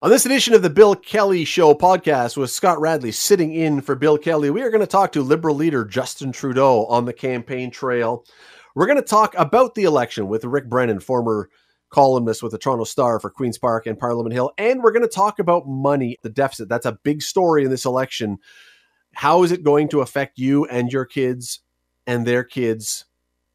On 0.00 0.10
this 0.10 0.26
edition 0.26 0.54
of 0.54 0.62
the 0.62 0.70
Bill 0.70 0.94
Kelly 0.94 1.44
Show 1.44 1.74
podcast 1.74 2.36
with 2.36 2.52
Scott 2.52 2.80
Radley 2.80 3.10
sitting 3.10 3.52
in 3.52 3.80
for 3.80 3.96
Bill 3.96 4.16
Kelly, 4.16 4.48
we 4.48 4.62
are 4.62 4.70
going 4.70 4.80
to 4.80 4.86
talk 4.86 5.10
to 5.10 5.22
Liberal 5.22 5.56
leader 5.56 5.84
Justin 5.84 6.30
Trudeau 6.30 6.86
on 6.86 7.04
the 7.04 7.12
campaign 7.12 7.72
trail. 7.72 8.24
We're 8.76 8.86
going 8.86 9.00
to 9.00 9.02
talk 9.02 9.34
about 9.36 9.74
the 9.74 9.82
election 9.82 10.28
with 10.28 10.44
Rick 10.44 10.68
Brennan, 10.68 11.00
former 11.00 11.50
columnist 11.90 12.44
with 12.44 12.52
the 12.52 12.58
Toronto 12.58 12.84
Star 12.84 13.18
for 13.18 13.28
Queen's 13.28 13.58
Park 13.58 13.88
and 13.88 13.98
Parliament 13.98 14.34
Hill. 14.34 14.52
And 14.56 14.84
we're 14.84 14.92
going 14.92 15.02
to 15.02 15.08
talk 15.08 15.40
about 15.40 15.66
money, 15.66 16.16
the 16.22 16.30
deficit. 16.30 16.68
That's 16.68 16.86
a 16.86 17.00
big 17.02 17.20
story 17.20 17.64
in 17.64 17.70
this 17.70 17.84
election. 17.84 18.38
How 19.14 19.42
is 19.42 19.50
it 19.50 19.64
going 19.64 19.88
to 19.88 20.00
affect 20.02 20.38
you 20.38 20.64
and 20.66 20.92
your 20.92 21.06
kids 21.06 21.58
and 22.06 22.24
their 22.24 22.44
kids 22.44 23.04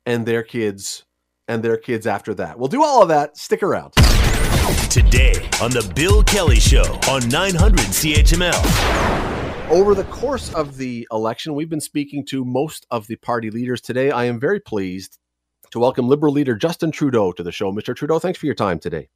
and 0.05 0.25
their 0.25 0.43
kids 0.43 1.05
and 1.47 1.63
their 1.63 1.77
kids 1.77 2.05
after 2.05 2.33
that? 2.33 2.59
We'll 2.59 2.67
do 2.67 2.83
all 2.83 3.01
of 3.01 3.07
that. 3.07 3.37
Stick 3.37 3.63
around. 3.63 3.93
Today 4.93 5.33
on 5.59 5.71
The 5.71 5.91
Bill 5.95 6.21
Kelly 6.21 6.59
Show 6.59 6.83
on 7.09 7.27
900 7.27 7.79
CHML. 7.79 9.71
Over 9.71 9.95
the 9.95 10.03
course 10.03 10.53
of 10.53 10.77
the 10.77 11.07
election, 11.11 11.55
we've 11.55 11.67
been 11.67 11.81
speaking 11.81 12.23
to 12.27 12.45
most 12.45 12.85
of 12.91 13.07
the 13.07 13.15
party 13.15 13.49
leaders. 13.49 13.81
Today, 13.81 14.11
I 14.11 14.25
am 14.25 14.39
very 14.39 14.59
pleased 14.59 15.17
to 15.71 15.79
welcome 15.79 16.07
Liberal 16.07 16.31
leader 16.31 16.55
Justin 16.55 16.91
Trudeau 16.91 17.31
to 17.31 17.41
the 17.41 17.51
show. 17.51 17.71
Mr. 17.71 17.95
Trudeau, 17.95 18.19
thanks 18.19 18.37
for 18.37 18.45
your 18.45 18.53
time 18.53 18.77
today. 18.77 19.09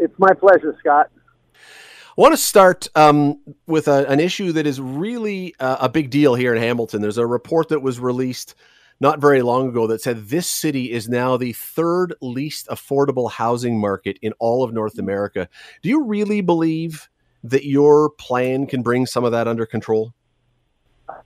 It's 0.00 0.18
my 0.18 0.34
pleasure, 0.34 0.76
Scott. 0.80 1.08
I 1.54 2.20
want 2.20 2.34
to 2.34 2.38
start 2.38 2.88
um, 2.96 3.38
with 3.68 3.86
a, 3.86 4.10
an 4.10 4.18
issue 4.18 4.50
that 4.54 4.66
is 4.66 4.80
really 4.80 5.54
uh, 5.60 5.76
a 5.82 5.88
big 5.88 6.10
deal 6.10 6.34
here 6.34 6.52
in 6.52 6.60
Hamilton. 6.60 7.00
There's 7.00 7.18
a 7.18 7.26
report 7.28 7.68
that 7.68 7.80
was 7.80 8.00
released 8.00 8.56
not 9.00 9.20
very 9.20 9.42
long 9.42 9.68
ago 9.68 9.86
that 9.86 10.00
said 10.00 10.28
this 10.28 10.48
city 10.48 10.90
is 10.90 11.08
now 11.08 11.36
the 11.36 11.52
third 11.52 12.14
least 12.20 12.66
affordable 12.68 13.30
housing 13.30 13.78
market 13.78 14.18
in 14.22 14.32
all 14.38 14.64
of 14.64 14.72
North 14.72 14.98
America. 14.98 15.48
Do 15.82 15.88
you 15.88 16.04
really 16.04 16.40
believe 16.40 17.08
that 17.44 17.64
your 17.64 18.10
plan 18.10 18.66
can 18.66 18.82
bring 18.82 19.06
some 19.06 19.24
of 19.24 19.32
that 19.32 19.46
under 19.46 19.66
control? 19.66 20.12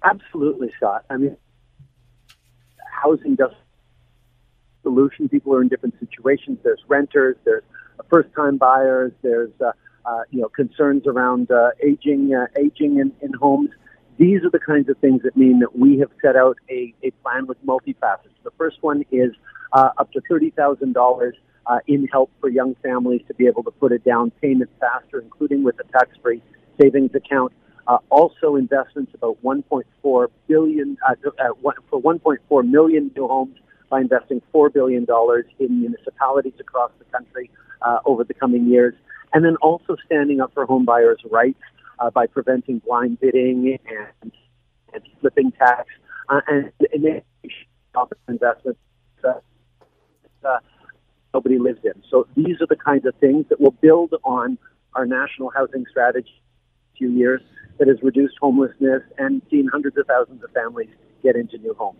Absolutely, 0.02 0.72
Scott. 0.76 1.04
I 1.10 1.16
mean, 1.16 1.36
housing 3.02 3.34
does 3.34 3.52
solution. 4.82 5.28
People 5.28 5.54
are 5.54 5.62
in 5.62 5.68
different 5.68 5.94
situations. 5.98 6.58
There's 6.62 6.82
renters. 6.88 7.36
There's 7.44 7.62
first-time 8.10 8.56
buyers. 8.56 9.12
There's 9.22 9.52
uh, 9.60 9.72
uh, 10.04 10.22
you 10.30 10.40
know 10.40 10.48
concerns 10.48 11.06
around 11.06 11.50
uh, 11.50 11.70
aging, 11.82 12.34
uh, 12.34 12.46
aging 12.58 12.98
in, 12.98 13.12
in 13.22 13.32
homes. 13.34 13.70
These 14.18 14.44
are 14.44 14.50
the 14.50 14.58
kinds 14.58 14.88
of 14.88 14.98
things 14.98 15.22
that 15.22 15.36
mean 15.36 15.60
that 15.60 15.76
we 15.76 15.98
have 15.98 16.10
set 16.20 16.36
out 16.36 16.58
a, 16.68 16.94
a 17.02 17.10
plan 17.22 17.46
with 17.46 17.64
multifacets. 17.64 18.36
The 18.44 18.50
first 18.58 18.82
one 18.82 19.04
is 19.10 19.32
uh, 19.72 19.90
up 19.98 20.12
to 20.12 20.20
$30,000 20.20 21.32
uh, 21.66 21.78
in 21.86 22.06
help 22.08 22.30
for 22.40 22.48
young 22.48 22.74
families 22.82 23.22
to 23.28 23.34
be 23.34 23.46
able 23.46 23.62
to 23.62 23.70
put 23.70 23.92
a 23.92 23.98
down 23.98 24.30
payment 24.42 24.70
faster, 24.80 25.20
including 25.20 25.62
with 25.62 25.76
a 25.80 25.84
tax-free 25.92 26.42
savings 26.80 27.14
account. 27.14 27.52
Uh, 27.86 27.98
also, 28.10 28.56
investments 28.56 29.12
about 29.14 29.42
1.4 29.42 30.26
billion 30.46 30.96
uh, 31.08 31.14
uh, 31.38 31.72
for 31.88 32.00
1.4 32.00 32.68
million 32.68 33.10
new 33.16 33.26
homes 33.26 33.56
by 33.88 34.00
investing 34.00 34.40
$4 34.54 34.72
billion 34.72 35.06
in 35.58 35.80
municipalities 35.80 36.52
across 36.60 36.92
the 36.98 37.04
country 37.06 37.50
uh, 37.82 37.98
over 38.04 38.22
the 38.22 38.34
coming 38.34 38.66
years, 38.68 38.94
and 39.32 39.44
then 39.44 39.56
also 39.56 39.96
standing 40.06 40.40
up 40.40 40.52
for 40.54 40.66
home 40.66 40.84
buyers' 40.84 41.20
rights 41.30 41.60
uh, 42.00 42.10
by 42.10 42.26
preventing 42.26 42.78
blind 42.80 43.20
bidding 43.20 43.78
and, 44.22 44.32
and 44.92 45.02
flipping 45.20 45.52
tax 45.52 45.88
uh, 46.28 46.40
and, 46.48 46.72
and 46.92 47.22
investments 48.28 48.80
that 49.22 49.42
uh, 50.44 50.58
nobody 51.34 51.58
lives 51.58 51.80
in. 51.84 52.02
So 52.10 52.26
these 52.36 52.60
are 52.60 52.66
the 52.66 52.76
kinds 52.76 53.06
of 53.06 53.14
things 53.16 53.46
that 53.50 53.60
will 53.60 53.76
build 53.82 54.14
on 54.24 54.58
our 54.94 55.06
national 55.06 55.50
housing 55.50 55.84
strategy 55.90 56.42
a 56.94 56.96
few 56.96 57.10
years 57.10 57.40
that 57.78 57.88
has 57.88 57.98
reduced 58.02 58.34
homelessness 58.40 59.02
and 59.18 59.42
seen 59.50 59.68
hundreds 59.70 59.96
of 59.96 60.06
thousands 60.06 60.42
of 60.42 60.50
families 60.52 60.88
get 61.22 61.36
into 61.36 61.58
new 61.58 61.74
homes 61.74 61.98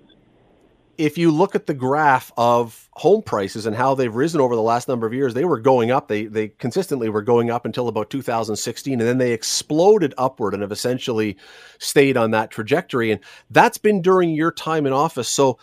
if 1.00 1.16
you 1.16 1.30
look 1.30 1.54
at 1.54 1.66
the 1.66 1.72
graph 1.72 2.30
of 2.36 2.90
home 2.92 3.22
prices 3.22 3.64
and 3.64 3.74
how 3.74 3.94
they've 3.94 4.14
risen 4.14 4.38
over 4.38 4.54
the 4.54 4.60
last 4.60 4.86
number 4.86 5.06
of 5.06 5.14
years, 5.14 5.32
they 5.32 5.46
were 5.46 5.58
going 5.58 5.90
up. 5.90 6.08
They 6.08 6.26
they 6.26 6.48
consistently 6.48 7.08
were 7.08 7.22
going 7.22 7.50
up 7.50 7.64
until 7.64 7.88
about 7.88 8.10
2016, 8.10 9.00
and 9.00 9.08
then 9.08 9.16
they 9.16 9.32
exploded 9.32 10.12
upward 10.18 10.52
and 10.52 10.62
have 10.62 10.70
essentially 10.70 11.38
stayed 11.78 12.18
on 12.18 12.32
that 12.32 12.50
trajectory. 12.50 13.10
And 13.10 13.20
that's 13.48 13.78
been 13.78 14.02
during 14.02 14.30
your 14.30 14.52
time 14.52 14.86
in 14.86 14.92
office. 14.92 15.30
So, 15.30 15.58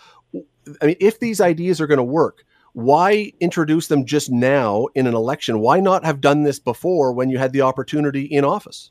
I 0.81 0.88
mean, 0.88 0.97
if 1.00 1.19
these 1.19 1.40
ideas 1.40 1.79
are 1.79 1.88
going 1.88 2.00
to 2.00 2.03
work, 2.03 2.44
why 2.73 3.31
introduce 3.40 3.90
them 3.90 4.06
just 4.06 4.31
now 4.31 4.88
in 4.95 5.06
an 5.06 5.13
election? 5.13 5.59
Why 5.59 5.79
not 5.79 6.03
have 6.03 6.19
done 6.19 6.44
this 6.44 6.57
before 6.57 7.13
when 7.13 7.29
you 7.29 7.38
had 7.38 7.53
the 7.53 7.61
opportunity 7.61 8.23
in 8.23 8.44
office? 8.44 8.90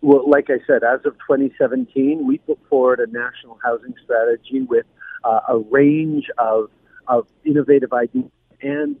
Well, 0.00 0.28
like 0.28 0.48
I 0.48 0.64
said, 0.66 0.82
as 0.82 1.00
of 1.04 1.12
2017, 1.28 2.26
we 2.26 2.38
put 2.38 2.58
forward 2.70 3.00
a 3.00 3.06
national 3.06 3.58
housing 3.62 3.94
strategy 4.02 4.62
with 4.62 4.86
uh, 5.24 5.40
a 5.48 5.58
range 5.58 6.26
of, 6.38 6.70
of 7.08 7.26
innovative 7.44 7.92
ideas 7.92 8.30
and 8.62 8.96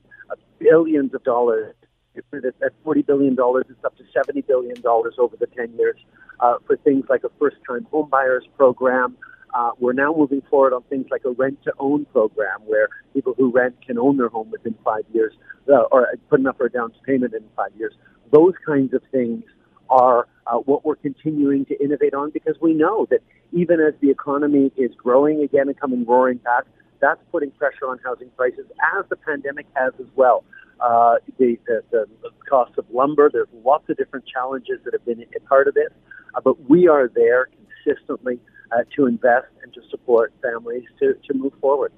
billions 0.58 1.14
of 1.14 1.22
dollars. 1.24 1.74
At 2.16 2.72
$40 2.84 3.06
billion, 3.06 3.36
it's 3.36 3.84
up 3.84 3.96
to 3.96 4.04
$70 4.04 4.46
billion 4.46 4.76
over 4.86 5.36
the 5.36 5.46
10 5.46 5.76
years 5.76 5.96
uh, 6.38 6.54
for 6.64 6.76
things 6.76 7.06
like 7.08 7.24
a 7.24 7.30
first 7.40 7.56
time 7.68 7.86
home 7.90 8.08
buyers 8.08 8.44
program. 8.56 9.16
Uh, 9.52 9.70
we're 9.78 9.92
now 9.92 10.14
moving 10.16 10.42
forward 10.48 10.72
on 10.72 10.82
things 10.84 11.06
like 11.10 11.24
a 11.24 11.30
rent 11.30 11.58
to 11.64 11.72
own 11.78 12.04
program 12.06 12.60
where 12.66 12.88
people 13.12 13.34
who 13.36 13.50
rent 13.50 13.74
can 13.84 13.98
own 13.98 14.16
their 14.16 14.28
home 14.28 14.50
within 14.50 14.74
five 14.84 15.04
years 15.12 15.32
uh, 15.68 15.82
or 15.92 16.08
put 16.28 16.40
enough 16.40 16.56
for 16.56 16.66
a 16.66 16.70
down 16.70 16.92
payment 17.04 17.34
in 17.34 17.42
five 17.56 17.70
years. 17.76 17.94
Those 18.32 18.54
kinds 18.64 18.94
of 18.94 19.02
things 19.10 19.44
are 19.90 20.26
uh, 20.46 20.58
what 20.58 20.84
we're 20.84 20.96
continuing 20.96 21.64
to 21.66 21.82
innovate 21.82 22.14
on 22.14 22.30
because 22.30 22.56
we 22.60 22.74
know 22.74 23.06
that 23.10 23.20
even 23.54 23.80
as 23.80 23.94
the 24.00 24.10
economy 24.10 24.72
is 24.76 24.90
growing 24.96 25.42
again 25.42 25.68
and 25.68 25.78
coming 25.78 26.04
roaring 26.04 26.38
back, 26.38 26.64
that's 27.00 27.20
putting 27.30 27.50
pressure 27.52 27.86
on 27.86 27.98
housing 28.04 28.30
prices, 28.36 28.66
as 28.96 29.04
the 29.08 29.16
pandemic 29.16 29.66
has 29.74 29.92
as 30.00 30.06
well. 30.16 30.44
Uh, 30.80 31.16
the, 31.38 31.58
the, 31.66 31.82
the, 31.92 32.06
cost 32.48 32.76
of 32.76 32.84
lumber, 32.92 33.30
there's 33.32 33.48
lots 33.64 33.88
of 33.88 33.96
different 33.96 34.26
challenges 34.26 34.80
that 34.84 34.92
have 34.92 35.04
been 35.04 35.24
a 35.34 35.40
part 35.48 35.68
of 35.68 35.74
this, 35.74 35.90
uh, 36.34 36.40
but 36.42 36.68
we 36.68 36.88
are 36.88 37.08
there 37.08 37.48
consistently 37.84 38.38
uh, 38.72 38.82
to 38.94 39.06
invest 39.06 39.46
and 39.62 39.72
to 39.72 39.80
support 39.88 40.32
families 40.42 40.84
to, 40.98 41.14
to 41.26 41.34
move 41.34 41.52
forward. 41.60 41.92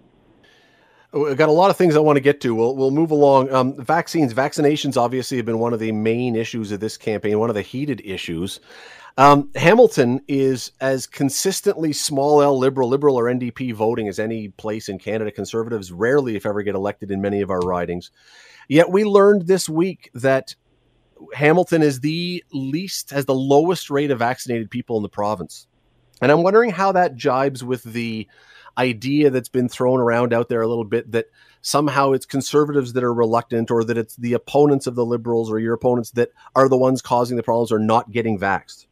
We've 1.12 1.36
got 1.36 1.48
a 1.48 1.52
lot 1.52 1.70
of 1.70 1.76
things 1.76 1.96
I 1.96 2.00
want 2.00 2.16
to 2.16 2.20
get 2.20 2.40
to. 2.42 2.54
We'll 2.54 2.76
we'll 2.76 2.90
move 2.90 3.10
along. 3.10 3.50
Um, 3.52 3.74
vaccines, 3.82 4.34
vaccinations, 4.34 4.96
obviously 4.96 5.38
have 5.38 5.46
been 5.46 5.58
one 5.58 5.72
of 5.72 5.80
the 5.80 5.92
main 5.92 6.36
issues 6.36 6.72
of 6.72 6.80
this 6.80 6.98
campaign, 6.98 7.38
one 7.38 7.48
of 7.48 7.54
the 7.54 7.62
heated 7.62 8.02
issues. 8.04 8.60
Um, 9.18 9.50
Hamilton 9.54 10.20
is 10.28 10.72
as 10.78 11.06
consistently 11.06 11.94
small 11.94 12.42
L 12.42 12.58
liberal, 12.58 12.88
liberal 12.88 13.16
or 13.16 13.24
NDP 13.24 13.72
voting 13.72 14.08
as 14.08 14.18
any 14.18 14.48
place 14.48 14.90
in 14.90 14.98
Canada. 14.98 15.30
Conservatives 15.30 15.90
rarely, 15.90 16.36
if 16.36 16.44
ever, 16.44 16.62
get 16.62 16.74
elected 16.74 17.10
in 17.10 17.22
many 17.22 17.40
of 17.40 17.50
our 17.50 17.60
ridings. 17.60 18.10
Yet 18.68 18.90
we 18.90 19.04
learned 19.04 19.46
this 19.46 19.70
week 19.70 20.10
that 20.14 20.54
Hamilton 21.32 21.82
is 21.82 22.00
the 22.00 22.44
least, 22.52 23.10
has 23.10 23.24
the 23.24 23.34
lowest 23.34 23.88
rate 23.88 24.10
of 24.10 24.18
vaccinated 24.18 24.70
people 24.70 24.98
in 24.98 25.02
the 25.02 25.08
province. 25.08 25.66
And 26.20 26.30
I'm 26.30 26.42
wondering 26.42 26.70
how 26.70 26.92
that 26.92 27.16
jibes 27.16 27.64
with 27.64 27.84
the 27.84 28.28
idea 28.76 29.30
that's 29.30 29.48
been 29.48 29.70
thrown 29.70 29.98
around 29.98 30.34
out 30.34 30.50
there 30.50 30.60
a 30.60 30.68
little 30.68 30.84
bit 30.84 31.10
that 31.12 31.26
somehow 31.62 32.12
it's 32.12 32.26
conservatives 32.26 32.92
that 32.92 33.04
are 33.04 33.14
reluctant 33.14 33.70
or 33.70 33.82
that 33.84 33.96
it's 33.96 34.16
the 34.16 34.34
opponents 34.34 34.86
of 34.86 34.94
the 34.94 35.06
liberals 35.06 35.50
or 35.50 35.58
your 35.58 35.72
opponents 35.72 36.10
that 36.10 36.30
are 36.54 36.68
the 36.68 36.76
ones 36.76 37.00
causing 37.00 37.38
the 37.38 37.42
problems 37.42 37.72
or 37.72 37.78
not 37.78 38.10
getting 38.10 38.38
vaxxed? 38.38 38.86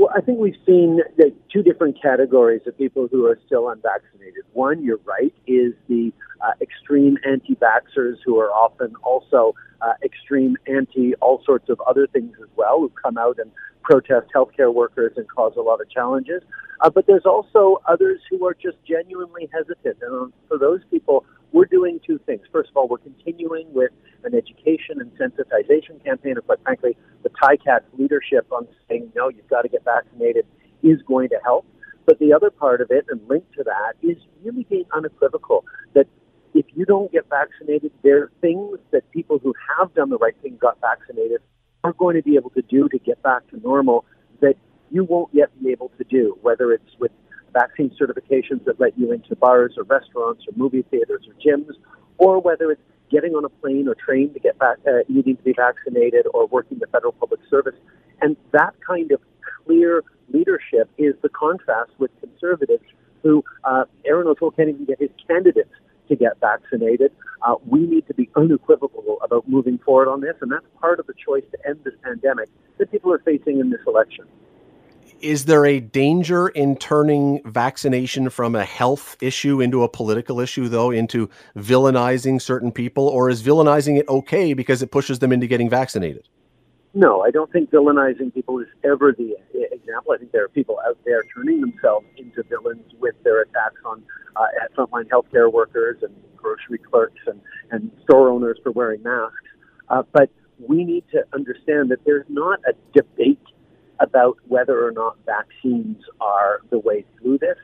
Well, 0.00 0.08
I 0.16 0.22
think 0.22 0.38
we've 0.38 0.56
seen 0.64 1.02
the 1.18 1.30
two 1.52 1.62
different 1.62 2.00
categories 2.00 2.62
of 2.66 2.78
people 2.78 3.06
who 3.12 3.26
are 3.26 3.38
still 3.44 3.68
unvaccinated. 3.68 4.44
One, 4.54 4.82
you're 4.82 5.00
right, 5.04 5.34
is 5.46 5.74
the 5.90 6.10
uh, 6.40 6.52
extreme 6.62 7.18
anti 7.22 7.54
vaxxers 7.56 8.14
who 8.24 8.38
are 8.38 8.50
often 8.50 8.94
also 9.02 9.54
uh, 9.82 9.92
extreme 10.02 10.56
anti 10.66 11.14
all 11.16 11.42
sorts 11.44 11.68
of 11.68 11.78
other 11.82 12.06
things 12.06 12.34
as 12.40 12.48
well, 12.56 12.78
who 12.78 12.88
come 12.88 13.18
out 13.18 13.38
and 13.38 13.50
protest 13.82 14.28
healthcare 14.34 14.72
workers 14.72 15.12
and 15.18 15.28
cause 15.28 15.52
a 15.58 15.60
lot 15.60 15.82
of 15.82 15.90
challenges. 15.90 16.42
Uh, 16.80 16.88
but 16.88 17.06
there's 17.06 17.26
also 17.26 17.82
others 17.86 18.20
who 18.30 18.46
are 18.46 18.54
just 18.54 18.78
genuinely 18.88 19.50
hesitant. 19.52 19.98
And 20.00 20.14
um, 20.14 20.32
for 20.48 20.56
those 20.56 20.80
people, 20.90 21.26
we're 21.52 21.66
doing 21.66 22.00
two 22.06 22.18
things. 22.26 22.42
First 22.52 22.70
of 22.70 22.76
all, 22.76 22.88
we're 22.88 22.98
continuing 22.98 23.72
with 23.72 23.90
an 24.24 24.34
education 24.34 25.00
and 25.00 25.10
sensitization 25.12 26.02
campaign, 26.04 26.32
And, 26.36 26.46
but 26.46 26.62
frankly, 26.62 26.96
the 27.22 27.30
TICAT 27.30 27.80
leadership 27.98 28.46
on 28.52 28.68
saying, 28.88 29.12
no, 29.14 29.28
you've 29.28 29.48
got 29.48 29.62
to 29.62 29.68
get 29.68 29.84
vaccinated 29.84 30.46
is 30.82 31.00
going 31.02 31.28
to 31.30 31.38
help. 31.42 31.66
But 32.06 32.18
the 32.18 32.32
other 32.32 32.50
part 32.50 32.80
of 32.80 32.90
it, 32.90 33.06
and 33.08 33.20
linked 33.28 33.52
to 33.54 33.64
that, 33.64 33.94
is 34.02 34.16
really 34.42 34.64
being 34.64 34.84
unequivocal 34.92 35.64
that 35.94 36.06
if 36.54 36.66
you 36.74 36.84
don't 36.84 37.12
get 37.12 37.28
vaccinated, 37.28 37.92
there 38.02 38.22
are 38.22 38.32
things 38.40 38.78
that 38.90 39.08
people 39.12 39.38
who 39.38 39.54
have 39.78 39.94
done 39.94 40.10
the 40.10 40.18
right 40.18 40.34
thing, 40.42 40.56
got 40.60 40.80
vaccinated, 40.80 41.40
are 41.84 41.92
going 41.92 42.16
to 42.16 42.22
be 42.22 42.36
able 42.36 42.50
to 42.50 42.62
do 42.62 42.88
to 42.88 42.98
get 42.98 43.22
back 43.22 43.46
to 43.50 43.60
normal 43.60 44.04
that 44.40 44.54
you 44.90 45.04
won't 45.04 45.32
yet 45.32 45.48
be 45.62 45.70
able 45.70 45.90
to 45.98 46.04
do, 46.04 46.36
whether 46.42 46.72
it's 46.72 46.98
with 46.98 47.12
vaccine 47.52 47.90
certifications 48.00 48.64
that 48.64 48.80
let 48.80 48.98
you 48.98 49.12
into 49.12 49.36
bars 49.36 49.74
or 49.76 49.84
restaurants 49.84 50.44
or 50.46 50.52
movie 50.56 50.82
theaters 50.90 51.26
or 51.28 51.34
gyms, 51.34 51.72
or 52.18 52.40
whether 52.40 52.70
it's 52.70 52.82
getting 53.10 53.34
on 53.34 53.44
a 53.44 53.48
plane 53.48 53.88
or 53.88 53.94
train 53.94 54.32
to 54.32 54.38
get 54.38 54.58
back, 54.58 54.78
uh, 54.86 55.02
needing 55.08 55.36
to 55.36 55.42
be 55.42 55.52
vaccinated, 55.52 56.26
or 56.32 56.46
working 56.46 56.78
the 56.78 56.86
federal 56.86 57.12
public 57.12 57.40
service. 57.50 57.74
And 58.20 58.36
that 58.52 58.74
kind 58.86 59.10
of 59.12 59.20
clear 59.64 60.04
leadership 60.32 60.88
is 60.96 61.14
the 61.22 61.28
contrast 61.28 61.90
with 61.98 62.10
conservatives 62.20 62.84
who 63.22 63.44
uh, 63.64 63.84
Erin 64.04 64.28
O'Toole 64.28 64.52
can't 64.52 64.68
even 64.68 64.84
get 64.84 65.00
his 65.00 65.10
candidates 65.26 65.72
to 66.08 66.16
get 66.16 66.38
vaccinated. 66.40 67.12
Uh, 67.42 67.54
we 67.66 67.80
need 67.80 68.06
to 68.06 68.14
be 68.14 68.28
unequivocal 68.36 69.18
about 69.22 69.48
moving 69.48 69.78
forward 69.78 70.08
on 70.08 70.20
this, 70.20 70.34
and 70.40 70.52
that's 70.52 70.64
part 70.80 71.00
of 71.00 71.06
the 71.06 71.14
choice 71.14 71.44
to 71.52 71.68
end 71.68 71.80
this 71.84 71.94
pandemic 72.02 72.48
that 72.78 72.90
people 72.90 73.12
are 73.12 73.20
facing 73.20 73.60
in 73.60 73.70
this 73.70 73.80
election. 73.86 74.26
Is 75.20 75.44
there 75.44 75.66
a 75.66 75.80
danger 75.80 76.48
in 76.48 76.76
turning 76.76 77.42
vaccination 77.44 78.30
from 78.30 78.54
a 78.54 78.64
health 78.64 79.16
issue 79.20 79.60
into 79.60 79.82
a 79.82 79.88
political 79.88 80.40
issue, 80.40 80.68
though, 80.68 80.90
into 80.90 81.28
villainizing 81.56 82.40
certain 82.40 82.72
people, 82.72 83.06
or 83.06 83.28
is 83.28 83.42
villainizing 83.42 83.98
it 83.98 84.08
okay 84.08 84.54
because 84.54 84.82
it 84.82 84.90
pushes 84.90 85.18
them 85.18 85.32
into 85.32 85.46
getting 85.46 85.68
vaccinated? 85.68 86.28
No, 86.94 87.20
I 87.22 87.30
don't 87.30 87.52
think 87.52 87.70
villainizing 87.70 88.32
people 88.32 88.58
is 88.60 88.68
ever 88.82 89.12
the 89.12 89.36
example. 89.72 90.12
I 90.12 90.18
think 90.18 90.32
there 90.32 90.44
are 90.44 90.48
people 90.48 90.80
out 90.86 90.98
there 91.04 91.22
turning 91.34 91.60
themselves 91.60 92.06
into 92.16 92.42
villains 92.44 92.90
with 92.98 93.14
their 93.22 93.42
attacks 93.42 93.80
on 93.84 94.02
uh, 94.36 94.46
frontline 94.76 95.08
healthcare 95.08 95.52
workers 95.52 95.98
and 96.02 96.14
grocery 96.36 96.78
clerks 96.78 97.20
and, 97.26 97.40
and 97.70 97.90
store 98.04 98.30
owners 98.30 98.58
for 98.62 98.72
wearing 98.72 99.02
masks. 99.02 99.36
Uh, 99.88 100.02
but 100.12 100.30
we 100.58 100.84
need 100.84 101.04
to 101.10 101.24
understand 101.32 101.90
that 101.90 102.04
there's 102.04 102.26
not 102.28 102.60
a 102.68 102.72
debate 102.94 103.39
about 104.00 104.36
whether 104.48 104.84
or 104.86 104.92
not 104.92 105.16
vaccines 105.26 106.02
are 106.20 106.60
the 106.70 106.78
way 106.78 107.04
through 107.18 107.38
this. 107.38 107.56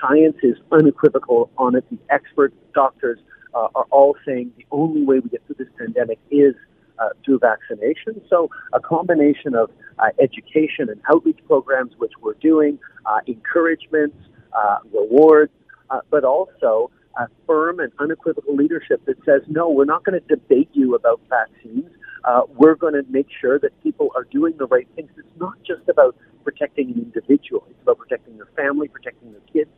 Science 0.00 0.36
is 0.42 0.56
unequivocal 0.72 1.50
on 1.56 1.74
it. 1.74 1.84
The 1.90 1.98
experts, 2.10 2.54
doctors, 2.74 3.18
uh, 3.54 3.68
are 3.74 3.86
all 3.90 4.16
saying 4.26 4.52
the 4.56 4.66
only 4.70 5.02
way 5.04 5.20
we 5.20 5.28
get 5.30 5.42
through 5.46 5.56
this 5.58 5.68
pandemic 5.78 6.18
is 6.30 6.54
uh, 6.98 7.08
through 7.24 7.38
vaccination. 7.38 8.20
So 8.28 8.50
a 8.72 8.80
combination 8.80 9.54
of 9.54 9.70
uh, 9.98 10.08
education 10.20 10.88
and 10.88 11.00
outreach 11.10 11.38
programs, 11.46 11.92
which 11.98 12.12
we're 12.20 12.34
doing, 12.34 12.78
uh, 13.06 13.20
encouragements, 13.26 14.16
uh, 14.52 14.78
rewards, 14.92 15.52
uh, 15.90 16.00
but 16.10 16.24
also 16.24 16.90
a 17.18 17.28
firm 17.46 17.80
and 17.80 17.92
unequivocal 17.98 18.54
leadership 18.54 19.04
that 19.06 19.16
says, 19.24 19.42
no, 19.48 19.70
we're 19.70 19.84
not 19.84 20.04
going 20.04 20.20
to 20.20 20.26
debate 20.26 20.68
you 20.72 20.94
about 20.94 21.20
vaccines. 21.28 21.90
Uh, 22.24 22.42
we're 22.54 22.74
going 22.74 22.94
to 22.94 23.04
make 23.10 23.28
sure 23.40 23.58
that 23.58 23.70
people 23.82 24.10
are 24.14 24.24
doing 24.24 24.54
the 24.58 24.66
right 24.66 24.88
things. 24.94 25.10
It's 25.16 25.28
not 25.38 25.54
just 25.64 25.88
about 25.88 26.16
protecting 26.44 26.90
an 26.90 26.98
individual. 26.98 27.66
It's 27.70 27.82
about 27.82 27.98
protecting 27.98 28.36
their 28.36 28.48
family, 28.56 28.88
protecting 28.88 29.32
their 29.32 29.40
kids 29.52 29.70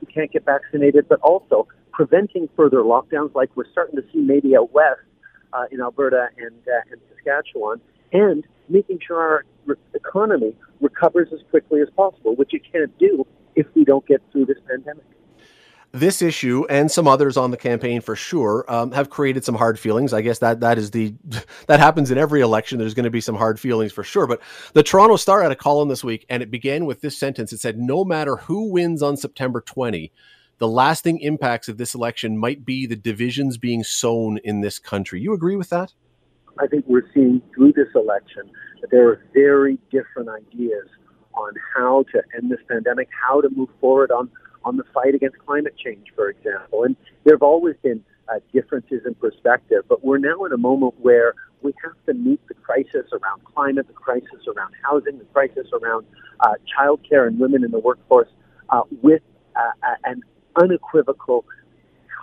who 0.00 0.06
can't 0.06 0.30
get 0.32 0.44
vaccinated, 0.44 1.08
but 1.08 1.20
also 1.20 1.68
preventing 1.92 2.48
further 2.56 2.78
lockdowns 2.78 3.34
like 3.34 3.50
we're 3.56 3.70
starting 3.70 3.96
to 3.96 4.02
see 4.12 4.18
maybe 4.18 4.56
out 4.56 4.72
west 4.72 5.00
uh, 5.52 5.64
in 5.70 5.80
Alberta 5.80 6.28
and, 6.38 6.56
uh, 6.66 6.90
and 6.90 7.00
Saskatchewan, 7.10 7.80
and 8.12 8.44
making 8.68 8.98
sure 9.06 9.20
our 9.20 9.44
re- 9.66 9.76
economy 9.94 10.54
recovers 10.80 11.28
as 11.32 11.40
quickly 11.50 11.80
as 11.80 11.88
possible, 11.96 12.34
which 12.34 12.54
it 12.54 12.62
can't 12.70 12.96
do 12.98 13.26
if 13.54 13.66
we 13.74 13.84
don't 13.84 14.06
get 14.06 14.22
through 14.32 14.46
this 14.46 14.58
pandemic 14.68 15.04
this 15.92 16.22
issue 16.22 16.64
and 16.70 16.90
some 16.90 17.06
others 17.06 17.36
on 17.36 17.50
the 17.50 17.56
campaign 17.56 18.00
for 18.00 18.16
sure 18.16 18.64
um, 18.68 18.92
have 18.92 19.10
created 19.10 19.44
some 19.44 19.54
hard 19.54 19.78
feelings. 19.78 20.12
I 20.12 20.22
guess 20.22 20.38
that 20.38 20.60
that 20.60 20.78
is 20.78 20.90
the 20.90 21.14
that 21.66 21.80
happens 21.80 22.10
in 22.10 22.18
every 22.18 22.40
election. 22.40 22.78
There's 22.78 22.94
going 22.94 23.04
to 23.04 23.10
be 23.10 23.20
some 23.20 23.36
hard 23.36 23.60
feelings 23.60 23.92
for 23.92 24.02
sure. 24.02 24.26
But 24.26 24.40
the 24.72 24.82
Toronto 24.82 25.16
Star 25.16 25.42
had 25.42 25.52
a 25.52 25.56
column 25.56 25.88
this 25.88 26.02
week, 26.02 26.24
and 26.28 26.42
it 26.42 26.50
began 26.50 26.86
with 26.86 27.02
this 27.02 27.16
sentence. 27.16 27.52
It 27.52 27.60
said, 27.60 27.78
"No 27.78 28.04
matter 28.04 28.36
who 28.36 28.70
wins 28.70 29.02
on 29.02 29.16
September 29.16 29.60
20, 29.60 30.10
the 30.58 30.68
lasting 30.68 31.20
impacts 31.20 31.68
of 31.68 31.76
this 31.76 31.94
election 31.94 32.38
might 32.38 32.64
be 32.64 32.86
the 32.86 32.96
divisions 32.96 33.58
being 33.58 33.84
sown 33.84 34.38
in 34.38 34.62
this 34.62 34.78
country." 34.78 35.20
You 35.20 35.34
agree 35.34 35.56
with 35.56 35.68
that? 35.70 35.92
I 36.58 36.66
think 36.66 36.86
we're 36.86 37.08
seeing 37.14 37.42
through 37.54 37.72
this 37.72 37.88
election 37.94 38.50
that 38.80 38.90
there 38.90 39.08
are 39.08 39.24
very 39.34 39.78
different 39.90 40.28
ideas 40.28 40.88
on 41.34 41.52
how 41.74 42.04
to 42.12 42.22
end 42.36 42.50
this 42.50 42.60
pandemic, 42.68 43.08
how 43.26 43.40
to 43.40 43.48
move 43.50 43.70
forward 43.80 44.10
on 44.10 44.30
on 44.64 44.76
the 44.76 44.84
fight 44.94 45.14
against 45.14 45.38
climate 45.38 45.74
change, 45.76 46.08
for 46.14 46.28
example. 46.28 46.84
And 46.84 46.96
there 47.24 47.34
have 47.34 47.42
always 47.42 47.76
been 47.82 48.02
uh, 48.28 48.38
differences 48.52 49.02
in 49.06 49.14
perspective, 49.14 49.84
but 49.88 50.04
we're 50.04 50.18
now 50.18 50.44
in 50.44 50.52
a 50.52 50.58
moment 50.58 50.94
where 51.00 51.34
we 51.62 51.72
have 51.82 51.92
to 52.06 52.14
meet 52.14 52.40
the 52.48 52.54
crisis 52.54 53.06
around 53.12 53.44
climate, 53.44 53.86
the 53.86 53.94
crisis 53.94 54.46
around 54.54 54.74
housing, 54.82 55.18
the 55.18 55.24
crisis 55.26 55.66
around 55.72 56.06
uh, 56.40 56.54
childcare 56.76 57.26
and 57.26 57.38
women 57.38 57.64
in 57.64 57.70
the 57.70 57.78
workforce 57.78 58.28
uh, 58.70 58.82
with 59.02 59.22
uh, 59.56 59.94
an 60.04 60.22
unequivocal, 60.56 61.44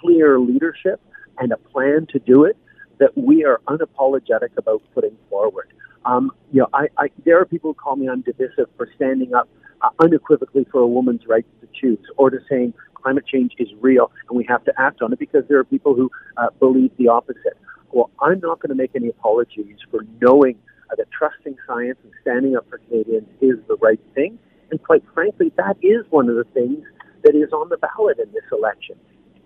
clear 0.01 0.39
leadership 0.39 0.99
and 1.37 1.51
a 1.51 1.57
plan 1.57 2.05
to 2.09 2.19
do 2.19 2.43
it 2.43 2.57
that 2.99 3.17
we 3.17 3.45
are 3.45 3.61
unapologetic 3.67 4.49
about 4.57 4.81
putting 4.93 5.15
forward. 5.29 5.71
Um, 6.05 6.31
you 6.51 6.61
know, 6.61 6.67
I, 6.73 6.87
I, 6.97 7.09
there 7.25 7.39
are 7.39 7.45
people 7.45 7.71
who 7.71 7.75
call 7.75 7.95
me 7.95 8.07
undivisive 8.07 8.67
for 8.77 8.89
standing 8.95 9.33
up 9.33 9.49
uh, 9.81 9.89
unequivocally 9.99 10.65
for 10.71 10.81
a 10.81 10.87
woman's 10.87 11.25
right 11.27 11.45
to 11.61 11.67
choose, 11.73 11.99
or 12.17 12.29
to 12.29 12.39
saying 12.49 12.73
climate 12.93 13.25
change 13.25 13.53
is 13.57 13.69
real 13.79 14.11
and 14.27 14.37
we 14.37 14.45
have 14.47 14.63
to 14.65 14.73
act 14.77 15.01
on 15.01 15.13
it 15.13 15.19
because 15.19 15.43
there 15.47 15.59
are 15.59 15.63
people 15.63 15.95
who 15.95 16.11
uh, 16.37 16.47
believe 16.59 16.91
the 16.97 17.07
opposite. 17.07 17.57
Well, 17.91 18.09
I'm 18.21 18.39
not 18.39 18.59
going 18.59 18.69
to 18.69 18.75
make 18.75 18.91
any 18.95 19.09
apologies 19.09 19.77
for 19.89 20.05
knowing 20.21 20.57
uh, 20.91 20.95
that 20.95 21.07
trusting 21.11 21.55
science 21.65 21.97
and 22.03 22.13
standing 22.21 22.55
up 22.55 22.69
for 22.69 22.77
Canadians 22.79 23.27
is 23.41 23.57
the 23.67 23.77
right 23.77 23.99
thing. 24.13 24.37
And 24.71 24.81
quite 24.83 25.03
frankly, 25.13 25.51
that 25.57 25.77
is 25.81 26.05
one 26.09 26.29
of 26.29 26.35
the 26.35 26.43
things 26.53 26.85
that 27.23 27.35
is 27.35 27.51
on 27.51 27.69
the 27.69 27.77
ballot 27.77 28.19
in 28.19 28.31
this 28.31 28.43
election. 28.51 28.95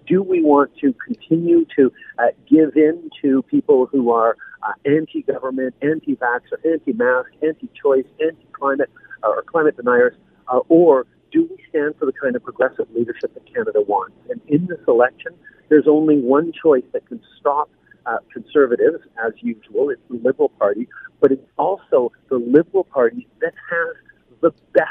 Do 0.06 0.22
we 0.22 0.42
want 0.42 0.76
to 0.80 0.94
continue 1.06 1.66
to 1.78 1.92
uh, 2.20 2.28
give 2.50 2.76
in 2.76 3.10
to 3.22 3.42
people 3.44 3.86
who 3.86 4.12
are 4.12 4.36
uh, 4.62 4.74
anti-government, 4.86 5.76
anti-vaxxer, 5.82 6.60
anti-mask, 6.66 7.30
anti-choice, 7.42 8.06
anti-climate, 8.20 8.90
uh, 8.92 9.03
or 9.24 9.42
climate 9.44 9.78
deniers, 9.78 10.16
uh, 10.48 10.60
or 10.70 11.06
do 11.32 11.48
we 11.50 11.58
stand 11.70 11.96
for 11.98 12.06
the 12.06 12.14
kind 12.14 12.36
of 12.36 12.44
progressive 12.44 12.88
leadership 12.94 13.34
that 13.34 13.46
Canada 13.52 13.82
wants? 13.82 14.16
And 14.30 14.40
in 14.48 14.68
this 14.68 14.80
election, 14.88 15.34
there's 15.70 15.88
only 15.88 16.20
one 16.22 16.52
choice 16.54 16.84
that 16.94 17.08
can 17.08 17.20
stop 17.40 17.70
uh, 18.06 18.18
conservatives, 18.32 19.00
as 19.26 19.34
usual. 19.42 19.90
It's 19.90 20.02
the 20.10 20.18
Liberal 20.18 20.50
Party, 20.50 20.88
but 21.22 21.32
it's 21.32 21.46
also 21.58 22.12
the 22.30 22.38
Liberal 22.38 22.84
Party 22.84 23.28
that 23.42 23.54
has 23.70 23.96
the 24.42 24.52
best 24.74 24.90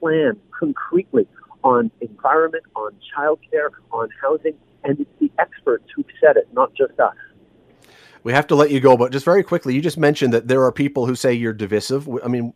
plan 0.00 0.38
concretely 0.58 1.26
on 1.62 1.90
environment, 2.00 2.64
on 2.74 2.92
childcare, 3.14 3.68
on 3.92 4.08
housing, 4.22 4.54
and 4.84 4.98
it's 5.00 5.10
the 5.20 5.30
experts 5.38 5.84
who've 5.94 6.06
said 6.20 6.36
it, 6.36 6.48
not 6.52 6.74
just 6.74 6.98
us. 6.98 7.14
We 8.22 8.32
have 8.32 8.46
to 8.48 8.54
let 8.54 8.70
you 8.70 8.80
go, 8.80 8.96
but 8.96 9.12
just 9.12 9.24
very 9.24 9.42
quickly, 9.42 9.74
you 9.74 9.80
just 9.80 9.96
mentioned 9.96 10.34
that 10.34 10.46
there 10.46 10.62
are 10.64 10.72
people 10.72 11.06
who 11.06 11.14
say 11.14 11.32
you're 11.32 11.54
divisive. 11.54 12.08
I 12.22 12.28
mean, 12.28 12.52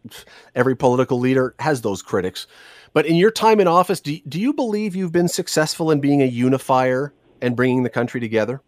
every 0.55 0.76
political 0.76 1.19
leader 1.19 1.55
has 1.58 1.81
those 1.81 2.03
critics. 2.03 2.46
But 2.93 3.06
in 3.06 3.17
your 3.17 3.31
time 3.31 3.60
in 3.60 3.67
office, 3.67 4.00
do, 4.00 4.19
do 4.29 4.38
you 4.38 4.53
believe 4.53 4.94
you've 4.94 5.12
been 5.12 5.29
successful 5.29 5.91
in 5.91 6.00
being 6.00 6.20
a 6.20 6.27
unifier 6.27 7.15
and 7.41 7.56
bringing 7.56 7.82
the 7.82 7.91
country 7.91 8.20
together? 8.20 8.60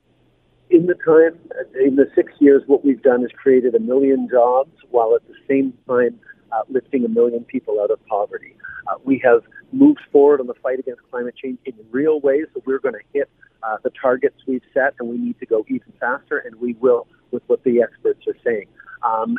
In 0.71 0.87
the 0.87 0.95
time, 0.95 1.39
in 1.81 1.97
the 1.97 2.11
six 2.15 2.33
years, 2.41 2.63
what 2.67 2.85
we've 2.85 3.03
done 3.03 3.23
is 3.23 3.31
created 3.37 3.75
a 3.75 3.81
million 3.81 4.29
jobs 4.29 4.73
while 4.91 5.15
at 5.15 5.27
the 5.29 5.35
same 5.47 5.75
time 5.87 6.19
uh, 6.51 6.63
lifting 6.69 7.05
a 7.05 7.09
million 7.09 7.45
people 7.45 7.81
out 7.81 7.91
of 7.91 8.05
poverty. 8.07 8.55
Uh, 8.89 8.97
we 9.05 9.21
have 9.23 9.43
moved 9.73 10.01
forward 10.11 10.41
on 10.41 10.47
the 10.47 10.55
fight 10.55 10.79
against 10.79 11.03
climate 11.11 11.35
change 11.37 11.59
in 11.67 11.75
real 11.91 12.21
ways 12.21 12.47
that 12.55 12.67
we're 12.67 12.79
going 12.79 12.95
to 12.95 13.01
hit 13.13 13.29
uh, 13.63 13.77
the 13.83 13.91
targets 13.91 14.37
we've 14.47 14.63
set, 14.73 14.95
and 14.99 15.09
we 15.09 15.19
need 15.19 15.39
to 15.41 15.47
go 15.47 15.65
even 15.69 15.93
faster, 16.01 16.39
and 16.39 16.57
we 16.57 16.75
will 16.75 17.07
with 17.31 17.43
what 17.47 17.63
the 17.65 17.83
experts 17.83 18.27
are 18.27 18.37
saying. 18.45 18.67
Um, 19.03 19.37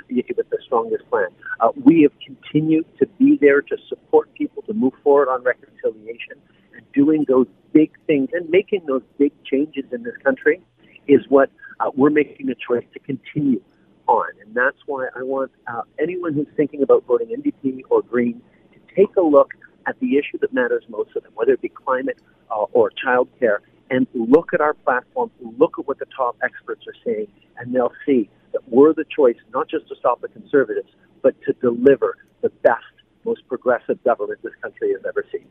with 0.48 0.50
the 0.50 0.58
strongest 0.64 1.10
plan. 1.10 1.30
Uh, 1.60 1.70
we 1.84 2.04
have 2.04 2.12
continued 2.26 2.86
to 3.00 3.08
be 3.20 3.38
there 3.42 3.62
to 3.62 3.78
support 3.90 4.34
people 4.34 4.62
to 4.64 4.74
move 4.74 4.94
forward 5.04 5.30
on 5.30 5.44
reconciliation 5.44 6.38
and 6.74 6.84
doing 6.94 7.26
those 7.28 7.48
big 7.74 7.92
things 8.06 8.30
and 8.34 8.50
making 8.50 8.86
those 8.86 9.02
big 9.18 9.32
changes 9.44 9.86
in 9.92 10.04
this 10.04 10.16
country 10.24 10.62
is 11.08 11.22
what 11.30 11.50
uh, 11.80 11.90
we're 11.96 12.10
making 12.10 12.50
a 12.50 12.56
choice 12.56 12.86
to 12.94 13.00
continue 13.00 13.62
on. 14.08 14.28
And 14.42 14.54
that's 14.56 14.78
why 14.86 15.08
I 15.16 15.24
want 15.24 15.52
uh, 15.68 15.82
anyone 16.00 16.34
who's 16.34 16.48
thinking 16.56 16.82
about 16.82 17.06
voting 17.06 17.30
NDP 17.30 17.82
or 17.90 18.02
Green 18.02 18.42
to 18.74 18.96
take 18.96 19.16
a 19.16 19.22
look 19.22 19.54
at 19.86 20.00
the 20.00 20.18
issue 20.18 20.38
that 20.42 20.54
matters 20.54 20.84
most 20.90 21.14
to 21.14 21.20
them, 21.20 21.32
whether 21.36 21.54
it 21.54 21.62
be 21.62 21.70
climate 21.70 22.20
uh, 22.52 22.66
or 22.74 22.92
childcare, 22.92 23.60
and 23.90 24.08
look 24.14 24.54
at 24.54 24.62
our 24.62 24.74
platform, 24.74 25.32
look 25.58 25.80
at 25.80 25.88
what 25.88 26.00
the 26.00 26.06
top 26.16 26.38
experts 26.44 26.86
are 26.88 26.96
saying, 27.06 27.28
and 27.58 27.74
they'll 27.74 27.94
see 28.06 28.30
that 28.54 28.62
we're 28.68 28.94
the 28.94 29.06
choice 29.16 29.38
not 29.54 29.70
just 29.70 29.88
to 29.90 29.96
stop 29.96 30.22
the 30.22 30.28
conservatives, 30.28 30.90
but 31.22 31.36
to 31.46 31.54
deliver 31.54 32.18
the 32.42 32.50
best, 32.64 32.84
most 33.26 33.48
progressive 33.48 34.02
government 34.04 34.40
this 34.44 34.54
country 34.62 34.92
has 34.92 35.02
ever 35.08 35.26
seen. 35.32 35.46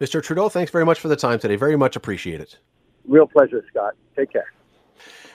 Mr. 0.00 0.22
Trudeau, 0.22 0.48
thanks 0.48 0.70
very 0.70 0.84
much 0.84 0.98
for 0.98 1.08
the 1.08 1.16
time 1.16 1.38
today. 1.38 1.56
Very 1.56 1.76
much 1.76 1.96
appreciate 1.96 2.40
it. 2.40 2.58
Real 3.06 3.26
pleasure, 3.26 3.64
Scott. 3.70 3.94
Take 4.16 4.32
care. 4.32 4.52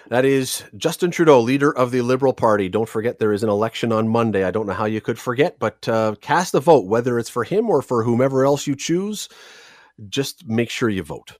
That 0.10 0.24
is 0.24 0.64
Justin 0.78 1.12
Trudeau, 1.12 1.42
leader 1.42 1.76
of 1.76 1.92
the 1.92 2.02
Liberal 2.02 2.34
Party. 2.34 2.70
Don't 2.70 2.88
forget 2.88 3.20
there 3.20 3.34
is 3.34 3.44
an 3.44 3.50
election 3.50 3.92
on 3.92 4.08
Monday. 4.08 4.46
I 4.46 4.52
don't 4.52 4.66
know 4.66 4.74
how 4.74 4.86
you 4.86 5.02
could 5.02 5.20
forget, 5.20 5.60
but 5.60 5.88
uh, 5.90 6.16
cast 6.22 6.54
a 6.54 6.62
vote, 6.62 6.86
whether 6.86 7.20
it's 7.20 7.30
for 7.30 7.44
him 7.44 7.70
or 7.70 7.82
for 7.82 8.04
whomever 8.04 8.46
else 8.46 8.68
you 8.68 8.76
choose. 8.76 9.28
Just 10.08 10.48
make 10.48 10.70
sure 10.70 10.88
you 10.88 11.04
vote. 11.04 11.38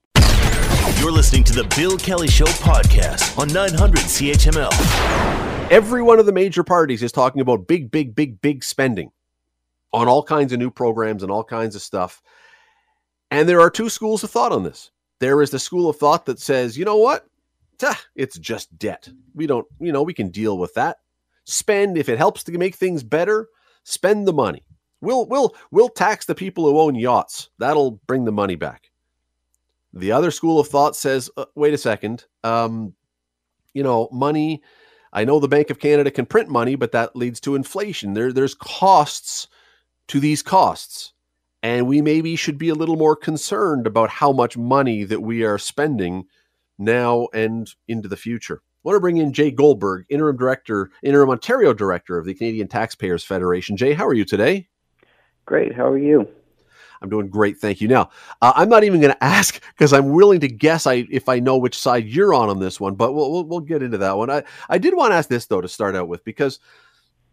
You're 0.98 1.12
listening 1.12 1.44
to 1.44 1.52
the 1.52 1.62
Bill 1.76 1.96
Kelly 1.96 2.26
Show 2.26 2.46
podcast 2.46 3.38
on 3.38 3.46
900 3.52 4.00
CHML. 4.00 5.70
Every 5.70 6.02
one 6.02 6.18
of 6.18 6.26
the 6.26 6.32
major 6.32 6.64
parties 6.64 7.04
is 7.04 7.12
talking 7.12 7.40
about 7.40 7.68
big, 7.68 7.88
big, 7.92 8.16
big, 8.16 8.40
big 8.40 8.64
spending 8.64 9.12
on 9.92 10.08
all 10.08 10.24
kinds 10.24 10.52
of 10.52 10.58
new 10.58 10.72
programs 10.72 11.22
and 11.22 11.30
all 11.30 11.44
kinds 11.44 11.76
of 11.76 11.82
stuff. 11.82 12.20
And 13.30 13.48
there 13.48 13.60
are 13.60 13.70
two 13.70 13.88
schools 13.88 14.24
of 14.24 14.30
thought 14.32 14.50
on 14.50 14.64
this. 14.64 14.90
There 15.20 15.40
is 15.40 15.50
the 15.50 15.60
school 15.60 15.88
of 15.88 15.96
thought 15.96 16.26
that 16.26 16.40
says, 16.40 16.76
you 16.76 16.84
know 16.84 16.96
what? 16.96 17.26
It's 18.16 18.36
just 18.36 18.76
debt. 18.76 19.08
We 19.36 19.46
don't, 19.46 19.68
you 19.78 19.92
know, 19.92 20.02
we 20.02 20.14
can 20.14 20.30
deal 20.30 20.58
with 20.58 20.74
that. 20.74 20.96
Spend 21.44 21.96
if 21.96 22.08
it 22.08 22.18
helps 22.18 22.42
to 22.42 22.58
make 22.58 22.74
things 22.74 23.04
better, 23.04 23.46
spend 23.84 24.26
the 24.26 24.32
money. 24.32 24.64
We'll 25.00 25.28
we'll 25.28 25.54
we'll 25.70 25.90
tax 25.90 26.26
the 26.26 26.34
people 26.34 26.64
who 26.64 26.80
own 26.80 26.96
yachts. 26.96 27.50
That'll 27.60 28.00
bring 28.08 28.24
the 28.24 28.32
money 28.32 28.56
back. 28.56 28.87
The 29.92 30.12
other 30.12 30.30
school 30.30 30.60
of 30.60 30.68
thought 30.68 30.96
says, 30.96 31.30
uh, 31.36 31.46
wait 31.54 31.74
a 31.74 31.78
second, 31.78 32.24
um, 32.44 32.94
you 33.72 33.82
know, 33.82 34.08
money. 34.12 34.62
I 35.12 35.24
know 35.24 35.40
the 35.40 35.48
Bank 35.48 35.70
of 35.70 35.78
Canada 35.78 36.10
can 36.10 36.26
print 36.26 36.48
money, 36.48 36.74
but 36.74 36.92
that 36.92 37.16
leads 37.16 37.40
to 37.40 37.54
inflation. 37.54 38.12
There, 38.12 38.32
there's 38.32 38.54
costs 38.54 39.48
to 40.08 40.20
these 40.20 40.42
costs. 40.42 41.12
And 41.62 41.86
we 41.86 42.02
maybe 42.02 42.36
should 42.36 42.58
be 42.58 42.68
a 42.68 42.74
little 42.74 42.96
more 42.96 43.16
concerned 43.16 43.86
about 43.86 44.10
how 44.10 44.32
much 44.32 44.56
money 44.56 45.04
that 45.04 45.22
we 45.22 45.42
are 45.42 45.58
spending 45.58 46.26
now 46.78 47.28
and 47.34 47.68
into 47.88 48.08
the 48.08 48.16
future. 48.16 48.62
I 48.62 48.80
want 48.84 48.96
to 48.96 49.00
bring 49.00 49.16
in 49.16 49.32
Jay 49.32 49.50
Goldberg, 49.50 50.06
interim 50.08 50.36
director, 50.36 50.90
interim 51.02 51.30
Ontario 51.30 51.74
director 51.74 52.16
of 52.16 52.26
the 52.26 52.34
Canadian 52.34 52.68
Taxpayers 52.68 53.24
Federation. 53.24 53.76
Jay, 53.76 53.92
how 53.92 54.06
are 54.06 54.14
you 54.14 54.24
today? 54.24 54.68
Great. 55.46 55.74
How 55.74 55.88
are 55.88 55.98
you? 55.98 56.28
I'm 57.02 57.08
doing 57.08 57.28
great, 57.28 57.58
thank 57.58 57.80
you. 57.80 57.88
Now, 57.88 58.10
uh, 58.42 58.52
I'm 58.56 58.68
not 58.68 58.84
even 58.84 59.00
going 59.00 59.12
to 59.14 59.24
ask 59.24 59.62
because 59.70 59.92
I'm 59.92 60.10
willing 60.10 60.40
to 60.40 60.48
guess 60.48 60.86
I, 60.86 61.06
if 61.10 61.28
I 61.28 61.40
know 61.40 61.58
which 61.58 61.78
side 61.78 62.06
you're 62.06 62.34
on 62.34 62.48
on 62.48 62.58
this 62.58 62.80
one, 62.80 62.94
but 62.94 63.12
we'll, 63.12 63.30
we'll, 63.30 63.44
we'll 63.44 63.60
get 63.60 63.82
into 63.82 63.98
that 63.98 64.16
one. 64.16 64.30
I, 64.30 64.44
I 64.68 64.78
did 64.78 64.94
want 64.94 65.12
to 65.12 65.16
ask 65.16 65.28
this 65.28 65.46
though 65.46 65.60
to 65.60 65.68
start 65.68 65.96
out 65.96 66.08
with 66.08 66.24
because 66.24 66.60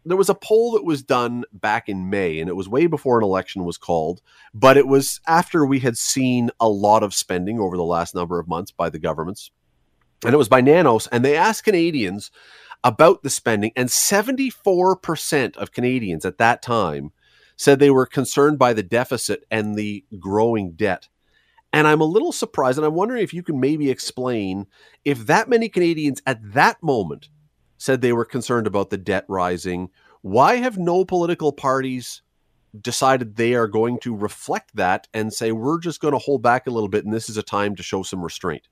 there 0.06 0.16
was 0.16 0.28
a 0.28 0.34
poll 0.34 0.72
that 0.72 0.84
was 0.84 1.02
done 1.02 1.44
back 1.52 1.88
in 1.88 2.08
May, 2.08 2.38
and 2.38 2.48
it 2.48 2.54
was 2.54 2.68
way 2.68 2.86
before 2.86 3.18
an 3.18 3.24
election 3.24 3.64
was 3.64 3.76
called, 3.76 4.22
but 4.54 4.76
it 4.76 4.86
was 4.86 5.20
after 5.26 5.66
we 5.66 5.80
had 5.80 5.98
seen 5.98 6.50
a 6.60 6.68
lot 6.68 7.02
of 7.02 7.12
spending 7.12 7.58
over 7.58 7.76
the 7.76 7.84
last 7.84 8.14
number 8.14 8.38
of 8.38 8.46
months 8.46 8.70
by 8.70 8.88
the 8.88 9.00
governments. 9.00 9.50
And 10.24 10.32
it 10.32 10.38
was 10.38 10.48
by 10.48 10.60
Nanos, 10.60 11.08
and 11.08 11.24
they 11.24 11.36
asked 11.36 11.64
Canadians 11.64 12.30
about 12.84 13.24
the 13.24 13.30
spending, 13.30 13.72
and 13.74 13.88
74% 13.88 15.56
of 15.56 15.72
Canadians 15.72 16.24
at 16.24 16.38
that 16.38 16.62
time 16.62 17.10
said 17.56 17.78
they 17.78 17.90
were 17.90 18.06
concerned 18.06 18.58
by 18.58 18.72
the 18.72 18.82
deficit 18.82 19.44
and 19.50 19.74
the 19.74 20.04
growing 20.18 20.72
debt. 20.72 21.08
And 21.72 21.86
I'm 21.86 22.00
a 22.00 22.04
little 22.04 22.32
surprised, 22.32 22.78
and 22.78 22.86
I'm 22.86 22.94
wondering 22.94 23.22
if 23.22 23.34
you 23.34 23.42
can 23.42 23.60
maybe 23.60 23.90
explain 23.90 24.66
if 25.04 25.26
that 25.26 25.48
many 25.48 25.68
Canadians 25.68 26.22
at 26.26 26.52
that 26.52 26.82
moment 26.82 27.28
said 27.78 28.00
they 28.00 28.12
were 28.12 28.24
concerned 28.24 28.66
about 28.66 28.90
the 28.90 28.96
debt 28.96 29.24
rising. 29.28 29.90
Why 30.22 30.56
have 30.56 30.78
no 30.78 31.04
political 31.04 31.52
parties 31.52 32.22
decided 32.80 33.36
they 33.36 33.54
are 33.54 33.68
going 33.68 33.98
to 34.00 34.14
reflect 34.14 34.76
that 34.76 35.08
and 35.12 35.32
say, 35.32 35.52
we're 35.52 35.80
just 35.80 36.00
going 36.00 36.12
to 36.12 36.18
hold 36.18 36.42
back 36.42 36.66
a 36.66 36.70
little 36.70 36.88
bit 36.88 37.04
and 37.04 37.12
this 37.12 37.28
is 37.28 37.36
a 37.36 37.42
time 37.42 37.76
to 37.76 37.82
show 37.82 38.02
some 38.02 38.22
restraint? 38.22 38.68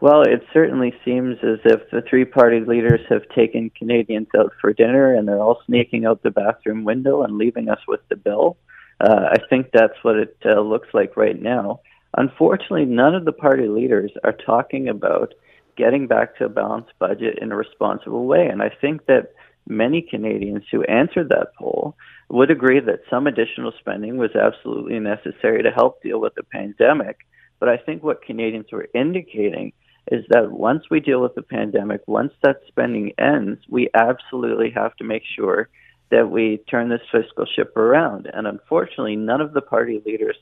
Well, 0.00 0.22
it 0.22 0.42
certainly 0.54 0.94
seems 1.04 1.36
as 1.42 1.58
if 1.64 1.90
the 1.90 2.02
three 2.08 2.24
party 2.24 2.60
leaders 2.60 3.00
have 3.10 3.28
taken 3.34 3.70
Canadians 3.70 4.28
out 4.36 4.52
for 4.58 4.72
dinner 4.72 5.14
and 5.14 5.28
they're 5.28 5.40
all 5.40 5.60
sneaking 5.66 6.06
out 6.06 6.22
the 6.22 6.30
bathroom 6.30 6.84
window 6.84 7.22
and 7.22 7.36
leaving 7.36 7.68
us 7.68 7.80
with 7.86 8.00
the 8.08 8.16
bill. 8.16 8.56
Uh, 8.98 9.28
I 9.32 9.36
think 9.50 9.68
that's 9.72 10.02
what 10.02 10.16
it 10.16 10.36
uh, 10.44 10.60
looks 10.60 10.88
like 10.94 11.18
right 11.18 11.40
now. 11.40 11.80
Unfortunately, 12.16 12.86
none 12.86 13.14
of 13.14 13.26
the 13.26 13.32
party 13.32 13.68
leaders 13.68 14.10
are 14.24 14.32
talking 14.32 14.88
about 14.88 15.34
getting 15.76 16.06
back 16.06 16.36
to 16.36 16.46
a 16.46 16.48
balanced 16.48 16.92
budget 16.98 17.38
in 17.40 17.52
a 17.52 17.56
responsible 17.56 18.26
way. 18.26 18.46
And 18.46 18.62
I 18.62 18.70
think 18.80 19.04
that 19.06 19.34
many 19.68 20.00
Canadians 20.00 20.64
who 20.70 20.82
answered 20.84 21.28
that 21.28 21.54
poll 21.58 21.94
would 22.30 22.50
agree 22.50 22.80
that 22.80 23.02
some 23.10 23.26
additional 23.26 23.72
spending 23.78 24.16
was 24.16 24.34
absolutely 24.34 24.98
necessary 24.98 25.62
to 25.62 25.70
help 25.70 26.02
deal 26.02 26.20
with 26.20 26.34
the 26.36 26.42
pandemic. 26.42 27.18
But 27.58 27.68
I 27.68 27.76
think 27.76 28.02
what 28.02 28.24
Canadians 28.24 28.72
were 28.72 28.88
indicating 28.94 29.72
is 30.10 30.24
that 30.30 30.50
once 30.50 30.84
we 30.90 31.00
deal 31.00 31.20
with 31.20 31.34
the 31.34 31.42
pandemic, 31.42 32.02
once 32.06 32.32
that 32.42 32.60
spending 32.66 33.12
ends, 33.18 33.60
we 33.68 33.88
absolutely 33.94 34.70
have 34.70 34.94
to 34.96 35.04
make 35.04 35.22
sure 35.36 35.68
that 36.10 36.30
we 36.30 36.58
turn 36.68 36.88
this 36.88 37.00
fiscal 37.12 37.46
ship 37.46 37.76
around. 37.76 38.28
And 38.32 38.46
unfortunately, 38.46 39.16
none 39.16 39.40
of 39.40 39.52
the 39.52 39.60
party 39.60 40.02
leaders 40.04 40.36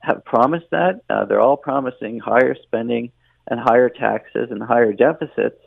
have 0.00 0.24
promised 0.24 0.66
that. 0.70 1.00
Uh, 1.08 1.24
they're 1.24 1.40
all 1.40 1.56
promising 1.56 2.18
higher 2.18 2.54
spending 2.62 3.10
and 3.48 3.58
higher 3.58 3.88
taxes 3.88 4.48
and 4.50 4.62
higher 4.62 4.92
deficits. 4.92 5.58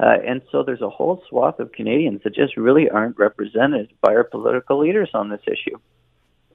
Uh, 0.00 0.16
and 0.26 0.40
so 0.50 0.62
there's 0.62 0.80
a 0.80 0.88
whole 0.88 1.22
swath 1.28 1.60
of 1.60 1.70
Canadians 1.72 2.22
that 2.24 2.34
just 2.34 2.56
really 2.56 2.88
aren't 2.88 3.18
represented 3.18 3.92
by 4.00 4.14
our 4.14 4.24
political 4.24 4.78
leaders 4.78 5.10
on 5.12 5.28
this 5.28 5.42
issue. 5.46 5.76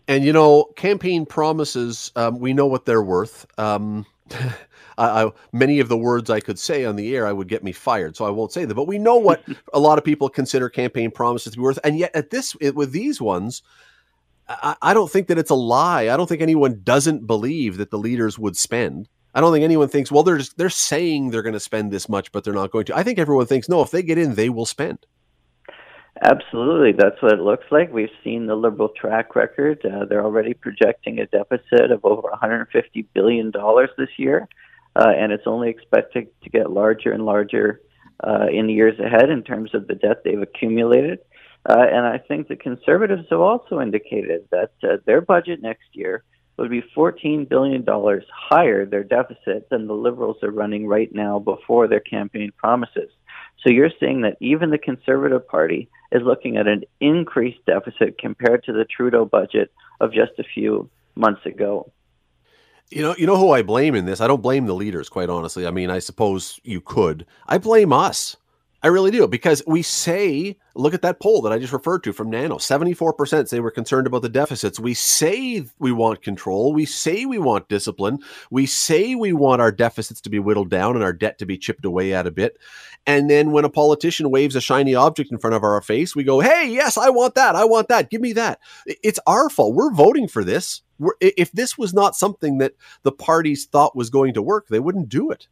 And 0.08 0.24
you 0.24 0.34
know, 0.34 0.66
campaign 0.76 1.26
promises, 1.26 2.12
um, 2.16 2.40
we 2.40 2.54
know 2.54 2.66
what 2.66 2.86
they're 2.86 3.04
worth. 3.04 3.46
Um, 3.60 4.06
I, 4.98 5.25
I, 5.25 5.32
many 5.51 5.80
of 5.80 5.89
the 5.89 5.98
words 5.98 6.30
I 6.30 6.39
could 6.39 6.60
say 6.60 6.86
on 6.86 6.96
the 6.96 7.16
air, 7.16 7.27
I 7.27 7.34
would 7.34 7.48
get 7.48 7.63
me 7.63 7.72
fired, 7.72 8.16
so 8.16 8.25
I 8.25 8.30
won't 8.30 8.51
say 8.51 8.66
them. 8.66 8.75
But 8.75 8.88
we 8.88 8.98
know 8.98 9.18
what 9.18 9.44
a 9.74 9.80
lot 9.80 9.98
of 9.98 10.04
people 10.04 10.30
consider 10.30 10.70
campaign 10.70 11.12
promises 11.12 11.54
to 11.54 11.58
be 11.58 11.63
worth, 11.63 11.80
and 11.84 11.98
yet 11.98 12.16
at 12.16 12.30
this, 12.30 12.56
it, 12.62 12.75
with 12.75 12.92
these 12.92 13.22
ones, 13.22 13.62
I, 14.50 14.75
I 14.82 14.94
don't 14.94 15.12
think 15.12 15.27
that 15.27 15.38
it's 15.38 15.51
a 15.51 15.56
lie. 15.56 16.10
I 16.10 16.18
don't 16.18 16.27
think 16.27 16.42
anyone 16.42 16.82
doesn't 16.84 17.27
believe 17.27 17.77
that 17.77 17.92
the 17.92 18.00
leaders 18.00 18.39
would 18.39 18.58
spend. 18.58 19.10
I 19.34 19.42
don't 19.42 19.54
think 19.54 19.63
anyone 19.63 19.89
thinks, 19.89 20.12
well, 20.12 20.24
they're 20.24 20.39
just, 20.39 20.58
they're 20.58 20.70
saying 20.70 21.30
they're 21.30 21.44
going 21.44 21.54
to 21.54 21.60
spend 21.60 21.92
this 21.92 22.10
much, 22.10 22.32
but 22.32 22.44
they're 22.44 22.54
not 22.54 22.72
going 22.72 22.86
to. 22.86 22.98
I 22.98 23.04
think 23.04 23.20
everyone 23.20 23.46
thinks, 23.46 23.70
no, 23.70 23.82
if 23.82 23.92
they 23.92 24.01
get 24.01 24.18
in, 24.18 24.36
they 24.36 24.50
will 24.50 24.66
spend. 24.66 25.06
Absolutely, 26.24 26.94
that's 26.94 27.22
what 27.22 27.34
it 27.34 27.42
looks 27.42 27.66
like. 27.70 27.94
We've 27.94 28.10
seen 28.24 28.48
the 28.48 28.56
Liberal 28.56 28.89
track 28.89 29.36
record. 29.36 29.86
Uh, 29.86 30.06
they're 30.06 30.24
already 30.24 30.54
projecting 30.54 31.20
a 31.20 31.27
deficit 31.27 31.92
of 31.92 32.04
over 32.04 32.30
150 32.30 33.01
billion 33.13 33.51
dollars 33.51 33.89
this 33.98 34.10
year, 34.18 34.48
uh, 34.98 35.10
and 35.10 35.32
it's 35.32 35.46
only 35.46 35.70
expected 35.70 36.27
to 36.44 36.50
get 36.50 36.72
larger 36.72 37.12
and 37.12 37.25
larger 37.25 37.82
uh, 38.25 38.48
in 38.51 38.66
the 38.66 38.74
years 38.74 39.00
ahead 39.00 39.30
in 39.30 39.44
terms 39.44 39.75
of 39.75 39.88
the 39.88 39.96
debt 39.96 40.24
they've 40.24 40.42
accumulated. 40.42 41.20
Uh, 41.70 41.86
and 41.92 42.06
I 42.06 42.18
think 42.18 42.48
the 42.48 42.56
Conservatives 42.56 43.27
have 43.30 43.39
also 43.39 43.80
indicated 43.80 44.48
that 44.51 44.72
uh, 44.84 44.98
their 45.06 45.22
budget 45.22 45.62
next 45.62 45.89
year 45.94 46.24
would 46.58 46.72
be 46.72 46.82
$14 46.96 47.48
billion 47.48 47.86
higher, 48.34 48.86
their 48.86 49.04
deficit, 49.04 49.70
than 49.70 49.86
the 49.86 49.94
Liberals 49.94 50.38
are 50.42 50.50
running 50.50 50.88
right 50.88 51.13
now 51.13 51.38
before 51.38 51.88
their 51.88 52.00
campaign 52.00 52.51
promises. 52.58 53.12
So 53.63 53.70
you're 53.70 53.92
saying 54.00 54.22
that 54.22 54.38
even 54.39 54.72
the 54.72 54.77
Conservative 54.80 55.48
Party 55.48 55.89
is 56.12 56.24
looking 56.24 56.58
at 56.58 56.68
an 56.68 56.84
increased 57.00 57.63
deficit 57.68 58.18
compared 58.18 58.63
to 58.63 58.74
the 58.74 58.86
Trudeau 58.86 59.25
budget 59.25 59.72
of 60.00 60.13
just 60.13 60.32
a 60.39 60.44
few 60.44 60.89
months 61.16 61.46
ago. 61.46 61.92
You 62.89 63.01
know, 63.01 63.15
you 63.17 63.27
know 63.27 63.38
who 63.38 63.51
I 63.51 63.63
blame 63.63 63.96
in 63.96 64.06
this? 64.06 64.22
I 64.22 64.27
don't 64.27 64.41
blame 64.41 64.65
the 64.65 64.74
leaders, 64.74 65.10
quite 65.10 65.29
honestly. 65.29 65.67
I 65.67 65.72
mean, 65.72 65.89
I 65.89 66.00
suppose 66.00 66.60
you 66.63 66.79
could. 66.79 67.25
I 67.46 67.58
blame 67.58 67.91
us. 67.91 68.38
I 68.84 68.88
really 68.88 69.10
do 69.10 69.27
because 69.27 69.63
we 69.65 69.82
say, 69.82 70.56
look 70.75 70.94
at 70.94 71.01
that 71.01 71.20
poll 71.20 71.41
that 71.41 71.51
I 71.51 71.58
just 71.58 71.74
referred 71.74 72.03
to 72.03 72.13
from 72.13 72.29
Nano. 72.29 72.58
74% 72.58 73.48
say 73.48 73.60
we're 73.60 73.72
concerned 73.72 74.06
about 74.06 74.22
the 74.22 74.29
deficits. 74.29 74.79
We 74.79 74.94
say 74.94 75.65
we 75.79 75.91
want 75.91 76.22
control. 76.22 76.74
We 76.74 76.86
say 76.86 77.25
we 77.25 77.39
want 77.39 77.70
discipline. 77.70 78.20
We 78.51 78.67
say 78.67 79.15
we 79.15 79.34
want 79.34 79.62
our 79.62 79.72
deficits 79.72 80.22
to 80.22 80.29
be 80.29 80.38
whittled 80.38 80.70
down 80.70 80.96
and 80.96 81.03
our 81.03 81.12
debt 81.12 81.39
to 81.39 81.46
be 81.46 81.58
chipped 81.58 81.86
away 81.86 82.13
at 82.13 82.27
a 82.27 82.32
bit. 82.32 82.58
And 83.08 83.29
then 83.29 83.51
when 83.51 83.65
a 83.65 83.70
politician 83.70 84.29
waves 84.29 84.56
a 84.56 84.62
shiny 84.62 84.94
object 84.94 85.32
in 85.32 85.39
front 85.39 85.56
of 85.56 85.63
our 85.63 85.82
face, 85.82 86.15
we 86.15 86.24
go, 86.24 86.39
hey, 86.39 86.70
yes, 86.70 86.98
I 86.98 87.10
want 87.10 87.34
that. 87.34 87.56
I 87.56 87.65
want 87.65 87.88
that. 87.88 88.12
Give 88.12 88.22
me 88.22 88.34
that. 88.34 88.60
It's 88.86 89.20
our 89.25 89.50
fault. 89.50 89.74
We're 89.74 89.91
voting 89.91 90.27
for 90.27 90.44
this. 90.44 90.84
If 91.20 91.51
this 91.51 91.77
was 91.77 91.94
not 91.94 92.16
something 92.16 92.58
that 92.60 92.74
the 93.04 93.12
parties 93.12 93.66
thought 93.66 93.96
was 93.96 94.10
going 94.10 94.34
to 94.34 94.42
work, 94.42 94.68
they 94.68 94.80
wouldn't 94.80 95.10
do 95.10 95.32
it. 95.32 95.48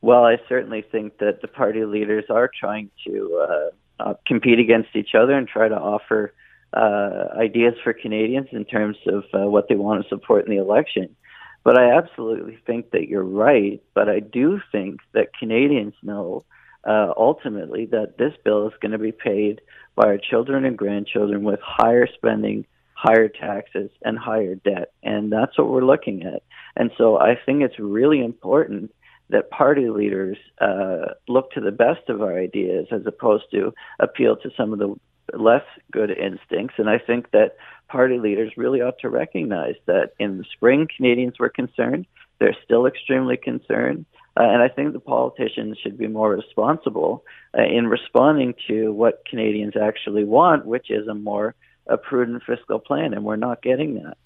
Well, 0.00 0.24
I 0.24 0.36
certainly 0.48 0.82
think 0.82 1.18
that 1.18 1.40
the 1.40 1.48
party 1.48 1.84
leaders 1.84 2.24
are 2.28 2.50
trying 2.60 2.90
to 3.06 3.46
uh, 3.48 4.02
uh, 4.02 4.14
compete 4.26 4.58
against 4.58 4.90
each 4.94 5.14
other 5.14 5.32
and 5.32 5.48
try 5.48 5.68
to 5.68 5.78
offer 5.78 6.34
uh, 6.74 7.28
ideas 7.38 7.74
for 7.82 7.92
Canadians 7.92 8.48
in 8.52 8.64
terms 8.64 8.98
of 9.06 9.24
uh, 9.32 9.48
what 9.48 9.68
they 9.68 9.76
want 9.76 10.02
to 10.02 10.08
support 10.08 10.44
in 10.46 10.54
the 10.54 10.60
election. 10.60 11.16
But 11.62 11.78
I 11.78 11.96
absolutely 11.96 12.58
think 12.66 12.90
that 12.90 13.08
you're 13.08 13.24
right. 13.24 13.82
But 13.94 14.08
I 14.08 14.20
do 14.20 14.60
think 14.70 15.00
that 15.12 15.28
Canadians 15.38 15.94
know 16.02 16.44
uh, 16.86 17.12
ultimately 17.16 17.86
that 17.86 18.18
this 18.18 18.34
bill 18.44 18.66
is 18.66 18.74
going 18.80 18.92
to 18.92 18.98
be 18.98 19.12
paid 19.12 19.62
by 19.94 20.04
our 20.04 20.18
children 20.18 20.64
and 20.64 20.76
grandchildren 20.76 21.44
with 21.44 21.60
higher 21.62 22.06
spending, 22.14 22.66
higher 23.04 23.28
taxes, 23.28 23.90
and 24.02 24.18
higher 24.18 24.54
debt. 24.54 24.92
And 25.02 25.30
that's 25.30 25.58
what 25.58 25.68
we're 25.68 25.84
looking 25.84 26.22
at. 26.24 26.42
And 26.74 26.90
so 26.96 27.18
I 27.18 27.34
think 27.44 27.62
it's 27.62 27.78
really 27.78 28.24
important 28.24 28.94
that 29.28 29.50
party 29.50 29.90
leaders 29.90 30.38
uh, 30.60 31.12
look 31.28 31.50
to 31.52 31.60
the 31.60 31.70
best 31.70 32.08
of 32.08 32.22
our 32.22 32.38
ideas 32.38 32.86
as 32.90 33.02
opposed 33.06 33.44
to 33.52 33.74
appeal 34.00 34.36
to 34.36 34.50
some 34.56 34.72
of 34.72 34.78
the 34.78 34.94
less 35.36 35.64
good 35.92 36.10
instincts. 36.10 36.76
And 36.78 36.88
I 36.88 36.98
think 36.98 37.30
that 37.32 37.56
party 37.88 38.18
leaders 38.18 38.52
really 38.56 38.80
ought 38.80 38.98
to 39.00 39.10
recognize 39.10 39.74
that 39.86 40.12
in 40.18 40.38
the 40.38 40.44
spring, 40.52 40.88
Canadians 40.96 41.38
were 41.38 41.50
concerned. 41.50 42.06
They're 42.38 42.56
still 42.64 42.86
extremely 42.86 43.36
concerned. 43.36 44.06
Uh, 44.36 44.44
and 44.44 44.62
I 44.62 44.68
think 44.68 44.92
the 44.92 45.00
politicians 45.00 45.78
should 45.82 45.96
be 45.96 46.08
more 46.08 46.30
responsible 46.30 47.24
uh, 47.56 47.62
in 47.62 47.86
responding 47.86 48.54
to 48.68 48.92
what 48.92 49.24
Canadians 49.28 49.74
actually 49.80 50.24
want, 50.24 50.66
which 50.66 50.90
is 50.90 51.06
a 51.06 51.14
more 51.14 51.54
a 51.86 51.96
prudent 51.96 52.42
fiscal 52.44 52.78
plan, 52.78 53.14
and 53.14 53.24
we're 53.24 53.36
not 53.36 53.62
getting 53.62 53.94
that. 54.02 54.16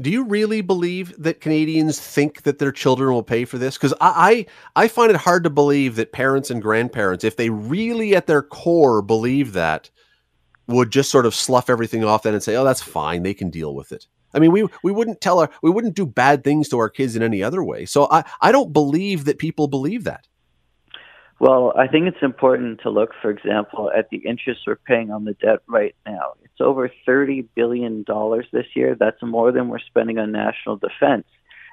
Do 0.00 0.10
you 0.10 0.24
really 0.24 0.60
believe 0.60 1.14
that 1.22 1.40
Canadians 1.40 2.00
think 2.00 2.42
that 2.42 2.58
their 2.58 2.72
children 2.72 3.12
will 3.12 3.22
pay 3.22 3.44
for 3.44 3.58
this? 3.58 3.76
Because 3.76 3.92
I, 4.00 4.46
I, 4.74 4.84
I 4.84 4.88
find 4.88 5.10
it 5.10 5.16
hard 5.16 5.44
to 5.44 5.50
believe 5.50 5.94
that 5.96 6.10
parents 6.10 6.50
and 6.50 6.60
grandparents, 6.60 7.22
if 7.22 7.36
they 7.36 7.50
really 7.50 8.16
at 8.16 8.26
their 8.26 8.42
core 8.42 9.02
believe 9.02 9.52
that, 9.52 9.90
would 10.66 10.90
just 10.90 11.10
sort 11.10 11.26
of 11.26 11.34
slough 11.34 11.70
everything 11.70 12.04
off 12.04 12.22
then 12.22 12.34
and 12.34 12.42
say, 12.42 12.56
"Oh, 12.56 12.64
that's 12.64 12.82
fine. 12.82 13.22
They 13.22 13.34
can 13.34 13.50
deal 13.50 13.74
with 13.74 13.92
it." 13.92 14.06
I 14.32 14.38
mean, 14.40 14.50
we 14.50 14.66
we 14.82 14.90
wouldn't 14.90 15.20
tell 15.20 15.38
our 15.38 15.50
we 15.62 15.70
wouldn't 15.70 15.94
do 15.94 16.06
bad 16.06 16.42
things 16.42 16.68
to 16.70 16.78
our 16.78 16.88
kids 16.88 17.14
in 17.14 17.22
any 17.22 17.42
other 17.42 17.62
way. 17.62 17.84
So 17.84 18.08
I 18.10 18.24
I 18.40 18.50
don't 18.50 18.72
believe 18.72 19.26
that 19.26 19.38
people 19.38 19.68
believe 19.68 20.04
that. 20.04 20.26
Well, 21.40 21.72
I 21.76 21.88
think 21.88 22.06
it's 22.06 22.22
important 22.22 22.80
to 22.82 22.90
look, 22.90 23.10
for 23.20 23.30
example, 23.30 23.90
at 23.96 24.08
the 24.10 24.18
interest 24.18 24.62
we're 24.66 24.76
paying 24.76 25.10
on 25.10 25.24
the 25.24 25.34
debt 25.34 25.60
right 25.66 25.94
now. 26.06 26.34
It's 26.54 26.60
over 26.60 26.88
$30 27.06 27.48
billion 27.56 28.04
this 28.52 28.66
year. 28.76 28.94
That's 28.94 29.20
more 29.22 29.50
than 29.50 29.68
we're 29.68 29.80
spending 29.80 30.18
on 30.18 30.30
national 30.30 30.76
defense. 30.76 31.26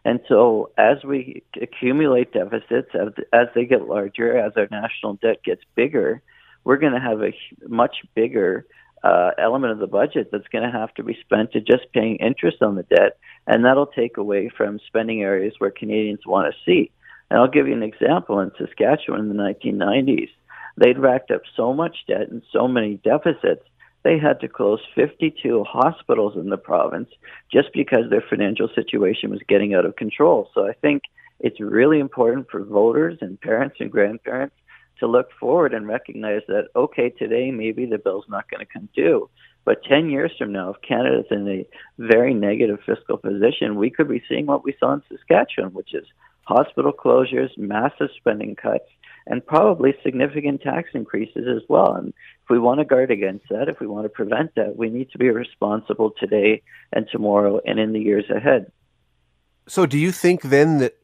And 0.03 0.19
so, 0.27 0.71
as 0.75 1.03
we 1.03 1.43
accumulate 1.61 2.33
deficits, 2.33 2.89
as, 3.31 3.47
they 3.53 3.65
get 3.65 3.87
larger, 3.87 4.35
as 4.35 4.53
our 4.57 4.67
national 4.71 5.19
debt 5.21 5.43
gets 5.43 5.61
bigger, 5.75 6.23
we're 6.63 6.77
going 6.77 6.93
to 6.93 6.99
have 6.99 7.21
a 7.21 7.31
much 7.67 7.97
bigger 8.15 8.65
uh, 9.03 9.31
element 9.37 9.71
of 9.71 9.77
the 9.77 9.85
budget 9.85 10.29
that's 10.31 10.47
going 10.47 10.63
to 10.63 10.75
have 10.75 10.91
to 10.95 11.03
be 11.03 11.15
spent 11.21 11.51
to 11.51 11.61
just 11.61 11.91
paying 11.93 12.15
interest 12.15 12.63
on 12.63 12.73
the 12.73 12.83
debt, 12.83 13.19
and 13.45 13.63
that'll 13.63 13.85
take 13.85 14.17
away 14.17 14.49
from 14.49 14.79
spending 14.87 15.21
areas 15.21 15.53
where 15.59 15.69
Canadians 15.69 16.25
want 16.25 16.51
to 16.51 16.59
see. 16.65 16.89
And 17.29 17.39
I'll 17.39 17.47
give 17.47 17.67
you 17.67 17.73
an 17.73 17.83
example. 17.83 18.39
In 18.39 18.51
Saskatchewan 18.57 19.19
in 19.19 19.29
the 19.29 19.35
1990s, 19.35 20.29
they'd 20.77 20.97
racked 20.97 21.29
up 21.29 21.43
so 21.55 21.73
much 21.73 21.97
debt 22.07 22.29
and 22.29 22.41
so 22.51 22.67
many 22.67 22.95
deficits, 22.95 23.63
they 24.03 24.17
had 24.17 24.39
to 24.41 24.47
close 24.47 24.79
52 24.95 25.63
hospitals 25.63 26.35
in 26.35 26.49
the 26.49 26.57
province 26.57 27.09
just 27.51 27.69
because 27.73 28.09
their 28.09 28.23
financial 28.27 28.69
situation 28.73 29.29
was 29.29 29.41
getting 29.47 29.73
out 29.73 29.85
of 29.85 29.95
control. 29.95 30.49
So 30.53 30.67
I 30.67 30.73
think 30.73 31.03
it's 31.39 31.59
really 31.59 31.99
important 31.99 32.49
for 32.49 32.63
voters 32.63 33.17
and 33.21 33.39
parents 33.39 33.77
and 33.79 33.91
grandparents 33.91 34.55
to 34.99 35.07
look 35.07 35.29
forward 35.39 35.73
and 35.73 35.87
recognize 35.87 36.41
that, 36.47 36.67
okay, 36.75 37.09
today 37.09 37.51
maybe 37.51 37.85
the 37.85 37.97
bill's 37.97 38.25
not 38.29 38.49
going 38.49 38.65
to 38.65 38.71
come 38.71 38.87
due. 38.95 39.29
But 39.65 39.83
10 39.83 40.09
years 40.09 40.31
from 40.37 40.51
now, 40.51 40.71
if 40.71 40.81
Canada's 40.81 41.25
in 41.29 41.47
a 41.47 41.67
very 41.99 42.33
negative 42.33 42.79
fiscal 42.85 43.17
position, 43.17 43.75
we 43.75 43.91
could 43.91 44.07
be 44.07 44.23
seeing 44.27 44.47
what 44.47 44.63
we 44.63 44.75
saw 44.79 44.93
in 44.93 45.03
Saskatchewan, 45.09 45.73
which 45.73 45.93
is 45.93 46.05
hospital 46.43 46.91
closures, 46.91 47.55
massive 47.57 48.09
spending 48.17 48.55
cuts, 48.55 48.89
and 49.27 49.45
probably 49.45 49.93
significant 50.03 50.61
tax 50.61 50.89
increases 50.93 51.45
as 51.47 51.61
well. 51.69 51.93
And 51.93 52.09
if 52.09 52.49
we 52.49 52.59
want 52.59 52.79
to 52.79 52.85
guard 52.85 53.11
against 53.11 53.45
that, 53.49 53.69
if 53.69 53.79
we 53.79 53.87
want 53.87 54.05
to 54.05 54.09
prevent 54.09 54.55
that, 54.55 54.77
we 54.77 54.89
need 54.89 55.11
to 55.11 55.17
be 55.17 55.29
responsible 55.29 56.11
today 56.19 56.61
and 56.91 57.07
tomorrow 57.11 57.61
and 57.65 57.79
in 57.79 57.93
the 57.93 57.99
years 57.99 58.25
ahead. 58.29 58.71
So, 59.67 59.85
do 59.85 59.97
you 59.97 60.11
think 60.11 60.41
then 60.41 60.79
that 60.79 60.97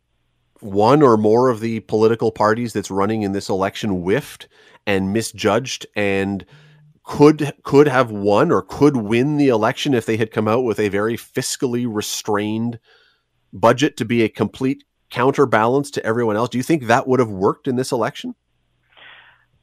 one 0.59 1.01
or 1.01 1.17
more 1.17 1.49
of 1.49 1.59
the 1.59 1.81
political 1.81 2.31
parties 2.31 2.73
that's 2.73 2.89
running 2.89 3.21
in 3.21 3.31
this 3.31 3.49
election 3.49 4.01
whiffed 4.01 4.47
and 4.85 5.13
misjudged 5.13 5.85
and 5.95 6.45
could 7.03 7.53
could 7.63 7.87
have 7.87 8.11
won 8.11 8.51
or 8.51 8.61
could 8.61 8.97
win 8.97 9.37
the 9.37 9.47
election 9.47 9.93
if 9.93 10.05
they 10.05 10.17
had 10.17 10.31
come 10.31 10.47
out 10.47 10.63
with 10.63 10.79
a 10.79 10.89
very 10.89 11.15
fiscally 11.15 11.85
restrained 11.87 12.79
budget 13.53 13.95
to 13.97 14.05
be 14.05 14.23
a 14.23 14.29
complete 14.29 14.83
counterbalance 15.09 15.91
to 15.91 16.05
everyone 16.05 16.35
else. 16.35 16.49
Do 16.49 16.57
you 16.57 16.63
think 16.63 16.83
that 16.83 17.07
would 17.07 17.19
have 17.19 17.29
worked 17.29 17.67
in 17.67 17.75
this 17.75 17.91
election? 17.91 18.35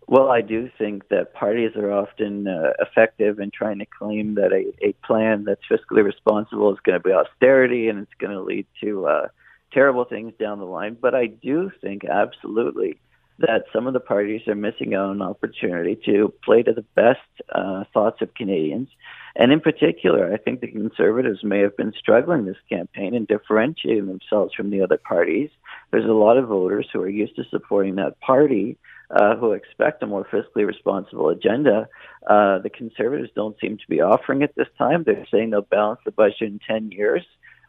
Well, 0.06 0.30
I 0.30 0.42
do 0.42 0.70
think 0.76 1.08
that 1.08 1.32
parties 1.32 1.72
are 1.76 1.90
often 1.90 2.46
uh, 2.46 2.72
effective 2.78 3.38
in 3.38 3.50
trying 3.50 3.78
to 3.78 3.86
claim 3.86 4.34
that 4.34 4.52
a, 4.52 4.72
a 4.86 4.92
plan 5.06 5.44
that's 5.44 5.62
fiscally 5.70 6.04
responsible 6.04 6.72
is 6.72 6.78
going 6.84 7.00
to 7.00 7.02
be 7.02 7.12
austerity 7.12 7.88
and 7.88 8.00
it's 8.00 8.12
going 8.18 8.32
to 8.32 8.42
lead 8.42 8.66
to 8.82 9.06
uh, 9.06 9.28
terrible 9.72 10.04
things 10.04 10.34
down 10.38 10.58
the 10.58 10.66
line. 10.66 10.96
But 11.00 11.14
I 11.14 11.26
do 11.26 11.70
think 11.80 12.04
absolutely 12.04 13.00
that 13.38 13.64
some 13.72 13.86
of 13.86 13.92
the 13.92 14.00
parties 14.00 14.46
are 14.46 14.54
missing 14.54 14.94
out 14.94 15.06
on 15.06 15.16
an 15.16 15.22
opportunity 15.22 15.98
to 16.06 16.32
play 16.44 16.62
to 16.62 16.72
the 16.72 16.84
best 16.94 17.20
uh, 17.52 17.84
thoughts 17.92 18.22
of 18.22 18.34
Canadians. 18.34 18.88
And 19.36 19.50
in 19.50 19.60
particular, 19.60 20.32
I 20.32 20.36
think 20.36 20.60
the 20.60 20.68
Conservatives 20.70 21.42
may 21.42 21.58
have 21.60 21.76
been 21.76 21.92
struggling 21.98 22.44
this 22.44 22.56
campaign 22.68 23.14
in 23.14 23.24
differentiating 23.24 24.06
themselves 24.06 24.54
from 24.54 24.70
the 24.70 24.82
other 24.82 24.96
parties. 24.96 25.50
There's 25.90 26.08
a 26.08 26.12
lot 26.12 26.36
of 26.36 26.46
voters 26.46 26.88
who 26.92 27.00
are 27.00 27.08
used 27.08 27.34
to 27.36 27.44
supporting 27.50 27.96
that 27.96 28.20
party 28.20 28.78
uh, 29.10 29.36
who 29.36 29.52
expect 29.52 30.02
a 30.02 30.06
more 30.06 30.24
fiscally 30.24 30.66
responsible 30.66 31.28
agenda. 31.28 31.88
Uh, 32.28 32.58
the 32.60 32.70
Conservatives 32.70 33.30
don't 33.34 33.58
seem 33.60 33.78
to 33.78 33.88
be 33.88 34.00
offering 34.00 34.42
it 34.42 34.54
this 34.56 34.68
time. 34.78 35.02
They're 35.02 35.26
saying 35.32 35.50
they'll 35.50 35.62
balance 35.62 36.00
the 36.04 36.12
budget 36.12 36.42
in 36.42 36.60
10 36.66 36.92
years 36.92 37.22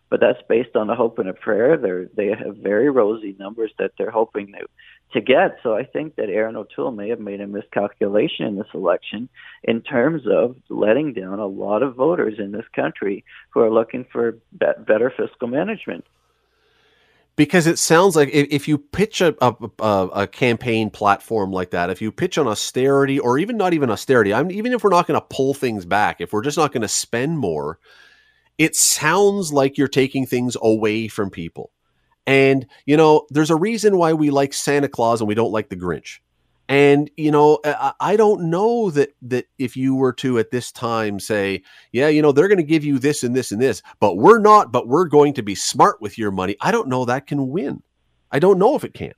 but 0.09 0.19
that's 0.19 0.41
based 0.47 0.75
on 0.75 0.89
a 0.89 0.95
hope 0.95 1.19
and 1.19 1.29
a 1.29 1.33
prayer. 1.33 1.77
They 1.77 2.07
they 2.15 2.29
have 2.29 2.57
very 2.57 2.89
rosy 2.89 3.35
numbers 3.39 3.71
that 3.79 3.91
they're 3.97 4.11
hoping 4.11 4.53
to 4.53 4.67
to 5.13 5.21
get. 5.21 5.57
So 5.63 5.75
I 5.75 5.83
think 5.83 6.15
that 6.15 6.29
Erin 6.29 6.55
O'Toole 6.55 6.91
may 6.91 7.09
have 7.09 7.19
made 7.19 7.41
a 7.41 7.47
miscalculation 7.47 8.45
in 8.45 8.55
this 8.57 8.67
election 8.73 9.29
in 9.63 9.81
terms 9.81 10.23
of 10.29 10.55
letting 10.69 11.13
down 11.13 11.39
a 11.39 11.45
lot 11.45 11.83
of 11.83 11.95
voters 11.95 12.35
in 12.37 12.51
this 12.51 12.65
country 12.75 13.23
who 13.49 13.61
are 13.61 13.71
looking 13.71 14.05
for 14.11 14.33
be- 14.57 14.65
better 14.85 15.11
fiscal 15.15 15.47
management. 15.47 16.05
Because 17.37 17.67
it 17.67 17.77
sounds 17.77 18.15
like 18.15 18.29
if 18.31 18.65
you 18.65 18.77
pitch 18.77 19.19
a, 19.19 19.35
a, 19.41 19.69
a, 19.83 20.27
campaign 20.27 20.89
platform 20.89 21.51
like 21.51 21.71
that, 21.71 21.89
if 21.89 22.01
you 22.01 22.09
pitch 22.09 22.37
on 22.37 22.47
austerity 22.47 23.19
or 23.19 23.37
even 23.37 23.57
not 23.57 23.73
even 23.73 23.91
austerity, 23.91 24.33
I'm 24.33 24.49
even 24.51 24.71
if 24.71 24.85
we're 24.85 24.89
not 24.89 25.05
going 25.05 25.19
to 25.19 25.27
pull 25.29 25.53
things 25.53 25.85
back, 25.85 26.21
if 26.21 26.31
we're 26.31 26.43
just 26.43 26.57
not 26.57 26.71
going 26.71 26.83
to 26.83 26.87
spend 26.87 27.37
more, 27.37 27.77
it 28.57 28.73
sounds 28.73 29.51
like 29.51 29.77
you're 29.77 29.89
taking 29.89 30.25
things 30.25 30.55
away 30.61 31.09
from 31.09 31.29
people. 31.29 31.71
And, 32.27 32.65
you 32.85 32.97
know, 32.97 33.27
there's 33.29 33.51
a 33.51 33.55
reason 33.55 33.97
why 33.97 34.13
we 34.13 34.29
like 34.29 34.53
Santa 34.53 34.87
Claus 34.87 35.21
and 35.21 35.27
we 35.27 35.35
don't 35.35 35.51
like 35.51 35.69
the 35.69 35.75
Grinch. 35.75 36.19
And, 36.67 37.11
you 37.15 37.29
know, 37.29 37.59
I 37.99 38.15
don't 38.15 38.49
know 38.49 38.89
that 38.89 39.13
that 39.21 39.45
if 39.59 39.77
you 39.77 39.93
were 39.93 40.13
to 40.13 40.39
at 40.39 40.49
this 40.49 40.71
time 40.71 41.19
say, 41.19 41.61
yeah, 41.91 42.07
you 42.07 42.23
know, 42.23 42.31
they're 42.31 42.47
going 42.47 42.57
to 42.57 42.63
give 42.63 42.83
you 42.83 42.97
this 42.97 43.21
and 43.21 43.35
this 43.35 43.51
and 43.51 43.61
this, 43.61 43.83
but 43.99 44.17
we're 44.17 44.39
not, 44.39 44.71
but 44.71 44.87
we're 44.87 45.05
going 45.05 45.35
to 45.35 45.43
be 45.43 45.53
smart 45.53 46.01
with 46.01 46.17
your 46.17 46.31
money. 46.31 46.55
I 46.59 46.71
don't 46.71 46.87
know 46.87 47.05
that 47.05 47.27
can 47.27 47.49
win. 47.49 47.83
I 48.31 48.39
don't 48.39 48.57
know 48.57 48.75
if 48.75 48.83
it 48.83 48.95
can. 48.95 49.13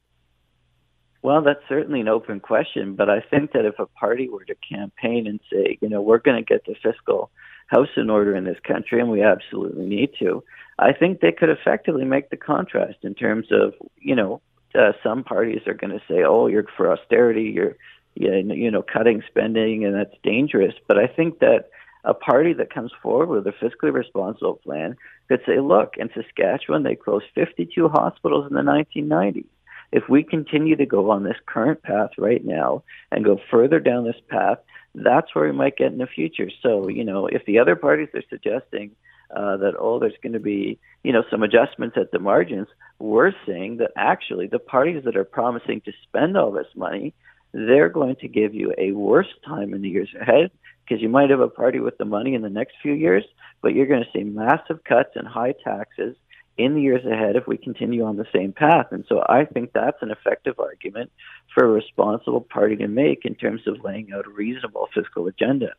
Well, 1.21 1.41
that's 1.41 1.63
certainly 1.69 2.01
an 2.01 2.09
open 2.09 2.41
question, 2.41 2.95
but 2.95 3.09
I 3.09 3.21
think 3.21 3.53
that 3.53 3.65
if 3.65 3.79
a 3.79 3.85
party 3.85 4.27
were 4.27 4.43
to 4.45 4.55
campaign 4.55 5.25
and 5.27 5.39
say, 5.51 5.77
you 5.81 5.87
know, 5.87 6.01
we're 6.01 6.19
going 6.19 6.37
to 6.37 6.43
get 6.43 6.65
the 6.65 6.75
fiscal 6.83 7.31
house 7.67 7.89
in 7.95 8.09
order 8.09 8.35
in 8.35 8.43
this 8.43 8.59
country, 8.65 8.99
and 8.99 9.09
we 9.09 9.23
absolutely 9.23 9.85
need 9.85 10.11
to. 10.19 10.43
I 10.79 10.93
think 10.93 11.19
they 11.19 11.31
could 11.31 11.49
effectively 11.49 12.05
make 12.05 12.29
the 12.29 12.37
contrast 12.37 12.99
in 13.01 13.15
terms 13.15 13.47
of, 13.51 13.73
you 13.97 14.15
know, 14.15 14.41
uh, 14.75 14.91
some 15.01 15.23
parties 15.23 15.61
are 15.65 15.73
going 15.73 15.97
to 15.97 16.01
say, 16.07 16.23
"Oh, 16.23 16.47
you're 16.47 16.65
for 16.75 16.91
austerity, 16.91 17.43
you're, 17.43 17.75
you 18.15 18.69
know, 18.69 18.83
cutting 18.83 19.23
spending, 19.27 19.85
and 19.85 19.95
that's 19.95 20.15
dangerous." 20.23 20.75
But 20.87 20.99
I 20.99 21.07
think 21.07 21.39
that 21.39 21.69
a 22.03 22.13
party 22.13 22.53
that 22.53 22.73
comes 22.73 22.91
forward 23.01 23.29
with 23.29 23.47
a 23.47 23.53
fiscally 23.53 23.91
responsible 23.93 24.55
plan 24.55 24.95
could 25.29 25.41
say, 25.45 25.59
"Look, 25.59 25.97
in 25.97 26.09
Saskatchewan, 26.13 26.83
they 26.83 26.95
closed 26.95 27.25
52 27.33 27.89
hospitals 27.89 28.47
in 28.47 28.55
the 28.55 28.61
1990s." 28.61 29.49
If 29.91 30.09
we 30.09 30.21
continue 30.21 30.75
to 30.75 30.85
go 30.85 31.09
on 31.09 31.23
this 31.23 31.37
current 31.45 31.81
path 31.81 32.11
right 32.17 32.43
now 32.43 32.83
and 33.11 33.25
go 33.25 33.39
further 33.49 33.79
down 33.79 34.03
this 34.03 34.19
path, 34.27 34.59
that's 34.93 35.33
where 35.33 35.45
we 35.45 35.53
might 35.53 35.77
get 35.77 35.91
in 35.91 35.97
the 35.97 36.07
future. 36.07 36.49
So, 36.61 36.89
you 36.89 37.03
know, 37.03 37.27
if 37.27 37.45
the 37.45 37.59
other 37.59 37.75
parties 37.75 38.09
are 38.13 38.23
suggesting 38.29 38.91
uh, 39.35 39.57
that, 39.57 39.73
oh, 39.79 39.99
there's 39.99 40.13
going 40.21 40.33
to 40.33 40.39
be, 40.39 40.79
you 41.03 41.11
know, 41.11 41.23
some 41.29 41.43
adjustments 41.43 41.97
at 41.99 42.11
the 42.11 42.19
margins, 42.19 42.67
we're 42.99 43.33
saying 43.45 43.77
that 43.77 43.91
actually 43.95 44.47
the 44.47 44.59
parties 44.59 45.03
that 45.03 45.17
are 45.17 45.23
promising 45.23 45.81
to 45.81 45.91
spend 46.03 46.37
all 46.37 46.51
this 46.51 46.67
money, 46.75 47.13
they're 47.53 47.89
going 47.89 48.15
to 48.17 48.27
give 48.27 48.53
you 48.53 48.73
a 48.77 48.91
worse 48.91 49.27
time 49.45 49.73
in 49.73 49.81
the 49.81 49.89
years 49.89 50.09
ahead 50.19 50.51
because 50.83 51.01
you 51.01 51.09
might 51.09 51.29
have 51.29 51.39
a 51.39 51.49
party 51.49 51.79
with 51.79 51.97
the 51.97 52.05
money 52.05 52.33
in 52.33 52.41
the 52.41 52.49
next 52.49 52.75
few 52.81 52.93
years, 52.93 53.23
but 53.61 53.73
you're 53.73 53.87
going 53.87 54.03
to 54.03 54.17
see 54.17 54.23
massive 54.23 54.83
cuts 54.83 55.11
and 55.15 55.27
high 55.27 55.53
taxes 55.63 56.15
in 56.57 56.73
the 56.73 56.81
years 56.81 57.05
ahead 57.05 57.35
if 57.35 57.47
we 57.47 57.57
continue 57.57 58.03
on 58.03 58.17
the 58.17 58.25
same 58.33 58.51
path. 58.51 58.87
And 58.91 59.05
so 59.07 59.23
I 59.27 59.45
think 59.45 59.73
that's 59.73 60.01
an 60.01 60.11
effective 60.11 60.59
argument 60.59 61.11
for 61.53 61.65
a 61.65 61.67
responsible 61.67 62.41
party 62.41 62.75
to 62.77 62.87
make 62.87 63.25
in 63.25 63.35
terms 63.35 63.61
of 63.67 63.83
laying 63.83 64.11
out 64.13 64.25
a 64.25 64.29
reasonable 64.29 64.87
fiscal 64.93 65.27
agenda. 65.27 65.73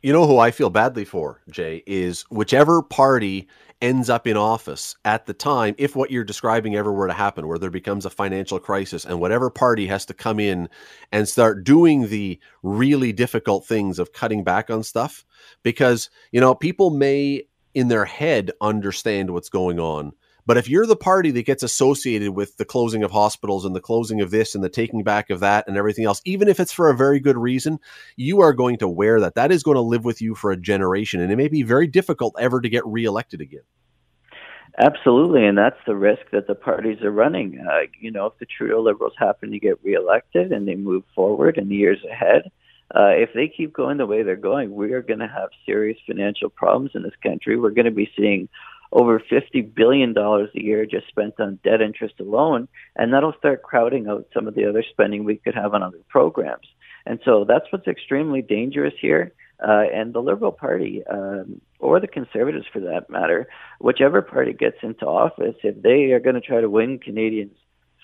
You 0.00 0.12
know 0.12 0.28
who 0.28 0.38
I 0.38 0.52
feel 0.52 0.70
badly 0.70 1.04
for, 1.04 1.40
Jay, 1.50 1.82
is 1.84 2.22
whichever 2.30 2.82
party 2.82 3.48
ends 3.80 4.08
up 4.08 4.28
in 4.28 4.36
office 4.36 4.94
at 5.04 5.26
the 5.26 5.34
time, 5.34 5.74
if 5.76 5.96
what 5.96 6.12
you're 6.12 6.22
describing 6.22 6.76
ever 6.76 6.92
were 6.92 7.08
to 7.08 7.12
happen, 7.12 7.48
where 7.48 7.58
there 7.58 7.70
becomes 7.70 8.06
a 8.06 8.10
financial 8.10 8.60
crisis 8.60 9.04
and 9.04 9.20
whatever 9.20 9.50
party 9.50 9.86
has 9.88 10.06
to 10.06 10.14
come 10.14 10.38
in 10.38 10.68
and 11.10 11.28
start 11.28 11.64
doing 11.64 12.08
the 12.08 12.38
really 12.62 13.12
difficult 13.12 13.66
things 13.66 13.98
of 13.98 14.12
cutting 14.12 14.44
back 14.44 14.70
on 14.70 14.84
stuff. 14.84 15.24
Because, 15.64 16.10
you 16.30 16.40
know, 16.40 16.54
people 16.54 16.90
may 16.90 17.42
in 17.74 17.88
their 17.88 18.04
head 18.04 18.52
understand 18.60 19.30
what's 19.30 19.48
going 19.48 19.80
on, 19.80 20.12
But 20.48 20.56
if 20.56 20.66
you're 20.66 20.86
the 20.86 20.96
party 20.96 21.30
that 21.32 21.42
gets 21.42 21.62
associated 21.62 22.30
with 22.30 22.56
the 22.56 22.64
closing 22.64 23.02
of 23.02 23.10
hospitals 23.10 23.66
and 23.66 23.76
the 23.76 23.82
closing 23.82 24.22
of 24.22 24.30
this 24.30 24.54
and 24.54 24.64
the 24.64 24.70
taking 24.70 25.02
back 25.02 25.28
of 25.28 25.40
that 25.40 25.68
and 25.68 25.76
everything 25.76 26.06
else, 26.06 26.22
even 26.24 26.48
if 26.48 26.58
it's 26.58 26.72
for 26.72 26.88
a 26.88 26.96
very 26.96 27.20
good 27.20 27.36
reason, 27.36 27.78
you 28.16 28.40
are 28.40 28.54
going 28.54 28.78
to 28.78 28.88
wear 28.88 29.20
that. 29.20 29.34
That 29.34 29.52
is 29.52 29.62
going 29.62 29.74
to 29.74 29.82
live 29.82 30.06
with 30.06 30.22
you 30.22 30.34
for 30.34 30.50
a 30.50 30.56
generation. 30.56 31.20
And 31.20 31.30
it 31.30 31.36
may 31.36 31.48
be 31.48 31.62
very 31.62 31.86
difficult 31.86 32.34
ever 32.38 32.62
to 32.62 32.68
get 32.70 32.86
reelected 32.86 33.42
again. 33.42 33.60
Absolutely, 34.78 35.44
and 35.44 35.58
that's 35.58 35.76
the 35.86 35.96
risk 35.96 36.22
that 36.32 36.46
the 36.46 36.54
parties 36.54 37.02
are 37.02 37.10
running. 37.10 37.62
Uh, 37.70 37.80
you 38.00 38.10
know, 38.10 38.24
if 38.24 38.38
the 38.38 38.46
Trudeau 38.46 38.80
Liberals 38.80 39.12
happen 39.18 39.50
to 39.50 39.58
get 39.58 39.78
reelected 39.84 40.50
and 40.50 40.66
they 40.66 40.76
move 40.76 41.02
forward 41.14 41.58
in 41.58 41.68
the 41.68 41.74
years 41.74 41.98
ahead, 42.10 42.50
uh, 42.94 43.08
if 43.08 43.28
they 43.34 43.52
keep 43.54 43.74
going 43.74 43.98
the 43.98 44.06
way 44.06 44.22
they're 44.22 44.34
going, 44.34 44.74
we 44.74 44.92
are 44.92 45.02
going 45.02 45.18
to 45.18 45.28
have 45.28 45.50
serious 45.66 45.98
financial 46.06 46.48
problems 46.48 46.92
in 46.94 47.02
this 47.02 47.12
country. 47.22 47.58
We're 47.58 47.70
going 47.70 47.84
to 47.84 47.90
be 47.90 48.10
seeing 48.16 48.48
over 48.92 49.20
$50 49.20 49.74
billion 49.74 50.16
a 50.16 50.48
year 50.54 50.86
just 50.86 51.08
spent 51.08 51.38
on 51.38 51.58
debt 51.62 51.80
interest 51.80 52.14
alone, 52.20 52.68
and 52.96 53.12
that'll 53.12 53.34
start 53.38 53.62
crowding 53.62 54.08
out 54.08 54.26
some 54.32 54.48
of 54.48 54.54
the 54.54 54.68
other 54.68 54.84
spending 54.90 55.24
we 55.24 55.36
could 55.36 55.54
have 55.54 55.74
on 55.74 55.82
other 55.82 56.00
programs. 56.08 56.66
And 57.06 57.20
so 57.24 57.44
that's 57.44 57.66
what's 57.70 57.86
extremely 57.86 58.42
dangerous 58.42 58.94
here. 59.00 59.32
Uh, 59.60 59.84
and 59.92 60.12
the 60.12 60.20
Liberal 60.20 60.52
Party, 60.52 61.02
um, 61.10 61.60
or 61.80 61.98
the 61.98 62.06
Conservatives 62.06 62.66
for 62.72 62.80
that 62.80 63.10
matter, 63.10 63.48
whichever 63.80 64.22
party 64.22 64.52
gets 64.52 64.76
into 64.82 65.04
office, 65.04 65.56
if 65.64 65.82
they 65.82 66.12
are 66.12 66.20
going 66.20 66.36
to 66.36 66.40
try 66.40 66.60
to 66.60 66.70
win 66.70 66.98
Canadians' 66.98 67.56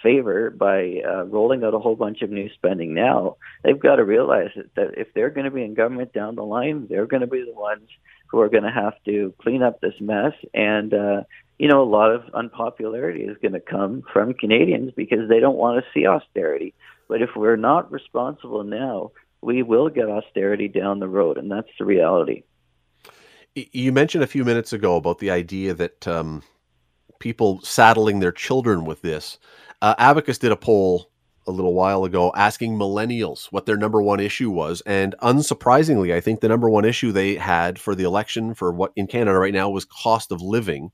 favor 0.03 0.51
by 0.51 1.01
uh, 1.09 1.25
rolling 1.27 1.63
out 1.63 1.75
a 1.75 1.79
whole 1.79 1.95
bunch 1.95 2.23
of 2.23 2.31
new 2.31 2.49
spending 2.55 2.93
now, 2.93 3.37
they've 3.63 3.79
got 3.79 3.97
to 3.97 4.05
realize 4.05 4.51
that, 4.57 4.75
that 4.75 4.99
if 4.99 5.15
they're 5.15 5.31
going 5.31 5.45
to 5.45 5.51
be 5.51 5.63
in 5.63 5.75
government 5.75 6.13
down 6.13 6.35
the 6.35 6.43
line, 6.43 6.89
they're 6.89 7.07
going 7.07 7.21
to 7.21 7.29
be 7.29 7.45
the 7.45 7.59
ones 7.59 7.89
who 8.27 8.41
are 8.41 8.49
going 8.49 8.65
to 8.65 8.71
have 8.71 8.95
to 9.05 9.35
clean 9.41 9.63
up 9.63 9.81
this 9.81 9.95
mess. 10.01 10.33
And, 10.53 10.93
uh, 10.93 11.23
you 11.59 11.69
know, 11.69 11.83
a 11.83 11.89
lot 11.89 12.11
of 12.11 12.23
unpopularity 12.35 13.23
is 13.23 13.37
going 13.41 13.53
to 13.53 13.61
come 13.61 14.03
from 14.13 14.35
Canadians 14.35 14.93
because 14.97 15.29
they 15.29 15.41
don't 15.41 15.57
want 15.57 15.85
to 15.85 15.91
see 15.93 16.07
austerity. 16.07 16.75
But 17.09 17.23
if 17.23 17.31
we're 17.37 17.57
not 17.57 17.93
responsible 17.93 18.65
now, 18.65 19.13
we 19.41 19.63
will 19.63 19.89
get 19.91 20.09
austerity 20.09 20.69
down 20.69 21.01
the 21.01 21.09
road, 21.09 21.37
and 21.37 21.51
that's 21.51 21.69
the 21.79 21.85
reality. 21.85 22.45
You 23.55 23.93
mentioned 23.93 24.25
a 24.25 24.27
few 24.27 24.45
minutes 24.45 24.73
ago 24.73 24.97
about 24.97 25.19
the 25.19 25.31
idea 25.31 25.75
that 25.75 26.09
um, 26.09 26.43
people 27.21 27.61
saddling 27.63 28.21
their 28.21 28.33
children 28.33 28.85
with 28.85 29.03
this. 29.03 29.39
Uh, 29.81 29.95
Abacus 29.99 30.39
did 30.39 30.51
a 30.51 30.57
poll 30.57 31.11
a 31.47 31.53
little 31.53 31.75
while 31.75 32.05
ago 32.05 32.33
asking 32.35 32.77
millennials 32.77 33.47
what 33.47 33.67
their 33.67 33.77
number 33.77 34.01
one 34.01 34.21
issue 34.21 34.51
was. 34.51 34.83
And 34.87 35.15
unsurprisingly, 35.23 36.13
I 36.13 36.21
think 36.21 36.41
the 36.41 36.49
number 36.49 36.69
one 36.69 36.85
issue 36.85 37.13
they 37.13 37.37
had 37.37 37.79
for 37.79 37.95
the 37.95 38.05
election 38.05 38.55
for 38.55 38.73
what 38.73 38.93
in 38.97 39.07
Canada 39.07 39.39
right 39.39 39.53
now 39.53 39.71
was 39.71 39.85
cost 39.85 40.33
of 40.33 40.41
living. 40.41 40.91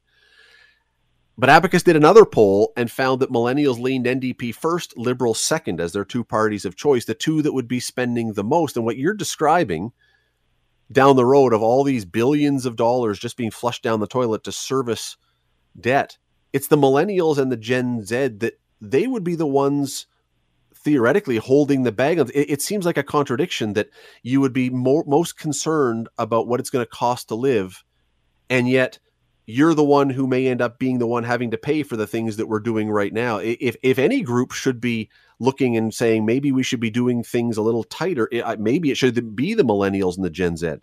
But 1.38 1.48
Abacus 1.48 1.82
did 1.82 1.96
another 1.96 2.26
poll 2.26 2.72
and 2.76 2.90
found 2.90 3.20
that 3.20 3.32
millennials 3.32 3.80
leaned 3.80 4.04
NDP 4.04 4.54
first, 4.54 4.96
Liberal 4.98 5.32
second 5.32 5.80
as 5.80 5.92
their 5.92 6.04
two 6.04 6.22
parties 6.22 6.64
of 6.66 6.76
choice, 6.76 7.06
the 7.06 7.14
two 7.14 7.40
that 7.42 7.54
would 7.54 7.68
be 7.68 7.80
spending 7.80 8.34
the 8.34 8.44
most. 8.44 8.76
And 8.76 8.84
what 8.84 8.98
you're 8.98 9.14
describing 9.14 9.92
down 10.92 11.16
the 11.16 11.24
road 11.24 11.54
of 11.54 11.62
all 11.62 11.84
these 11.84 12.04
billions 12.04 12.66
of 12.66 12.76
dollars 12.76 13.18
just 13.18 13.36
being 13.36 13.50
flushed 13.50 13.82
down 13.82 14.00
the 14.00 14.06
toilet 14.06 14.44
to 14.44 14.52
service 14.52 15.16
debt, 15.80 16.18
it's 16.52 16.66
the 16.66 16.76
millennials 16.76 17.38
and 17.38 17.50
the 17.50 17.56
Gen 17.56 18.04
Z 18.04 18.28
that 18.38 18.60
they 18.80 19.06
would 19.06 19.24
be 19.24 19.34
the 19.34 19.46
ones 19.46 20.06
theoretically 20.82 21.36
holding 21.36 21.82
the 21.82 21.92
bag. 21.92 22.18
It, 22.18 22.32
it 22.34 22.62
seems 22.62 22.84
like 22.84 22.98
a 22.98 23.02
contradiction 23.02 23.74
that 23.74 23.90
you 24.22 24.40
would 24.40 24.52
be 24.52 24.70
more, 24.70 25.04
most 25.06 25.38
concerned 25.38 26.08
about 26.18 26.46
what 26.46 26.60
it's 26.60 26.70
going 26.70 26.84
to 26.84 26.90
cost 26.90 27.28
to 27.28 27.34
live, 27.34 27.84
and 28.48 28.68
yet 28.68 28.98
you're 29.46 29.74
the 29.74 29.84
one 29.84 30.10
who 30.10 30.26
may 30.26 30.46
end 30.46 30.62
up 30.62 30.78
being 30.78 30.98
the 30.98 31.06
one 31.06 31.24
having 31.24 31.50
to 31.50 31.58
pay 31.58 31.82
for 31.82 31.96
the 31.96 32.06
things 32.06 32.36
that 32.36 32.46
we're 32.46 32.60
doing 32.60 32.90
right 32.90 33.12
now. 33.12 33.38
If 33.38 33.76
if 33.82 33.98
any 33.98 34.22
group 34.22 34.52
should 34.52 34.80
be 34.80 35.10
looking 35.38 35.76
and 35.76 35.92
saying 35.92 36.24
maybe 36.24 36.52
we 36.52 36.62
should 36.62 36.80
be 36.80 36.90
doing 36.90 37.24
things 37.24 37.56
a 37.56 37.62
little 37.62 37.84
tighter, 37.84 38.28
maybe 38.58 38.90
it 38.90 38.96
should 38.96 39.34
be 39.34 39.54
the 39.54 39.64
millennials 39.64 40.16
and 40.16 40.24
the 40.24 40.30
Gen 40.30 40.56
Z. 40.56 40.76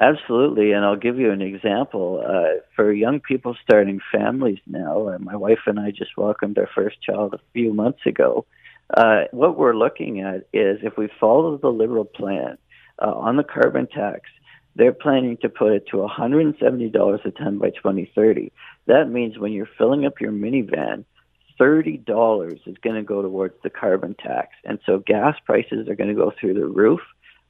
Absolutely, 0.00 0.72
and 0.72 0.84
I'll 0.84 0.96
give 0.96 1.18
you 1.18 1.30
an 1.30 1.42
example. 1.42 2.24
Uh, 2.26 2.60
for 2.74 2.92
young 2.92 3.20
people 3.20 3.56
starting 3.62 4.00
families 4.10 4.58
now, 4.66 5.08
uh, 5.08 5.18
my 5.20 5.36
wife 5.36 5.60
and 5.66 5.78
I 5.78 5.92
just 5.92 6.16
welcomed 6.16 6.58
our 6.58 6.68
first 6.74 7.00
child 7.00 7.34
a 7.34 7.40
few 7.52 7.72
months 7.72 8.00
ago. 8.04 8.44
Uh, 8.92 9.24
what 9.32 9.58
we're 9.58 9.74
looking 9.74 10.20
at 10.20 10.46
is 10.52 10.80
if 10.82 10.96
we 10.96 11.08
follow 11.20 11.56
the 11.56 11.68
Liberal 11.68 12.04
plan 12.04 12.58
uh, 13.00 13.12
on 13.12 13.36
the 13.36 13.44
carbon 13.44 13.86
tax, 13.86 14.22
they're 14.76 14.92
planning 14.92 15.36
to 15.38 15.48
put 15.48 15.72
it 15.72 15.86
to 15.88 15.98
$170 15.98 17.24
a 17.24 17.30
ton 17.30 17.58
by 17.58 17.70
2030. 17.70 18.52
That 18.86 19.08
means 19.08 19.38
when 19.38 19.52
you're 19.52 19.68
filling 19.78 20.04
up 20.04 20.20
your 20.20 20.32
minivan, 20.32 21.04
$30 21.60 22.68
is 22.68 22.76
going 22.82 22.96
to 22.96 23.02
go 23.02 23.22
towards 23.22 23.54
the 23.62 23.70
carbon 23.70 24.14
tax. 24.14 24.48
And 24.64 24.80
so 24.84 24.98
gas 24.98 25.36
prices 25.44 25.88
are 25.88 25.94
going 25.94 26.08
to 26.08 26.14
go 26.14 26.32
through 26.38 26.54
the 26.54 26.66
roof. 26.66 27.00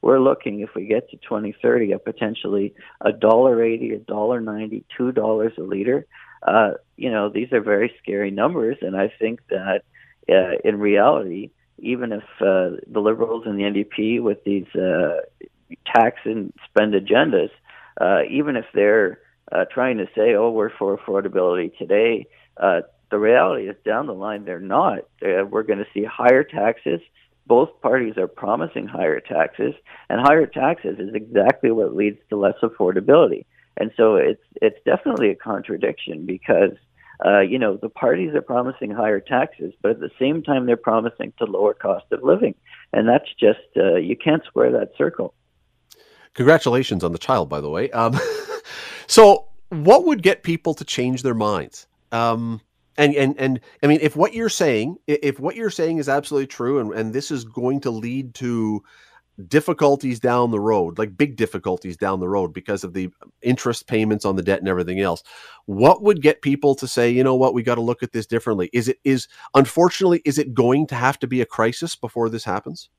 We're 0.03 0.20
looking, 0.20 0.61
if 0.61 0.75
we 0.75 0.85
get 0.85 1.09
to 1.11 1.16
2030, 1.16 1.94
at 1.94 2.05
potentially 2.05 2.75
a 3.01 3.11
dollar 3.11 3.64
eighty, 3.64 3.94
a 3.94 3.99
dollar 3.99 4.38
ninety, 4.38 4.85
two 4.94 5.12
dollars 5.12 5.55
a 5.57 5.62
liter. 5.62 6.07
Uh, 6.47 6.73
you 6.99 7.11
know, 7.11 7.31
these 7.31 7.51
are 7.55 7.62
very 7.62 7.90
scary 8.03 8.31
numbers, 8.31 8.77
and 8.83 8.94
I 8.94 9.11
think 9.18 9.40
that 9.49 9.85
uh, 10.29 10.57
in 10.65 10.79
reality, 10.79 11.51
even 11.79 12.13
if 12.13 12.23
uh, 12.41 12.81
the 12.87 13.01
Liberals 13.01 13.45
and 13.47 13.59
the 13.59 13.63
NDP 13.63 14.23
with 14.23 14.43
these 14.45 14.67
uh, 14.75 15.21
tax 15.87 16.19
and 16.25 16.53
spend 16.69 16.95
agendas, 16.95 17.51
uh, 18.01 18.23
even 18.31 18.57
if 18.57 18.65
they're 18.75 19.21
uh, 19.53 19.65
trying 19.71 19.99
to 19.99 20.07
say, 20.17 20.35
"Oh, 20.35 20.51
we're 20.51 20.71
for 20.71 20.97
affordability 20.97 21.77
today," 21.77 22.27
uh, 22.57 22.83
the 23.11 23.19
reality 23.19 23.69
is 23.69 23.77
down 23.85 24.07
the 24.07 24.15
line 24.15 24.45
they're 24.45 24.61
not. 24.61 25.01
Uh, 25.23 25.45
we're 25.49 25.63
going 25.63 25.79
to 25.79 25.87
see 25.93 26.05
higher 26.05 26.45
taxes. 26.45 27.01
Both 27.47 27.81
parties 27.83 28.17
are 28.17 28.27
promising 28.27 28.87
higher 28.87 29.21
taxes, 29.21 29.75
and 30.09 30.21
higher 30.21 30.47
taxes 30.47 30.99
is 30.99 31.15
exactly 31.15 31.71
what 31.71 31.95
leads 31.95 32.19
to 32.31 32.37
less 32.37 32.57
affordability. 32.63 33.45
And 33.77 33.91
so 33.97 34.17
it's 34.17 34.43
it's 34.63 34.79
definitely 34.85 35.31
a 35.31 35.35
contradiction 35.35 36.27
because 36.27 36.73
uh, 37.24 37.40
you 37.40 37.59
know, 37.59 37.77
the 37.77 37.88
parties 37.88 38.35
are 38.35 38.42
promising 38.42 38.90
higher 38.90 39.20
taxes, 39.20 39.72
but 39.83 39.92
at 39.92 40.00
the 40.00 40.11
same 40.18 40.42
time, 40.42 40.66
they're 40.66 40.77
promising 40.77 41.33
to 41.38 41.44
lower 41.44 41.74
cost 41.74 42.07
of 42.12 42.22
living. 42.22 42.55
And 42.92 43.09
that's 43.09 43.29
just, 43.38 43.61
uh, 43.77 43.96
you 43.96 44.16
can't 44.16 44.44
square 44.44 44.72
that 44.72 44.92
circle. 44.96 45.35
Congratulations 46.35 47.05
on 47.05 47.12
the 47.12 47.18
child, 47.18 47.48
by 47.48 47.61
the 47.61 47.70
way. 47.70 47.90
Um, 47.90 48.18
so, 49.07 49.46
what 49.68 50.05
would 50.05 50.22
get 50.22 50.42
people 50.42 50.74
to 50.74 50.85
change 50.85 51.22
their 51.22 51.35
minds? 51.35 51.87
Um, 52.12 52.61
and, 52.96 53.14
and, 53.14 53.38
and 53.38 53.61
I 53.83 53.87
mean, 53.87 53.98
if 54.03 54.14
what 54.16 54.35
you're 54.35 54.48
saying, 54.48 54.98
if 55.07 55.40
what 55.40 55.57
you're 55.57 55.70
saying 55.70 55.98
is 55.98 56.09
absolutely 56.09 56.46
true, 56.46 56.79
and, 56.79 56.92
and 56.92 57.12
this 57.12 57.31
is 57.31 57.44
going 57.44 57.81
to 57.81 57.90
lead 57.90 58.35
to 58.37 58.83
difficulties 59.49 60.20
down 60.20 60.51
the 60.51 60.61
road, 60.61 60.99
like 60.99 61.16
big 61.16 61.37
difficulties 61.37 61.97
down 61.97 62.20
the 62.20 62.29
road 62.29 62.53
because 62.53 62.85
of 62.85 62.92
the 62.92 63.11
interest 63.42 63.87
payments 63.87 64.25
on 64.25 64.37
the 64.37 64.42
debt 64.42 64.61
and 64.61 64.68
everything 64.68 65.01
else. 65.01 65.23
What 65.66 66.03
would 66.03 66.23
get 66.23 66.42
people 66.42 66.75
to 66.77 66.87
say, 66.87 67.11
you 67.11 67.25
know 67.25 67.35
what, 67.35 67.55
we 67.55 67.62
got 67.62 67.75
to 67.75 67.81
look 67.81 68.03
at 68.03 68.12
this 68.12 68.27
differently? 68.27 68.70
Is 68.73 68.88
it 68.88 68.99
is 69.05 69.29
unfortunately 69.55 70.23
is 70.25 70.38
it 70.38 70.55
going 70.55 70.87
to 70.88 70.94
have 70.94 71.18
to 71.20 71.27
be 71.27 71.40
a 71.40 71.47
crisis 71.47 71.97
before 71.97 72.29
this 72.29 72.44
happens? 72.44 72.90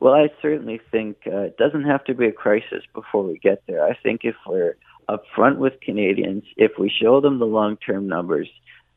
Well, 0.00 0.14
I 0.14 0.28
certainly 0.40 0.80
think 0.90 1.18
uh, 1.26 1.38
it 1.38 1.56
doesn't 1.56 1.84
have 1.84 2.04
to 2.04 2.14
be 2.14 2.26
a 2.26 2.32
crisis 2.32 2.84
before 2.94 3.24
we 3.24 3.38
get 3.38 3.62
there. 3.66 3.84
I 3.84 3.94
think 3.94 4.20
if 4.22 4.36
we're 4.46 4.76
upfront 5.08 5.56
with 5.56 5.80
Canadians, 5.80 6.44
if 6.56 6.72
we 6.78 6.88
show 6.88 7.20
them 7.20 7.40
the 7.40 7.46
long-term 7.46 8.06
numbers, 8.06 8.48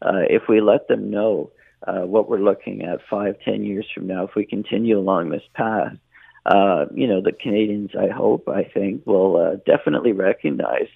uh, 0.04 0.23
if 0.30 0.43
we 0.47 0.62
let 0.62 0.88
them 0.88 1.10
know 1.10 1.51
uh, 1.88 2.02
what 2.02 2.30
we're 2.30 2.39
looking 2.39 2.84
at 2.84 3.00
five, 3.10 3.36
ten 3.44 3.63
years 3.63 3.86
from 3.94 4.08
now 4.08 4.26
if 4.26 4.36
we 4.36 4.46
continue 4.46 4.98
along 4.98 5.30
this 5.30 5.44
path. 5.54 5.94
Uh, 6.46 6.86
you 6.94 7.08
know, 7.08 7.22
the 7.22 7.32
Canadians, 7.32 7.91
I 7.98 8.08
hope, 8.08 8.48
I 8.48 8.63
think, 8.63 9.06
will 9.06 9.38
uh, 9.38 9.56
definitely 9.65 10.12
recognize 10.12 10.88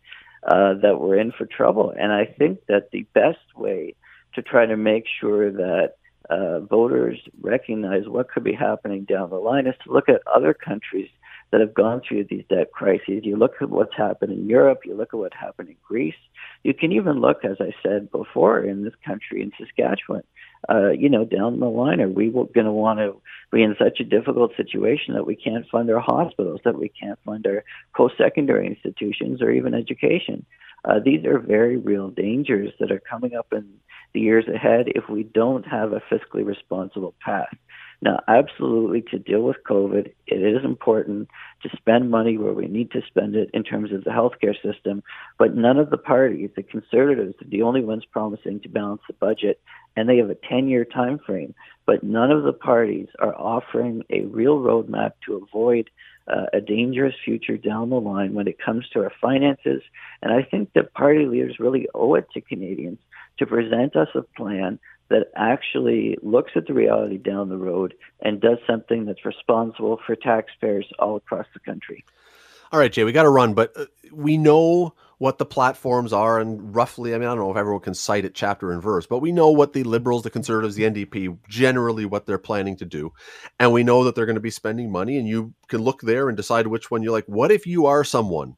uh, 0.44 0.76
that 0.82 1.00
we're 1.00 1.18
in 1.18 1.32
for 1.32 1.46
trouble. 1.46 1.94
And 1.98 2.12
I 2.12 2.26
think 2.26 2.66
that 2.68 2.92
the 2.92 3.06
best 3.14 3.56
way 3.56 3.96
to 4.34 4.42
try 4.42 4.66
to 4.66 4.78
make 4.78 5.06
sure 5.20 5.52
that 5.52 5.96
uh, 6.30 6.62
voters 6.62 7.20
recognize 7.42 8.08
what 8.08 8.30
could 8.30 8.44
be 8.44 8.54
happening 8.54 9.04
down 9.04 9.30
the 9.30 9.36
line 9.36 9.68
is 9.68 9.76
to 9.84 9.94
look 9.94 10.10
at 10.10 10.22
other 10.28 10.54
countries 10.54 11.10
that 11.52 11.62
have 11.62 11.74
gone 11.74 12.02
through 12.08 12.26
these 12.30 12.44
debt 12.50 12.72
crises. 12.72 13.22
You 13.24 13.38
look 13.38 13.54
at 13.62 13.70
what's 13.70 13.96
happened 13.96 14.34
in 14.34 14.50
Europe, 14.50 14.82
you 14.86 14.96
look 14.96 15.14
at 15.14 15.20
what 15.20 15.34
happened 15.34 15.70
in 15.70 15.76
Greece. 15.88 16.16
You 16.64 16.74
can 16.74 16.92
even 16.92 17.22
look, 17.22 17.46
as 17.46 17.58
I 17.60 17.74
said 17.84 18.12
before, 18.12 18.60
in 18.60 18.84
this 18.84 18.94
country, 19.06 19.42
in 19.42 19.52
Saskatchewan 19.58 20.24
uh, 20.70 20.90
you 20.92 21.10
know, 21.10 21.26
down 21.26 21.60
the 21.60 21.68
line, 21.68 22.02
are 22.02 22.10
we 22.10 22.30
going 22.30 22.66
to 22.66 22.72
want 22.72 23.00
to 23.00 23.16
be 23.52 23.62
in 23.62 23.76
such 23.78 24.00
a 24.00 24.04
difficult 24.04 24.52
situation 24.58 25.14
that 25.14 25.28
we 25.28 25.36
can't 25.36 25.68
fund 25.70 25.90
our 25.90 26.00
hospitals, 26.00 26.62
that 26.66 26.80
we 26.80 26.90
can't 26.90 27.20
fund 27.24 27.46
our 27.46 27.64
post-secondary 27.96 28.66
institutions 28.66 29.42
or 29.42 29.52
even 29.52 29.74
education? 29.74 30.46
Uh, 30.84 31.00
these 31.04 31.26
are 31.26 31.40
very 31.40 31.78
real 31.78 32.10
dangers 32.10 32.72
that 32.80 32.92
are 32.92 33.00
coming 33.00 33.36
up 33.36 33.48
in 33.52 33.68
the 34.14 34.20
years 34.20 34.46
ahead 34.48 34.86
if 34.88 35.10
we 35.10 35.24
don't 35.24 35.68
have 35.68 35.94
a 35.94 36.02
fiscally 36.12 36.46
responsible 36.46 37.14
path. 37.24 37.56
Now, 38.02 38.20
absolutely, 38.28 39.02
to 39.12 39.20
deal 39.20 39.42
with 39.42 39.58
COVID, 39.68 40.12
it 40.28 40.36
is 40.36 40.64
important 40.64 41.30
to 41.64 41.70
spend 41.78 42.12
money 42.12 42.38
where 42.38 42.54
we 42.54 42.68
need 42.68 42.92
to 42.92 43.02
spend 43.08 43.36
it 43.36 43.50
in 43.54 43.64
terms 43.64 43.92
of 43.92 44.04
the 44.04 44.10
healthcare 44.10 44.56
system. 44.62 45.02
But 45.40 45.56
none 45.56 45.78
of 45.80 45.90
the 45.90 45.98
parties, 45.98 46.50
the 46.56 46.64
conservatives, 46.64 47.36
are 47.42 47.50
the 47.50 47.62
only 47.62 47.82
ones 47.82 48.04
promising 48.06 48.60
to 48.62 48.70
balance 48.70 49.02
the 49.08 49.14
budget, 49.14 49.62
and 49.96 50.10
they 50.10 50.18
have 50.18 50.30
a 50.30 50.36
10 50.36 50.68
year 50.68 50.86
time 50.86 51.20
frame. 51.20 51.56
But 51.86 52.04
none 52.04 52.32
of 52.32 52.44
the 52.44 52.54
parties 52.54 53.08
are 53.20 53.36
offering 53.36 54.04
a 54.10 54.22
real 54.22 54.60
roadmap 54.60 55.14
to 55.26 55.36
avoid 55.36 55.90
uh, 56.28 56.46
a 56.54 56.62
dangerous 56.62 57.14
future 57.24 57.58
down 57.58 57.90
the 57.90 58.00
line 58.00 58.34
when 58.34 58.48
it 58.48 58.60
comes 58.60 58.88
to 58.90 59.04
our 59.04 59.12
finances. 59.22 59.84
And 60.22 60.34
I 60.34 60.44
think 60.44 60.74
that 60.74 60.94
party 60.94 61.26
leaders 61.26 61.60
really 61.60 61.88
owe 61.94 62.16
it 62.16 62.28
to 62.34 62.42
Canadians 62.42 63.00
to 63.38 63.46
present 63.46 63.96
us 63.96 64.08
a 64.16 64.22
plan 64.22 64.80
that 65.10 65.28
actually 65.36 66.18
looks 66.22 66.52
at 66.56 66.68
the 66.68 66.74
reality 66.74 67.18
down 67.18 67.50
the 67.50 67.58
road 67.58 67.94
and 68.22 68.42
does 68.42 68.58
something 68.68 69.06
that's 69.06 69.26
responsible 69.26 70.00
for 70.06 70.16
taxpayers 70.16 70.88
all 71.00 71.16
across 71.16 71.46
the 71.54 71.60
country. 71.60 72.04
All 72.72 72.80
right, 72.80 72.92
Jay, 72.92 73.04
we 73.04 73.12
got 73.12 73.24
to 73.24 73.30
run, 73.30 73.54
but 73.54 73.72
uh, 73.78 73.86
we 74.12 74.38
know 74.38 74.96
what 75.18 75.38
the 75.38 75.46
platforms 75.46 76.12
are, 76.12 76.40
and 76.40 76.76
roughly, 76.76 77.14
I 77.14 77.18
mean, 77.18 77.28
I 77.28 77.36
don't 77.36 77.46
know 77.46 77.52
if 77.52 77.58
everyone 77.58 77.82
can 77.82 77.94
cite 77.94 78.26
it 78.26 78.36
chapter 78.36 78.72
and 78.72 78.82
verse, 78.82 79.06
but 79.06 79.20
we 79.20 79.32
know 79.32 79.50
what 79.50 79.74
the 79.74 79.84
Liberals, 79.84 80.24
the 80.24 80.30
Conservatives, 80.30 80.76
the 80.76 80.84
NDP, 80.84 81.38
generally 81.48 82.06
what 82.06 82.26
they're 82.26 82.38
planning 82.38 82.76
to 82.78 82.86
do. 82.86 83.14
And 83.60 83.72
we 83.72 83.84
know 83.84 84.04
that 84.04 84.16
they're 84.16 84.26
going 84.26 84.36
to 84.36 84.42
be 84.42 84.50
spending 84.50 84.92
money, 84.92 85.18
and 85.18 85.28
you 85.28 85.54
can 85.70 85.82
look 85.82 86.02
there 86.02 86.28
and 86.28 86.36
decide 86.36 86.68
which 86.68 86.92
one 86.92 87.02
you're 87.02 87.14
like. 87.14 87.26
What 87.28 87.52
if 87.52 87.66
you 87.66 87.86
are 87.86 88.04
someone 88.04 88.58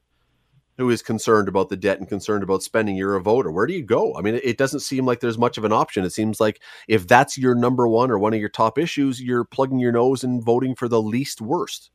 who 0.78 0.90
is 0.90 1.02
concerned 1.02 1.48
about 1.48 1.70
the 1.70 1.78
debt 1.78 2.00
and 2.00 2.08
concerned 2.08 2.44
about 2.44 2.64
spending, 2.64 2.96
you're 2.96 3.16
a 3.16 3.22
voter. 3.22 3.52
Where 3.52 3.66
do 3.66 3.74
you 3.74 3.84
go? 3.84 4.16
I 4.16 4.22
mean, 4.22 4.40
it 4.44 4.58
doesn't 4.58 4.82
seem 4.82 5.06
like 5.06 5.20
there's 5.20 5.38
much 5.38 5.58
of 5.58 5.66
an 5.66 5.72
option. 5.72 6.06
It 6.06 6.12
seems 6.12 6.40
like 6.40 6.62
if 6.88 7.08
that's 7.08 7.38
your 7.38 7.56
number 7.56 7.88
one 7.88 8.12
or 8.12 8.20
one 8.20 8.34
of 8.34 8.40
your 8.40 8.50
top 8.50 8.78
issues, 8.78 9.22
you're 9.22 9.44
plugging 9.44 9.80
your 9.80 9.92
nose 9.92 10.24
and 10.24 10.44
voting 10.44 10.76
for 10.76 10.88
the 10.88 11.02
least 11.02 11.42
worst. 11.42 11.90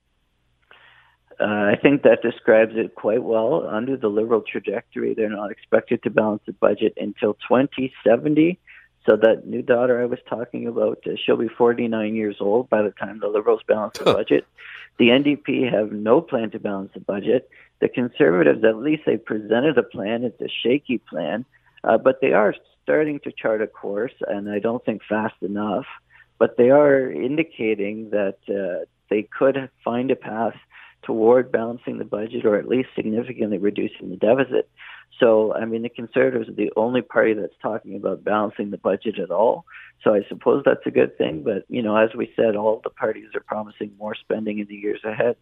Uh, 1.40 1.45
I 1.45 1.79
think 1.81 2.03
that 2.03 2.23
describes 2.23 2.73
it 2.77 2.95
quite 2.95 3.23
well. 3.23 3.66
Under 3.68 3.97
the 3.97 4.09
liberal 4.09 4.42
trajectory, 4.42 5.14
they're 5.14 5.29
not 5.29 5.51
expected 5.51 6.03
to 6.03 6.11
balance 6.11 6.42
the 6.47 6.53
budget 6.53 6.92
until 6.97 7.35
2070. 7.49 8.61
So 9.07 9.17
that 9.17 9.47
new 9.47 9.62
daughter 9.62 10.01
I 10.01 10.07
was 10.07 10.21
talking 10.29 10.69
about, 10.69 10.99
uh, 11.07 11.17
she'll 11.17 11.37
be 11.37 11.49
49 11.49 12.15
years 12.15 12.37
old 12.41 12.69
by 12.69 12.83
the 12.83 12.93
time 12.93 13.19
the 13.19 13.29
Liberals 13.29 13.62
balance 13.67 13.99
the 13.99 14.05
budget. 14.05 14.47
The 14.99 15.09
NDP 15.09 15.73
have 15.73 15.91
no 15.91 16.21
plan 16.21 16.51
to 16.51 16.61
balance 16.61 16.93
the 16.95 17.01
budget. 17.01 17.49
The 17.81 17.88
Conservatives, 17.88 18.62
at 18.62 18.77
least 18.77 19.03
they 19.07 19.17
presented 19.17 19.77
a 19.79 19.83
plan. 19.83 20.23
It's 20.23 20.41
a 20.41 20.49
shaky 20.62 20.99
plan, 20.99 21.45
uh, 21.83 21.99
but 21.99 22.21
they 22.21 22.33
are 22.33 22.55
starting 22.85 23.19
to 23.21 23.33
chart 23.33 23.62
a 23.62 23.67
course, 23.67 24.12
and 24.29 24.51
I 24.51 24.59
don't 24.59 24.85
think 24.85 25.03
fast 25.09 25.35
enough. 25.43 25.87
But 26.38 26.57
they 26.57 26.71
are 26.71 27.11
indicating 27.11 28.11
that 28.11 28.37
uh, 28.49 28.85
they 29.09 29.23
could 29.23 29.71
find 29.85 30.11
a 30.11 30.17
path 30.17 30.57
toward 31.03 31.53
balancing 31.53 31.99
the 31.99 32.05
budget 32.05 32.45
or 32.45 32.57
at 32.57 32.69
least 32.69 32.91
significantly 32.95 33.59
reducing 33.59 34.11
the 34.11 34.17
deficit. 34.17 34.69
So, 35.21 35.55
I 35.55 35.65
mean, 35.67 35.83
the 35.83 35.88
Conservatives 35.88 36.49
are 36.49 36.55
the 36.55 36.73
only 36.77 37.03
party 37.03 37.35
that's 37.35 37.55
talking 37.61 37.97
about 37.97 38.25
balancing 38.25 38.71
the 38.71 38.79
budget 38.79 39.19
at 39.19 39.31
all. 39.31 39.65
So, 40.03 40.15
I 40.15 40.23
suppose 40.29 40.62
that's 40.65 40.87
a 40.87 40.91
good 40.91 41.17
thing. 41.19 41.43
But, 41.43 41.65
you 41.69 41.83
know, 41.83 41.97
as 41.97 42.11
we 42.17 42.33
said, 42.35 42.57
all 42.57 42.81
the 42.83 42.91
parties 42.91 43.29
are 43.35 43.41
promising 43.41 43.93
more 43.99 44.15
spending 44.15 44.59
in 44.59 44.67
the 44.67 44.75
years 44.75 45.01
ahead. 45.05 45.37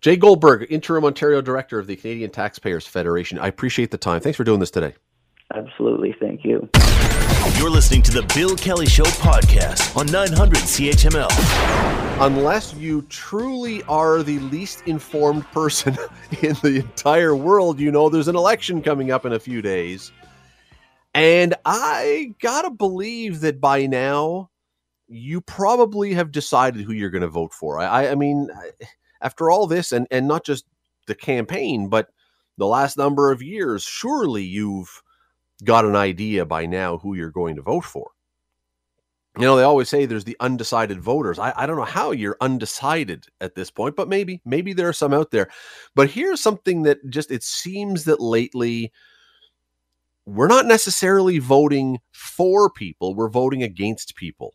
Jay 0.00 0.16
Goldberg, 0.16 0.66
Interim 0.70 1.04
Ontario 1.04 1.40
Director 1.40 1.78
of 1.78 1.86
the 1.86 1.96
Canadian 1.96 2.30
Taxpayers 2.30 2.86
Federation. 2.86 3.38
I 3.38 3.48
appreciate 3.48 3.90
the 3.90 3.98
time. 3.98 4.20
Thanks 4.20 4.36
for 4.36 4.44
doing 4.44 4.60
this 4.60 4.70
today. 4.70 4.94
Absolutely. 5.54 6.14
Thank 6.20 6.44
you. 6.44 6.68
You're 7.56 7.70
listening 7.70 8.02
to 8.02 8.10
the 8.10 8.30
Bill 8.34 8.54
Kelly 8.56 8.86
Show 8.86 9.04
podcast 9.04 9.96
on 9.96 10.06
900 10.06 10.58
CHML. 10.58 11.28
Unless 12.20 12.74
you 12.74 13.02
truly 13.02 13.82
are 13.84 14.22
the 14.22 14.38
least 14.40 14.82
informed 14.86 15.44
person 15.46 15.96
in 16.42 16.54
the 16.62 16.84
entire 16.84 17.34
world, 17.34 17.80
you 17.80 17.90
know 17.90 18.08
there's 18.08 18.28
an 18.28 18.36
election 18.36 18.82
coming 18.82 19.10
up 19.10 19.24
in 19.24 19.32
a 19.32 19.40
few 19.40 19.62
days. 19.62 20.12
And 21.14 21.54
I 21.64 22.34
gotta 22.40 22.70
believe 22.70 23.40
that 23.40 23.60
by 23.60 23.86
now, 23.86 24.50
you 25.08 25.40
probably 25.40 26.12
have 26.12 26.30
decided 26.30 26.84
who 26.84 26.92
you're 26.92 27.10
going 27.10 27.22
to 27.22 27.28
vote 27.28 27.52
for. 27.52 27.80
I, 27.80 28.08
I 28.08 28.14
mean, 28.14 28.50
after 29.22 29.50
all 29.50 29.66
this, 29.66 29.90
and, 29.90 30.06
and 30.10 30.28
not 30.28 30.44
just 30.44 30.66
the 31.06 31.14
campaign, 31.14 31.88
but 31.88 32.08
the 32.58 32.66
last 32.66 32.98
number 32.98 33.32
of 33.32 33.42
years, 33.42 33.82
surely 33.82 34.44
you've 34.44 35.02
got 35.64 35.84
an 35.84 35.96
idea 35.96 36.44
by 36.46 36.66
now 36.66 36.98
who 36.98 37.14
you're 37.14 37.30
going 37.30 37.56
to 37.56 37.62
vote 37.62 37.84
for. 37.84 38.10
You 39.36 39.44
know, 39.44 39.56
they 39.56 39.62
always 39.62 39.88
say 39.88 40.04
there's 40.04 40.24
the 40.24 40.36
undecided 40.40 41.00
voters. 41.00 41.38
I, 41.38 41.52
I 41.56 41.66
don't 41.66 41.76
know 41.76 41.84
how 41.84 42.10
you're 42.10 42.36
undecided 42.40 43.26
at 43.40 43.54
this 43.54 43.70
point, 43.70 43.94
but 43.94 44.08
maybe, 44.08 44.40
maybe 44.44 44.72
there 44.72 44.88
are 44.88 44.92
some 44.92 45.14
out 45.14 45.30
there. 45.30 45.48
But 45.94 46.10
here's 46.10 46.40
something 46.40 46.82
that 46.82 46.98
just 47.08 47.30
it 47.30 47.44
seems 47.44 48.04
that 48.04 48.20
lately 48.20 48.92
we're 50.26 50.48
not 50.48 50.66
necessarily 50.66 51.38
voting 51.38 52.00
for 52.12 52.68
people, 52.68 53.14
we're 53.14 53.28
voting 53.28 53.62
against 53.62 54.16
people. 54.16 54.54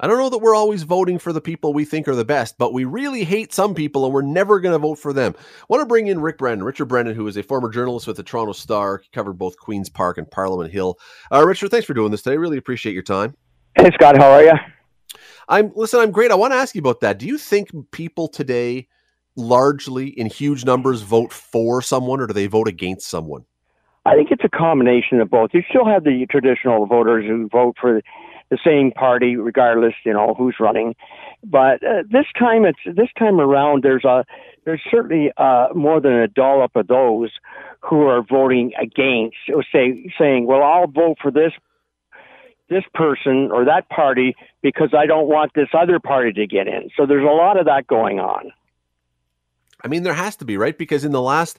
I 0.00 0.08
don't 0.08 0.18
know 0.18 0.28
that 0.28 0.38
we're 0.38 0.56
always 0.56 0.82
voting 0.82 1.20
for 1.20 1.32
the 1.32 1.40
people 1.40 1.72
we 1.72 1.84
think 1.84 2.08
are 2.08 2.16
the 2.16 2.24
best, 2.24 2.58
but 2.58 2.72
we 2.72 2.84
really 2.84 3.22
hate 3.22 3.52
some 3.54 3.74
people 3.74 4.04
and 4.04 4.12
we're 4.12 4.22
never 4.22 4.58
going 4.58 4.72
to 4.72 4.78
vote 4.78 4.98
for 4.98 5.12
them. 5.12 5.34
I 5.38 5.64
want 5.68 5.82
to 5.82 5.86
bring 5.86 6.08
in 6.08 6.20
Rick 6.20 6.38
Brennan, 6.38 6.64
Richard 6.64 6.86
Brennan, 6.86 7.14
who 7.14 7.28
is 7.28 7.36
a 7.36 7.44
former 7.44 7.70
journalist 7.70 8.08
with 8.08 8.16
the 8.16 8.24
Toronto 8.24 8.54
Star, 8.54 8.98
he 8.98 9.08
covered 9.12 9.34
both 9.34 9.56
Queen's 9.56 9.88
Park 9.88 10.18
and 10.18 10.28
Parliament 10.28 10.72
Hill. 10.72 10.98
Uh, 11.30 11.46
Richard, 11.46 11.70
thanks 11.70 11.86
for 11.86 11.94
doing 11.94 12.10
this 12.10 12.22
today. 12.22 12.36
Really 12.36 12.56
appreciate 12.56 12.92
your 12.92 13.04
time. 13.04 13.36
Hey, 13.76 13.90
Scott, 13.94 14.16
how 14.16 14.32
are 14.32 14.42
you? 14.42 14.52
I'm 15.48 15.70
listen. 15.76 16.00
I'm 16.00 16.10
great. 16.10 16.30
I 16.30 16.36
want 16.36 16.52
to 16.52 16.56
ask 16.58 16.74
you 16.74 16.80
about 16.80 17.00
that. 17.00 17.18
Do 17.18 17.26
you 17.26 17.38
think 17.38 17.70
people 17.92 18.28
today, 18.28 18.88
largely 19.36 20.08
in 20.08 20.26
huge 20.26 20.64
numbers, 20.64 21.02
vote 21.02 21.32
for 21.32 21.82
someone, 21.82 22.20
or 22.20 22.26
do 22.26 22.32
they 22.32 22.46
vote 22.46 22.66
against 22.66 23.08
someone? 23.08 23.44
I 24.06 24.14
think 24.16 24.30
it's 24.30 24.44
a 24.44 24.48
combination 24.48 25.20
of 25.20 25.30
both. 25.30 25.50
You 25.52 25.62
still 25.68 25.86
have 25.86 26.04
the 26.04 26.26
traditional 26.30 26.86
voters 26.86 27.26
who 27.26 27.48
vote 27.48 27.76
for 27.80 28.02
the 28.50 28.58
same 28.64 28.90
party, 28.92 29.36
regardless, 29.36 29.94
you 30.04 30.12
know, 30.12 30.34
who's 30.36 30.56
running. 30.60 30.94
But 31.42 31.82
uh, 31.84 32.02
this 32.10 32.26
time, 32.38 32.64
it's 32.64 32.78
this 32.84 33.08
time 33.18 33.40
around. 33.40 33.82
There's 33.82 34.04
a 34.04 34.24
there's 34.64 34.80
certainly 34.90 35.30
uh, 35.36 35.68
more 35.74 36.00
than 36.00 36.12
a 36.12 36.28
dollop 36.28 36.74
of 36.76 36.86
those 36.86 37.30
who 37.80 38.02
are 38.02 38.22
voting 38.22 38.72
against, 38.80 39.36
or 39.52 39.64
say 39.70 40.10
saying, 40.18 40.46
"Well, 40.46 40.62
I'll 40.62 40.86
vote 40.86 41.18
for 41.20 41.30
this 41.30 41.52
this 42.70 42.84
person 42.94 43.50
or 43.52 43.64
that 43.66 43.88
party 43.90 44.34
because 44.62 44.94
I 44.96 45.06
don't 45.06 45.28
want 45.28 45.52
this 45.54 45.68
other 45.74 46.00
party 46.00 46.32
to 46.32 46.46
get 46.46 46.66
in." 46.66 46.90
So 46.96 47.06
there's 47.06 47.24
a 47.24 47.34
lot 47.34 47.58
of 47.58 47.66
that 47.66 47.86
going 47.86 48.20
on. 48.20 48.52
I 49.82 49.88
mean, 49.88 50.02
there 50.02 50.14
has 50.14 50.36
to 50.36 50.46
be, 50.46 50.56
right? 50.56 50.76
Because 50.76 51.04
in 51.04 51.12
the 51.12 51.20
last 51.20 51.58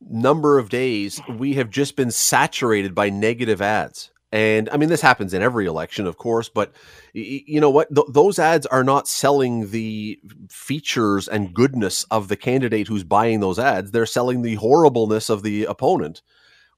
number 0.00 0.58
of 0.58 0.70
days, 0.70 1.20
we 1.28 1.54
have 1.54 1.70
just 1.70 1.96
been 1.96 2.10
saturated 2.10 2.94
by 2.94 3.10
negative 3.10 3.60
ads. 3.60 4.10
And 4.32 4.68
I 4.70 4.76
mean, 4.76 4.88
this 4.88 5.00
happens 5.00 5.32
in 5.32 5.42
every 5.42 5.66
election, 5.66 6.06
of 6.06 6.16
course, 6.18 6.48
but 6.48 6.72
you 7.12 7.60
know 7.60 7.70
what? 7.70 7.94
Th- 7.94 8.08
those 8.10 8.38
ads 8.38 8.66
are 8.66 8.82
not 8.82 9.06
selling 9.06 9.70
the 9.70 10.18
features 10.50 11.28
and 11.28 11.54
goodness 11.54 12.04
of 12.10 12.28
the 12.28 12.36
candidate 12.36 12.88
who's 12.88 13.04
buying 13.04 13.40
those 13.40 13.58
ads. 13.58 13.92
They're 13.92 14.04
selling 14.04 14.42
the 14.42 14.56
horribleness 14.56 15.30
of 15.30 15.44
the 15.44 15.64
opponent, 15.64 16.22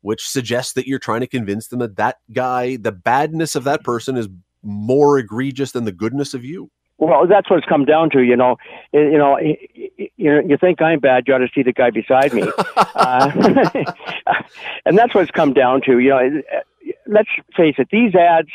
which 0.03 0.29
suggests 0.29 0.75
that 0.75 0.87
you're 0.87 0.99
trying 0.99 1.21
to 1.21 1.27
convince 1.27 1.69
them 1.69 1.79
that 1.79 1.97
that 1.97 2.19
guy, 2.33 2.77
the 2.77 2.93
badness 2.93 3.57
of 3.57 3.65
that 3.65 3.83
person 3.83 4.19
is 4.19 4.29
more 4.63 5.19
egregious 5.19 5.73
than 5.73 5.85
the 5.85 5.93
goodness 5.93 6.35
of 6.35 6.45
you. 6.45 6.71
Well, 6.99 7.29
that's 7.29 7.49
what 7.49 7.61
it's 7.61 7.69
come 7.69 7.85
down 7.85 8.11
to. 8.11 8.23
You 8.23 8.37
know, 8.37 8.57
you 8.93 9.17
know, 9.17 9.39
you, 9.39 10.09
you 10.17 10.57
think 10.61 10.83
I'm 10.83 10.99
bad, 10.99 11.25
you 11.27 11.35
ought 11.35 11.39
to 11.39 11.49
see 11.55 11.63
the 11.63 11.73
guy 11.73 11.91
beside 11.91 12.35
me, 12.35 12.43
uh, 12.77 13.31
and 14.85 14.99
that's 14.99 15.15
what 15.15 15.23
it's 15.23 15.31
come 15.31 15.55
down 15.55 15.81
to. 15.83 16.01
You 16.01 16.11
know, 16.11 16.43
let's 17.09 17.29
face 17.57 17.75
it, 17.79 17.89
these 17.91 18.15
ads, 18.15 18.49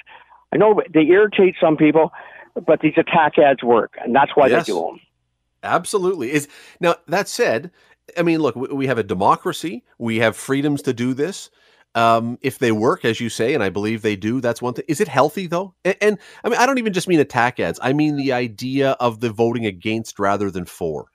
I 0.53 0.57
know 0.57 0.81
they 0.93 1.01
irritate 1.01 1.55
some 1.59 1.75
people, 1.75 2.11
but 2.65 2.79
these 2.81 2.93
attack 2.97 3.37
ads 3.37 3.63
work, 3.63 3.95
and 4.03 4.15
that's 4.15 4.31
why 4.35 4.47
yes. 4.47 4.65
they 4.65 4.73
do 4.73 4.79
them. 4.79 4.99
Absolutely. 5.63 6.31
Is 6.31 6.47
now 6.79 6.95
that 7.07 7.27
said, 7.27 7.71
I 8.17 8.21
mean, 8.21 8.39
look, 8.39 8.55
we 8.55 8.87
have 8.87 8.97
a 8.97 9.03
democracy. 9.03 9.83
We 9.97 10.17
have 10.19 10.35
freedoms 10.35 10.81
to 10.83 10.93
do 10.93 11.13
this. 11.13 11.49
Um, 11.95 12.39
if 12.41 12.57
they 12.57 12.71
work, 12.71 13.05
as 13.05 13.19
you 13.19 13.29
say, 13.29 13.53
and 13.53 13.63
I 13.63 13.69
believe 13.69 14.01
they 14.01 14.15
do, 14.15 14.41
that's 14.41 14.61
one 14.61 14.73
thing. 14.73 14.85
Is 14.87 14.99
it 14.99 15.07
healthy 15.07 15.47
though? 15.47 15.75
And, 15.85 15.95
and 16.01 16.17
I 16.43 16.49
mean, 16.49 16.59
I 16.59 16.65
don't 16.65 16.79
even 16.79 16.91
just 16.91 17.07
mean 17.07 17.19
attack 17.19 17.59
ads. 17.59 17.79
I 17.81 17.93
mean 17.93 18.15
the 18.15 18.33
idea 18.33 18.91
of 18.99 19.19
the 19.19 19.29
voting 19.29 19.65
against 19.65 20.17
rather 20.17 20.49
than 20.49 20.65
for. 20.65 21.05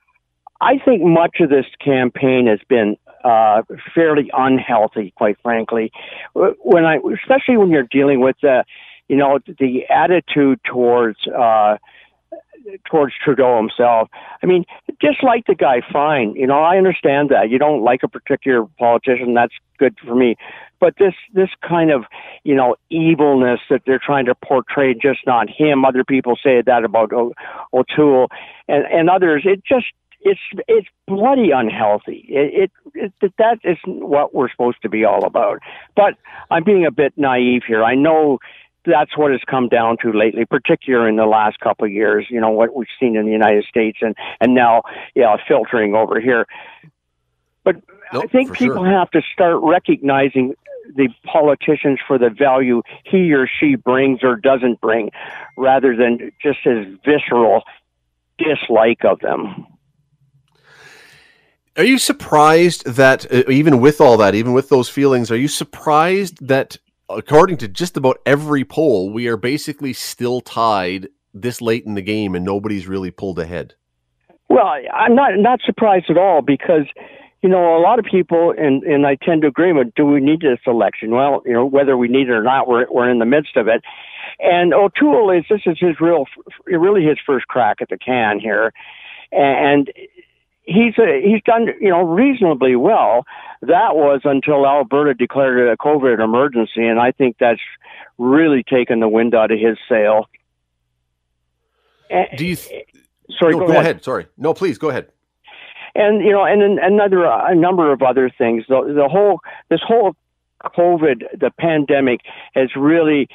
I 0.60 0.78
think 0.84 1.02
much 1.02 1.36
of 1.40 1.50
this 1.50 1.66
campaign 1.84 2.46
has 2.46 2.60
been 2.68 2.96
uh, 3.24 3.62
fairly 3.94 4.30
unhealthy, 4.32 5.12
quite 5.16 5.38
frankly. 5.42 5.90
When 6.34 6.84
I, 6.84 6.98
especially 7.22 7.56
when 7.56 7.70
you're 7.70 7.88
dealing 7.90 8.20
with, 8.20 8.42
uh, 8.44 8.62
you 9.08 9.16
know, 9.16 9.38
the 9.46 9.84
attitude 9.88 10.60
towards 10.64 11.18
uh, 11.26 11.78
towards 12.90 13.14
Trudeau 13.24 13.56
himself. 13.56 14.10
I 14.42 14.46
mean, 14.46 14.64
dislike 15.00 15.46
the 15.46 15.54
guy, 15.54 15.80
fine. 15.90 16.34
You 16.34 16.46
know, 16.46 16.60
I 16.60 16.76
understand 16.76 17.30
that 17.30 17.48
you 17.48 17.58
don't 17.58 17.82
like 17.82 18.02
a 18.02 18.08
particular 18.08 18.66
politician. 18.78 19.32
That's 19.34 19.54
good 19.78 19.96
for 20.04 20.14
me. 20.14 20.36
but 20.80 20.94
this 20.98 21.14
this 21.34 21.50
kind 21.66 21.90
of 21.90 22.04
you 22.44 22.54
know 22.54 22.76
evilness 22.90 23.60
that 23.70 23.82
they're 23.86 24.00
trying 24.04 24.26
to 24.26 24.34
portray 24.34 24.94
just 24.94 25.20
not 25.26 25.48
him 25.48 25.84
other 25.84 26.04
people 26.04 26.36
say 26.42 26.62
that 26.62 26.84
about 26.84 27.12
o- 27.12 27.34
O'Toole 27.72 28.28
and 28.68 28.84
and 28.86 29.10
others 29.10 29.42
it 29.44 29.62
just 29.64 29.86
it's 30.20 30.40
it's 30.66 30.88
bloody 31.06 31.50
unhealthy 31.50 32.26
it, 32.28 32.70
it, 32.94 33.12
it 33.22 33.32
that 33.38 33.58
isn't 33.64 34.06
what 34.06 34.34
we're 34.34 34.50
supposed 34.50 34.80
to 34.82 34.88
be 34.88 35.04
all 35.04 35.24
about 35.24 35.58
but 35.94 36.14
i'm 36.50 36.64
being 36.64 36.84
a 36.84 36.90
bit 36.90 37.12
naive 37.16 37.62
here 37.66 37.84
i 37.84 37.94
know 37.94 38.38
that's 38.88 39.16
what 39.16 39.30
it's 39.30 39.44
come 39.44 39.68
down 39.68 39.96
to 40.02 40.12
lately, 40.12 40.44
particularly 40.44 41.10
in 41.10 41.16
the 41.16 41.26
last 41.26 41.60
couple 41.60 41.84
of 41.84 41.92
years. 41.92 42.26
You 42.30 42.40
know 42.40 42.50
what 42.50 42.74
we've 42.74 42.88
seen 42.98 43.16
in 43.16 43.26
the 43.26 43.32
United 43.32 43.64
States, 43.64 43.98
and 44.00 44.14
and 44.40 44.54
now, 44.54 44.82
yeah, 45.14 45.36
filtering 45.46 45.94
over 45.94 46.20
here. 46.20 46.46
But 47.64 47.76
nope, 48.12 48.24
I 48.24 48.26
think 48.26 48.52
people 48.54 48.84
sure. 48.84 48.86
have 48.86 49.10
to 49.10 49.22
start 49.32 49.60
recognizing 49.62 50.54
the 50.96 51.08
politicians 51.24 51.98
for 52.06 52.18
the 52.18 52.30
value 52.30 52.82
he 53.04 53.32
or 53.34 53.46
she 53.46 53.74
brings 53.74 54.20
or 54.22 54.36
doesn't 54.36 54.80
bring, 54.80 55.10
rather 55.56 55.94
than 55.94 56.32
just 56.42 56.60
his 56.64 56.86
visceral 57.04 57.62
dislike 58.38 59.04
of 59.04 59.20
them. 59.20 59.66
Are 61.78 61.84
you 61.84 61.98
surprised 61.98 62.84
that, 62.86 63.32
uh, 63.32 63.48
even 63.48 63.80
with 63.80 64.00
all 64.00 64.16
that, 64.16 64.34
even 64.34 64.52
with 64.52 64.68
those 64.68 64.88
feelings, 64.88 65.30
are 65.30 65.36
you 65.36 65.46
surprised 65.46 66.44
that, 66.48 66.76
according 67.08 67.58
to 67.58 67.68
just 67.68 67.96
about 67.96 68.18
every 68.26 68.64
poll, 68.64 69.10
we 69.10 69.28
are 69.28 69.36
basically 69.36 69.92
still 69.92 70.40
tied 70.40 71.06
this 71.32 71.62
late 71.62 71.86
in 71.86 71.94
the 71.94 72.02
game 72.02 72.34
and 72.34 72.44
nobody's 72.44 72.88
really 72.88 73.12
pulled 73.12 73.38
ahead? 73.38 73.74
Well, 74.48 74.72
I'm 74.92 75.14
not 75.14 75.36
not 75.36 75.60
surprised 75.64 76.10
at 76.10 76.18
all 76.18 76.42
because 76.42 76.86
you 77.42 77.48
know, 77.48 77.76
a 77.76 77.80
lot 77.80 78.00
of 78.00 78.04
people, 78.04 78.52
and, 78.58 78.82
and 78.82 79.06
I 79.06 79.14
tend 79.14 79.42
to 79.42 79.48
agree 79.48 79.72
with, 79.72 79.94
do 79.94 80.04
we 80.04 80.20
need 80.20 80.40
this 80.40 80.58
election? 80.66 81.12
Well, 81.12 81.42
you 81.46 81.52
know, 81.52 81.64
whether 81.64 81.96
we 81.96 82.08
need 82.08 82.28
it 82.28 82.32
or 82.32 82.42
not, 82.42 82.66
we're, 82.66 82.90
we're 82.90 83.08
in 83.08 83.20
the 83.20 83.26
midst 83.26 83.56
of 83.56 83.68
it. 83.68 83.84
And 84.40 84.74
O'Toole 84.74 85.30
is, 85.30 85.44
this 85.48 85.60
is 85.64 85.78
his 85.78 86.00
real, 86.00 86.24
really 86.66 87.04
his 87.04 87.18
first 87.24 87.46
crack 87.46 87.80
at 87.80 87.90
the 87.90 87.96
can 87.96 88.40
here. 88.40 88.72
And 89.30 89.92
he's, 90.68 90.98
a, 90.98 91.20
he's 91.24 91.42
done, 91.44 91.68
you 91.80 91.90
know, 91.90 92.02
reasonably 92.02 92.76
well. 92.76 93.24
That 93.62 93.96
was 93.96 94.20
until 94.24 94.66
Alberta 94.66 95.14
declared 95.14 95.68
a 95.68 95.76
COVID 95.76 96.22
emergency. 96.22 96.86
And 96.86 97.00
I 97.00 97.12
think 97.12 97.36
that's 97.40 97.60
really 98.18 98.62
taken 98.62 99.00
the 99.00 99.08
wind 99.08 99.34
out 99.34 99.50
of 99.50 99.58
his 99.58 99.78
sail. 99.88 100.26
Do 102.36 102.46
you, 102.46 102.56
th- 102.56 102.86
eh, 102.94 103.00
sorry, 103.38 103.52
no, 103.52 103.60
go, 103.60 103.66
go 103.66 103.72
ahead. 103.72 103.84
ahead. 103.84 104.04
Sorry. 104.04 104.26
No, 104.36 104.54
please 104.54 104.78
go 104.78 104.88
ahead 104.88 105.08
and 105.94 106.24
you 106.24 106.32
know, 106.32 106.44
and 106.44 106.78
another 106.78 107.24
a 107.24 107.54
number 107.54 107.92
of 107.92 108.02
other 108.02 108.30
things. 108.30 108.64
The, 108.68 108.92
the 108.94 109.08
whole 109.08 109.40
this 109.68 109.80
whole 109.84 110.14
COVID, 110.64 111.38
the 111.38 111.50
pandemic, 111.58 112.20
has 112.54 112.70
really 112.76 113.28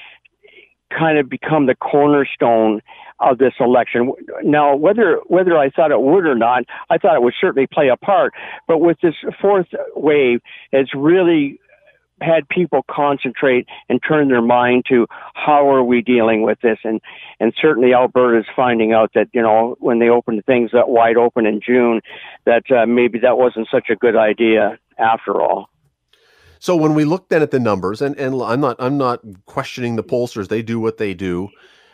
kind 0.98 1.17
of 1.17 1.30
become 1.30 1.65
the 1.65 1.76
cornerstone 1.76 2.82
of 3.19 3.38
this 3.38 3.54
election. 3.60 4.12
Now, 4.43 4.76
whether 4.76 5.19
whether 5.28 5.58
I 5.58 5.69
thought 5.69 5.91
it 5.91 6.02
would 6.02 6.26
or 6.26 6.36
not, 6.36 6.63
I 6.89 6.97
thought 6.97 7.15
it 7.15 7.21
would 7.21 7.36
certainly 7.39 7.67
play 7.67 7.89
a 7.89 7.97
part. 7.97 8.34
But 8.67 8.80
with 8.80 8.97
this 9.02 9.15
fourth 9.41 9.67
wave, 9.95 10.41
it's 10.71 10.93
really 10.95 11.60
had 12.21 12.47
people 12.47 12.86
concentrate 12.89 13.67
and 13.89 13.99
turn 14.08 14.30
their 14.30 14.41
mind 14.41 14.86
to 14.89 15.08
how 15.34 15.69
are 15.69 15.84
we 15.84 16.02
dealing 16.02 16.43
with 16.43 16.60
this 16.62 16.78
and 16.84 17.02
and 17.39 17.54
certainly 17.60 17.93
Alberta 17.93 18.39
is 18.39 18.45
finding 18.56 18.93
out 18.93 19.12
that 19.15 19.28
you 19.34 19.41
know 19.41 19.76
when 19.80 19.99
they 19.99 20.10
opened 20.10 20.43
things 20.45 20.71
that 20.73 20.89
wide 20.89 21.17
open 21.17 21.45
in 21.45 21.60
June 21.60 22.02
that 22.45 22.63
uh, 22.71 22.86
maybe 22.86 23.19
that 23.19 23.38
wasn't 23.38 23.67
such 23.71 23.89
a 23.89 23.95
good 23.95 24.15
idea 24.15 24.78
after 24.97 25.41
all. 25.41 25.69
So 26.60 26.76
when 26.76 26.93
we 26.93 27.04
look 27.04 27.30
then 27.30 27.41
at 27.41 27.52
the 27.52 27.60
numbers 27.60 28.02
and 28.02 28.17
and 28.17 28.41
I'm 28.41 28.62
not 28.62 28.78
I'm 28.80 28.97
not 28.97 29.19
questioning 29.45 29.95
the 29.95 30.04
pollsters 30.04 30.47
they 30.47 30.62
do 30.62 30.80
what 30.80 30.97
they 30.97 31.13
do 31.13 31.49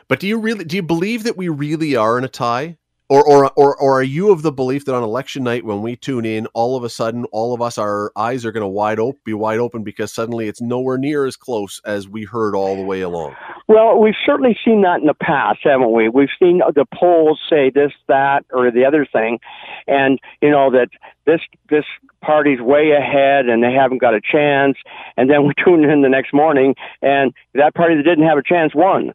but 0.10 0.20
do 0.20 0.28
you 0.28 0.38
really 0.38 0.66
do 0.66 0.76
you 0.76 0.84
believe 0.84 1.24
that 1.24 1.38
we 1.38 1.48
really 1.48 1.96
are 1.96 2.18
in 2.18 2.26
a 2.26 2.28
tie 2.28 2.78
or, 3.10 3.28
or, 3.28 3.52
or, 3.56 3.76
or 3.76 4.00
are 4.00 4.04
you 4.04 4.32
of 4.32 4.44
the 4.44 4.52
belief 4.52 4.86
that 4.86 4.94
on 4.94 5.02
election 5.02 5.44
night, 5.44 5.66
when 5.66 5.82
we 5.82 5.96
tune 5.96 6.26
in, 6.26 6.46
all 6.54 6.78
of 6.78 6.84
a 6.84 6.90
sudden, 6.90 7.26
all 7.32 7.56
of 7.56 7.62
us, 7.62 7.80
our 7.80 8.12
eyes 8.16 8.46
are 8.46 8.52
going 8.52 8.62
to 8.62 8.68
wide 8.68 9.00
open, 9.00 9.20
be 9.26 9.34
wide 9.34 9.58
open 9.58 9.84
because 9.84 10.14
suddenly 10.14 10.48
it's 10.48 10.62
nowhere 10.62 11.00
near 11.00 11.26
as 11.26 11.36
close 11.36 11.82
as 11.86 12.08
we 12.08 12.24
heard 12.24 12.54
all 12.54 12.76
the 12.76 12.84
way 12.84 13.02
along? 13.02 13.36
Well, 13.68 14.00
we've 14.00 14.16
certainly 14.24 14.56
seen 14.64 14.84
that 14.84 15.00
in 15.00 15.08
the 15.08 15.16
past, 15.16 15.60
haven't 15.64 15.92
we? 15.92 16.08
We've 16.08 16.30
seen 16.38 16.62
the 16.76 16.86
polls 16.94 17.40
say 17.50 17.72
this, 17.72 17.92
that, 18.08 18.46
or 18.52 18.70
the 18.70 18.86
other 18.86 19.08
thing, 19.12 19.40
and 19.88 20.20
you 20.42 20.52
know 20.52 20.70
that 20.72 20.90
this 21.26 21.42
this 21.70 21.86
party's 22.22 22.60
way 22.62 22.92
ahead 22.92 23.46
and 23.46 23.64
they 23.64 23.72
haven't 23.72 24.02
got 24.02 24.14
a 24.14 24.22
chance, 24.22 24.78
and 25.18 25.30
then 25.30 25.48
we 25.48 25.54
tune 25.64 25.84
in 25.84 26.02
the 26.02 26.10
next 26.10 26.34
morning 26.34 26.76
and 27.02 27.34
that 27.54 27.74
party 27.74 27.96
that 27.96 28.04
didn't 28.04 28.28
have 28.28 28.38
a 28.38 28.44
chance 28.44 28.74
won. 28.76 29.14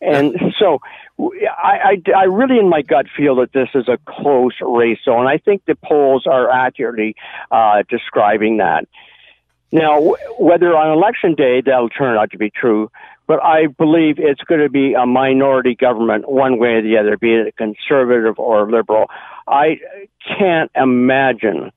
And 0.00 0.36
so 0.58 0.78
I, 1.18 2.02
I, 2.06 2.10
I 2.14 2.24
really, 2.24 2.58
in 2.58 2.68
my 2.68 2.82
gut, 2.82 3.06
feel 3.16 3.36
that 3.36 3.52
this 3.52 3.68
is 3.74 3.88
a 3.88 3.98
close 4.06 4.54
race. 4.60 4.98
So, 5.04 5.18
and 5.18 5.28
I 5.28 5.38
think 5.38 5.64
the 5.64 5.74
polls 5.74 6.26
are 6.26 6.50
accurately 6.50 7.16
uh, 7.50 7.82
describing 7.88 8.58
that. 8.58 8.86
Now, 9.72 10.14
whether 10.38 10.76
on 10.76 10.96
election 10.96 11.34
day 11.34 11.60
that'll 11.60 11.88
turn 11.88 12.16
out 12.16 12.30
to 12.30 12.38
be 12.38 12.50
true, 12.50 12.90
but 13.26 13.42
I 13.42 13.66
believe 13.66 14.18
it's 14.18 14.42
going 14.42 14.60
to 14.60 14.68
be 14.68 14.94
a 14.94 15.04
minority 15.04 15.74
government 15.74 16.28
one 16.30 16.58
way 16.58 16.74
or 16.74 16.82
the 16.82 16.96
other, 16.98 17.16
be 17.16 17.34
it 17.34 17.56
conservative 17.56 18.38
or 18.38 18.70
liberal. 18.70 19.06
I 19.48 19.80
can't 20.38 20.70
imagine, 20.76 21.72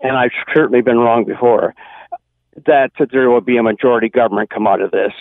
and 0.00 0.16
I've 0.16 0.30
certainly 0.54 0.82
been 0.82 0.98
wrong 0.98 1.24
before, 1.24 1.74
that 2.66 2.92
there 3.10 3.28
will 3.28 3.40
be 3.40 3.56
a 3.56 3.62
majority 3.62 4.08
government 4.08 4.50
come 4.50 4.66
out 4.66 4.80
of 4.80 4.92
this. 4.92 5.12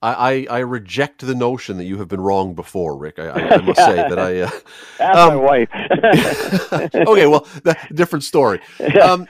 I, 0.00 0.12
I, 0.12 0.46
I, 0.50 0.58
reject 0.60 1.26
the 1.26 1.34
notion 1.34 1.76
that 1.78 1.84
you 1.84 1.98
have 1.98 2.06
been 2.06 2.20
wrong 2.20 2.54
before, 2.54 2.96
Rick. 2.96 3.18
I, 3.18 3.30
I, 3.30 3.56
must 3.58 3.78
say 3.84 3.96
that 3.96 4.18
I. 4.18 4.40
Uh, 4.42 4.50
Ask 5.00 5.18
um, 5.18 5.28
my 5.28 5.36
wife. 5.36 5.68
okay, 6.94 7.26
well, 7.26 7.46
different 7.92 8.24
story. 8.24 8.60
Um, 9.02 9.26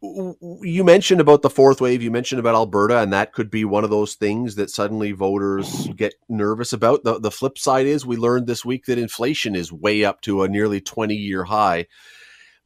you 0.00 0.84
mentioned 0.84 1.20
about 1.20 1.42
the 1.42 1.50
fourth 1.50 1.80
wave. 1.80 2.02
You 2.02 2.10
mentioned 2.10 2.38
about 2.38 2.54
Alberta, 2.54 3.00
and 3.00 3.12
that 3.12 3.32
could 3.32 3.50
be 3.50 3.64
one 3.64 3.84
of 3.84 3.90
those 3.90 4.14
things 4.14 4.54
that 4.54 4.70
suddenly 4.70 5.12
voters 5.12 5.88
get 5.96 6.14
nervous 6.28 6.72
about. 6.72 7.04
The 7.04 7.18
the 7.18 7.32
flip 7.32 7.58
side 7.58 7.86
is 7.86 8.06
we 8.06 8.16
learned 8.16 8.46
this 8.46 8.64
week 8.64 8.86
that 8.86 8.98
inflation 8.98 9.54
is 9.54 9.72
way 9.72 10.04
up 10.04 10.20
to 10.22 10.42
a 10.42 10.48
nearly 10.48 10.80
twenty 10.80 11.16
year 11.16 11.44
high. 11.44 11.86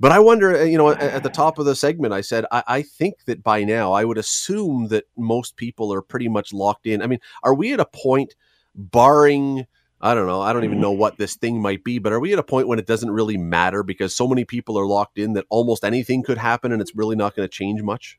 But 0.02 0.10
I 0.10 0.18
wonder, 0.18 0.56
uh, 0.56 0.64
you 0.64 0.78
know, 0.78 0.90
at 0.90 1.22
the 1.22 1.30
top 1.30 1.60
of 1.60 1.64
the 1.64 1.76
segment, 1.76 2.12
I 2.12 2.22
said, 2.22 2.44
I, 2.50 2.64
I, 2.66 2.82
think 2.82 3.24
that 3.26 3.40
by 3.40 3.62
now, 3.62 3.92
I 3.92 4.04
would 4.04 4.18
assume 4.18 4.88
that 4.88 5.04
most 5.16 5.54
people 5.54 5.94
are 5.94 6.02
pretty 6.02 6.26
much 6.26 6.52
locked 6.52 6.88
in. 6.88 7.02
I 7.02 7.06
mean, 7.06 7.20
are 7.44 7.54
we 7.54 7.72
at 7.72 7.78
a 7.78 7.84
point, 7.84 8.34
barring, 8.74 9.64
I 10.00 10.14
don't 10.14 10.26
know, 10.26 10.40
I 10.40 10.52
don't 10.52 10.64
even 10.64 10.80
know 10.80 10.90
what 10.90 11.18
this 11.18 11.36
thing 11.36 11.62
might 11.62 11.84
be, 11.84 12.00
but 12.00 12.12
are 12.12 12.18
we 12.18 12.32
at 12.32 12.40
a 12.40 12.42
point 12.42 12.66
when 12.66 12.80
it 12.80 12.86
doesn't 12.88 13.12
really 13.12 13.36
matter 13.36 13.84
because 13.84 14.12
so 14.12 14.26
many 14.26 14.44
people 14.44 14.76
are 14.76 14.86
locked 14.86 15.18
in 15.18 15.34
that 15.34 15.44
almost 15.50 15.84
anything 15.84 16.24
could 16.24 16.38
happen 16.38 16.72
and 16.72 16.82
it's 16.82 16.96
really 16.96 17.14
not 17.14 17.36
going 17.36 17.48
to 17.48 17.52
change 17.52 17.80
much? 17.80 18.18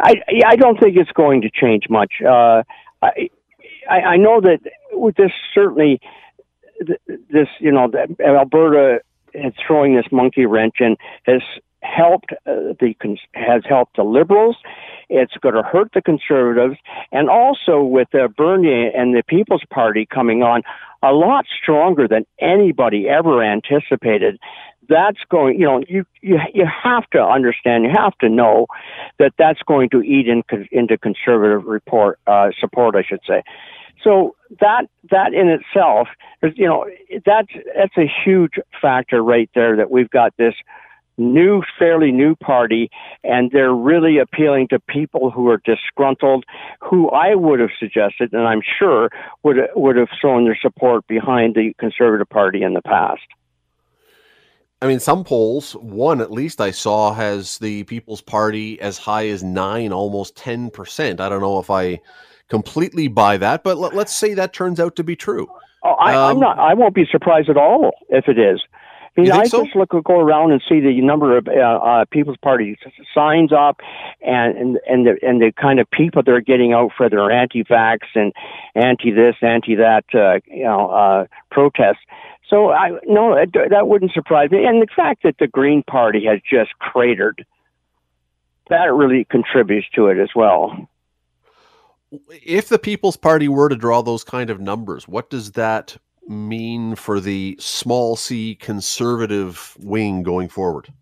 I, 0.00 0.16
I 0.44 0.56
don't 0.56 0.80
think 0.80 0.96
it's 0.96 1.12
going 1.12 1.42
to 1.42 1.50
change 1.50 1.84
much. 1.88 2.14
Uh, 2.20 2.64
I, 3.00 3.30
I 3.88 4.16
know 4.16 4.40
that 4.40 4.58
with 4.90 5.14
this, 5.14 5.30
certainly, 5.54 6.00
this, 7.06 7.46
you 7.60 7.70
know, 7.70 7.88
Alberta 8.18 9.02
and 9.34 9.54
throwing 9.66 9.96
this 9.96 10.06
monkey 10.10 10.46
wrench 10.46 10.76
in 10.80 10.96
has 11.24 11.42
helped 11.82 12.32
uh, 12.46 12.74
the 12.80 12.94
has 13.34 13.62
helped 13.68 13.96
the 13.96 14.02
liberals. 14.02 14.56
It's 15.08 15.36
going 15.40 15.54
to 15.54 15.62
hurt 15.62 15.90
the 15.92 16.02
conservatives, 16.02 16.76
and 17.10 17.28
also 17.28 17.82
with 17.82 18.14
uh, 18.14 18.28
Bernier 18.28 18.90
and 18.94 19.14
the 19.14 19.22
People's 19.26 19.64
Party 19.70 20.06
coming 20.06 20.42
on 20.42 20.62
a 21.02 21.12
lot 21.12 21.46
stronger 21.60 22.06
than 22.06 22.26
anybody 22.38 23.08
ever 23.08 23.42
anticipated. 23.42 24.38
That's 24.88 25.18
going, 25.30 25.58
you 25.58 25.66
know, 25.66 25.82
you 25.88 26.04
you 26.20 26.38
you 26.52 26.66
have 26.66 27.08
to 27.10 27.22
understand, 27.22 27.84
you 27.84 27.90
have 27.90 28.16
to 28.18 28.28
know 28.28 28.66
that 29.18 29.32
that's 29.38 29.62
going 29.62 29.88
to 29.90 30.02
eat 30.02 30.28
in, 30.28 30.42
into 30.72 30.98
conservative 30.98 31.64
report 31.64 32.18
uh, 32.26 32.50
support, 32.60 32.96
I 32.96 33.02
should 33.02 33.20
say. 33.26 33.42
So 34.02 34.34
that 34.60 34.86
that 35.10 35.34
in 35.34 35.48
itself, 35.48 36.08
you 36.42 36.66
know, 36.66 36.86
that's 37.26 37.52
that's 37.76 37.96
a 37.96 38.10
huge 38.24 38.54
factor 38.80 39.22
right 39.22 39.50
there. 39.54 39.76
That 39.76 39.90
we've 39.90 40.10
got 40.10 40.36
this 40.36 40.54
new, 41.18 41.62
fairly 41.78 42.10
new 42.10 42.34
party, 42.34 42.90
and 43.22 43.50
they're 43.50 43.74
really 43.74 44.18
appealing 44.18 44.68
to 44.68 44.80
people 44.80 45.30
who 45.30 45.48
are 45.48 45.60
disgruntled, 45.64 46.44
who 46.80 47.10
I 47.10 47.34
would 47.34 47.60
have 47.60 47.70
suggested, 47.78 48.32
and 48.32 48.46
I'm 48.46 48.62
sure 48.78 49.10
would 49.42 49.56
would 49.76 49.96
have 49.96 50.08
thrown 50.20 50.44
their 50.44 50.58
support 50.60 51.06
behind 51.06 51.54
the 51.54 51.74
Conservative 51.78 52.28
Party 52.28 52.62
in 52.62 52.74
the 52.74 52.82
past. 52.82 53.22
I 54.82 54.86
mean, 54.86 54.98
some 54.98 55.24
polls, 55.24 55.74
one 55.74 56.22
at 56.22 56.30
least 56.32 56.58
I 56.58 56.70
saw, 56.70 57.12
has 57.12 57.58
the 57.58 57.84
People's 57.84 58.22
Party 58.22 58.80
as 58.80 58.96
high 58.96 59.28
as 59.28 59.44
nine, 59.44 59.92
almost 59.92 60.36
ten 60.36 60.70
percent. 60.70 61.20
I 61.20 61.28
don't 61.28 61.42
know 61.42 61.58
if 61.58 61.68
I 61.68 62.00
completely 62.50 63.08
buy 63.08 63.38
that, 63.38 63.62
but 63.64 63.78
let, 63.78 63.94
us 63.94 64.14
say 64.14 64.34
that 64.34 64.52
turns 64.52 64.78
out 64.78 64.96
to 64.96 65.04
be 65.04 65.16
true. 65.16 65.48
Oh, 65.82 65.92
I, 65.92 66.12
am 66.12 66.36
um, 66.36 66.40
not. 66.40 66.58
I 66.58 66.74
won't 66.74 66.94
be 66.94 67.06
surprised 67.10 67.48
at 67.48 67.56
all 67.56 67.92
if 68.10 68.28
it 68.28 68.38
is. 68.38 68.60
I 69.16 69.22
mean, 69.22 69.32
I 69.32 69.44
so? 69.44 69.64
just 69.64 69.76
look 69.76 69.90
go 69.90 70.20
around 70.20 70.52
and 70.52 70.62
see 70.68 70.80
the 70.80 71.00
number 71.00 71.36
of 71.36 71.48
uh, 71.48 71.52
uh, 71.52 72.04
People's 72.10 72.36
Party 72.42 72.78
signs 73.14 73.52
up, 73.52 73.80
and 74.20 74.56
and 74.56 74.78
and 74.86 75.06
the 75.06 75.16
and 75.22 75.40
the 75.40 75.52
kind 75.60 75.80
of 75.80 75.90
people 75.90 76.22
they're 76.22 76.40
getting 76.40 76.72
out 76.72 76.92
for 76.96 77.08
their 77.08 77.30
anti-vax 77.30 77.98
and 78.14 78.32
anti-this, 78.74 79.36
anti-that, 79.42 80.04
uh, 80.14 80.38
you 80.46 80.64
know, 80.64 80.90
uh, 80.90 81.26
protests. 81.50 82.04
So 82.48 82.70
I 82.70 82.90
no, 83.04 83.34
that 83.70 83.88
wouldn't 83.88 84.12
surprise 84.12 84.50
me. 84.50 84.64
And 84.64 84.80
the 84.80 84.88
fact 84.94 85.22
that 85.24 85.36
the 85.38 85.48
Green 85.48 85.82
Party 85.82 86.26
has 86.26 86.40
just 86.48 86.78
cratered, 86.78 87.44
that 88.68 88.92
really 88.94 89.24
contributes 89.24 89.88
to 89.96 90.06
it 90.06 90.18
as 90.18 90.30
well. 90.36 90.88
If 92.30 92.68
the 92.68 92.78
People's 92.78 93.16
Party 93.16 93.48
were 93.48 93.68
to 93.68 93.76
draw 93.76 94.02
those 94.02 94.24
kind 94.24 94.50
of 94.50 94.60
numbers, 94.60 95.06
what 95.06 95.30
does 95.30 95.52
that 95.52 95.96
mean 96.28 96.94
for 96.94 97.20
the 97.20 97.56
small 97.58 98.16
c 98.16 98.54
conservative 98.54 99.76
wing 99.80 100.22
going 100.22 100.48
forward? 100.48 100.92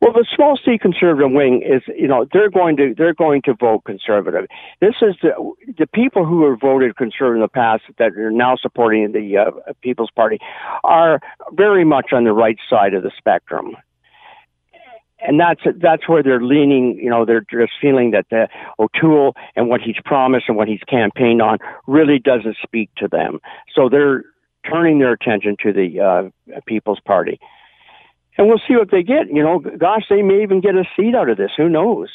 Well, 0.00 0.14
the 0.14 0.24
small 0.34 0.58
c 0.62 0.78
conservative 0.78 1.30
wing 1.30 1.62
is, 1.62 1.82
you 1.94 2.08
know, 2.08 2.26
they're 2.32 2.50
going 2.50 2.76
to 2.78 2.94
they're 2.96 3.14
going 3.14 3.42
to 3.42 3.54
vote 3.54 3.84
conservative. 3.84 4.46
This 4.80 4.94
is 5.02 5.14
the 5.22 5.32
the 5.78 5.86
people 5.86 6.24
who 6.24 6.48
have 6.48 6.60
voted 6.60 6.96
conservative 6.96 7.36
in 7.36 7.40
the 7.42 7.48
past 7.48 7.82
that 7.98 8.16
are 8.16 8.30
now 8.30 8.56
supporting 8.56 9.12
the 9.12 9.36
uh, 9.36 9.72
People's 9.82 10.10
Party 10.10 10.38
are 10.84 11.20
very 11.52 11.84
much 11.84 12.12
on 12.12 12.24
the 12.24 12.32
right 12.32 12.56
side 12.68 12.94
of 12.94 13.02
the 13.02 13.10
spectrum 13.16 13.76
and 15.26 15.38
that's 15.38 15.60
that's 15.76 16.08
where 16.08 16.22
they're 16.22 16.42
leaning. 16.42 16.98
You 17.02 17.10
know, 17.10 17.24
they're 17.24 17.44
just 17.50 17.72
feeling 17.80 18.10
that 18.12 18.26
the 18.30 18.48
O'Toole 18.78 19.34
and 19.56 19.68
what 19.68 19.80
he's 19.80 19.96
promised 20.04 20.46
and 20.48 20.56
what 20.56 20.68
he's 20.68 20.82
campaigned 20.88 21.42
on 21.42 21.58
really 21.86 22.18
doesn't 22.18 22.56
speak 22.62 22.90
to 22.96 23.08
them. 23.08 23.40
So 23.74 23.88
they're 23.88 24.24
turning 24.68 24.98
their 24.98 25.12
attention 25.12 25.56
to 25.62 25.72
the 25.72 26.00
uh, 26.00 26.60
People's 26.66 27.00
Party, 27.00 27.40
and 28.38 28.48
we'll 28.48 28.60
see 28.66 28.76
what 28.76 28.90
they 28.90 29.02
get. 29.02 29.28
You 29.28 29.42
know, 29.42 29.58
gosh, 29.58 30.04
they 30.08 30.22
may 30.22 30.42
even 30.42 30.60
get 30.60 30.74
a 30.74 30.84
seat 30.96 31.14
out 31.14 31.28
of 31.28 31.36
this. 31.36 31.50
Who 31.56 31.68
knows? 31.68 32.08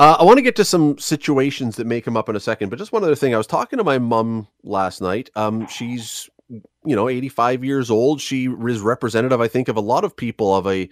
Uh, 0.00 0.16
I 0.20 0.22
want 0.22 0.36
to 0.38 0.42
get 0.42 0.54
to 0.56 0.64
some 0.64 0.96
situations 0.98 1.74
that 1.76 1.86
may 1.86 2.00
come 2.00 2.16
up 2.16 2.28
in 2.28 2.36
a 2.36 2.40
second, 2.40 2.68
but 2.68 2.78
just 2.78 2.92
one 2.92 3.02
other 3.02 3.16
thing. 3.16 3.34
I 3.34 3.38
was 3.38 3.48
talking 3.48 3.78
to 3.78 3.84
my 3.84 3.98
mom 3.98 4.46
last 4.62 5.00
night. 5.00 5.28
Um, 5.34 5.66
she's 5.66 6.30
you 6.88 6.96
know 6.96 7.08
85 7.08 7.64
years 7.64 7.90
old 7.90 8.20
she 8.20 8.46
is 8.46 8.80
representative 8.80 9.40
i 9.40 9.48
think 9.48 9.68
of 9.68 9.76
a 9.76 9.80
lot 9.80 10.04
of 10.04 10.16
people 10.16 10.54
of 10.54 10.66
a 10.66 10.88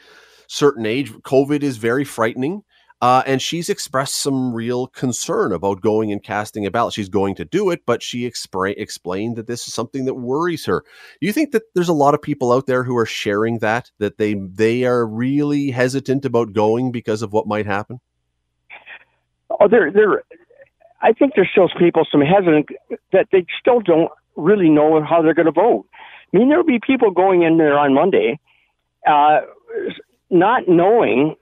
certain 0.49 0.87
age 0.87 1.13
covid 1.13 1.63
is 1.63 1.77
very 1.77 2.05
frightening 2.05 2.63
uh, 3.03 3.23
and 3.27 3.43
she's 3.43 3.69
expressed 3.69 4.17
some 4.17 4.55
real 4.55 4.87
concern 4.87 5.53
about 5.53 5.83
going 5.83 6.11
and 6.13 6.23
casting 6.23 6.65
a 6.65 6.71
ballot. 6.71 6.95
She's 6.95 7.11
going 7.11 7.35
to 7.35 7.45
do 7.45 7.71
it, 7.71 7.83
but 7.85 8.03
she 8.03 8.29
expra- 8.29 8.75
explained 8.79 9.37
that 9.37 9.47
this 9.47 9.69
is 9.69 9.75
something 9.75 10.07
that 10.07 10.15
worries 10.15 10.65
her. 10.65 10.83
Do 11.21 11.27
you 11.27 11.33
think 11.33 11.53
that 11.53 11.65
there's 11.75 11.91
a 11.91 11.95
lot 11.95 12.15
of 12.15 12.23
people 12.23 12.53
out 12.53 12.67
there 12.67 12.85
who 12.85 12.97
are 12.97 13.07
sharing 13.07 13.59
that 13.59 13.91
that 13.99 14.17
they 14.17 14.35
they 14.35 14.85
are 14.85 15.07
really 15.07 15.71
hesitant 15.71 16.25
about 16.25 16.55
going 16.55 16.91
because 16.91 17.21
of 17.21 17.35
what 17.35 17.47
might 17.47 17.67
happen? 17.67 18.01
Oh, 19.51 19.69
there, 19.69 19.91
there. 19.93 20.23
I 21.03 21.13
think 21.13 21.35
there's 21.37 21.51
still 21.53 21.69
people 21.79 22.07
some 22.11 22.23
hesitant 22.23 22.71
that 23.13 23.29
they 23.31 23.45
still 23.61 23.81
don't 23.81 24.11
really 24.37 24.69
know 24.69 25.03
how 25.03 25.23
they're 25.23 25.35
going 25.35 25.47
to 25.47 25.53
vote. 25.53 25.87
I 26.33 26.39
mean, 26.39 26.49
there'll 26.49 26.65
be 26.65 26.81
people 26.85 27.11
going 27.11 27.43
in 27.43 27.57
there 27.59 27.79
on 27.79 27.95
Monday, 27.95 28.39
uh, 29.07 29.41
not 30.31 30.69
knowing 30.69 31.37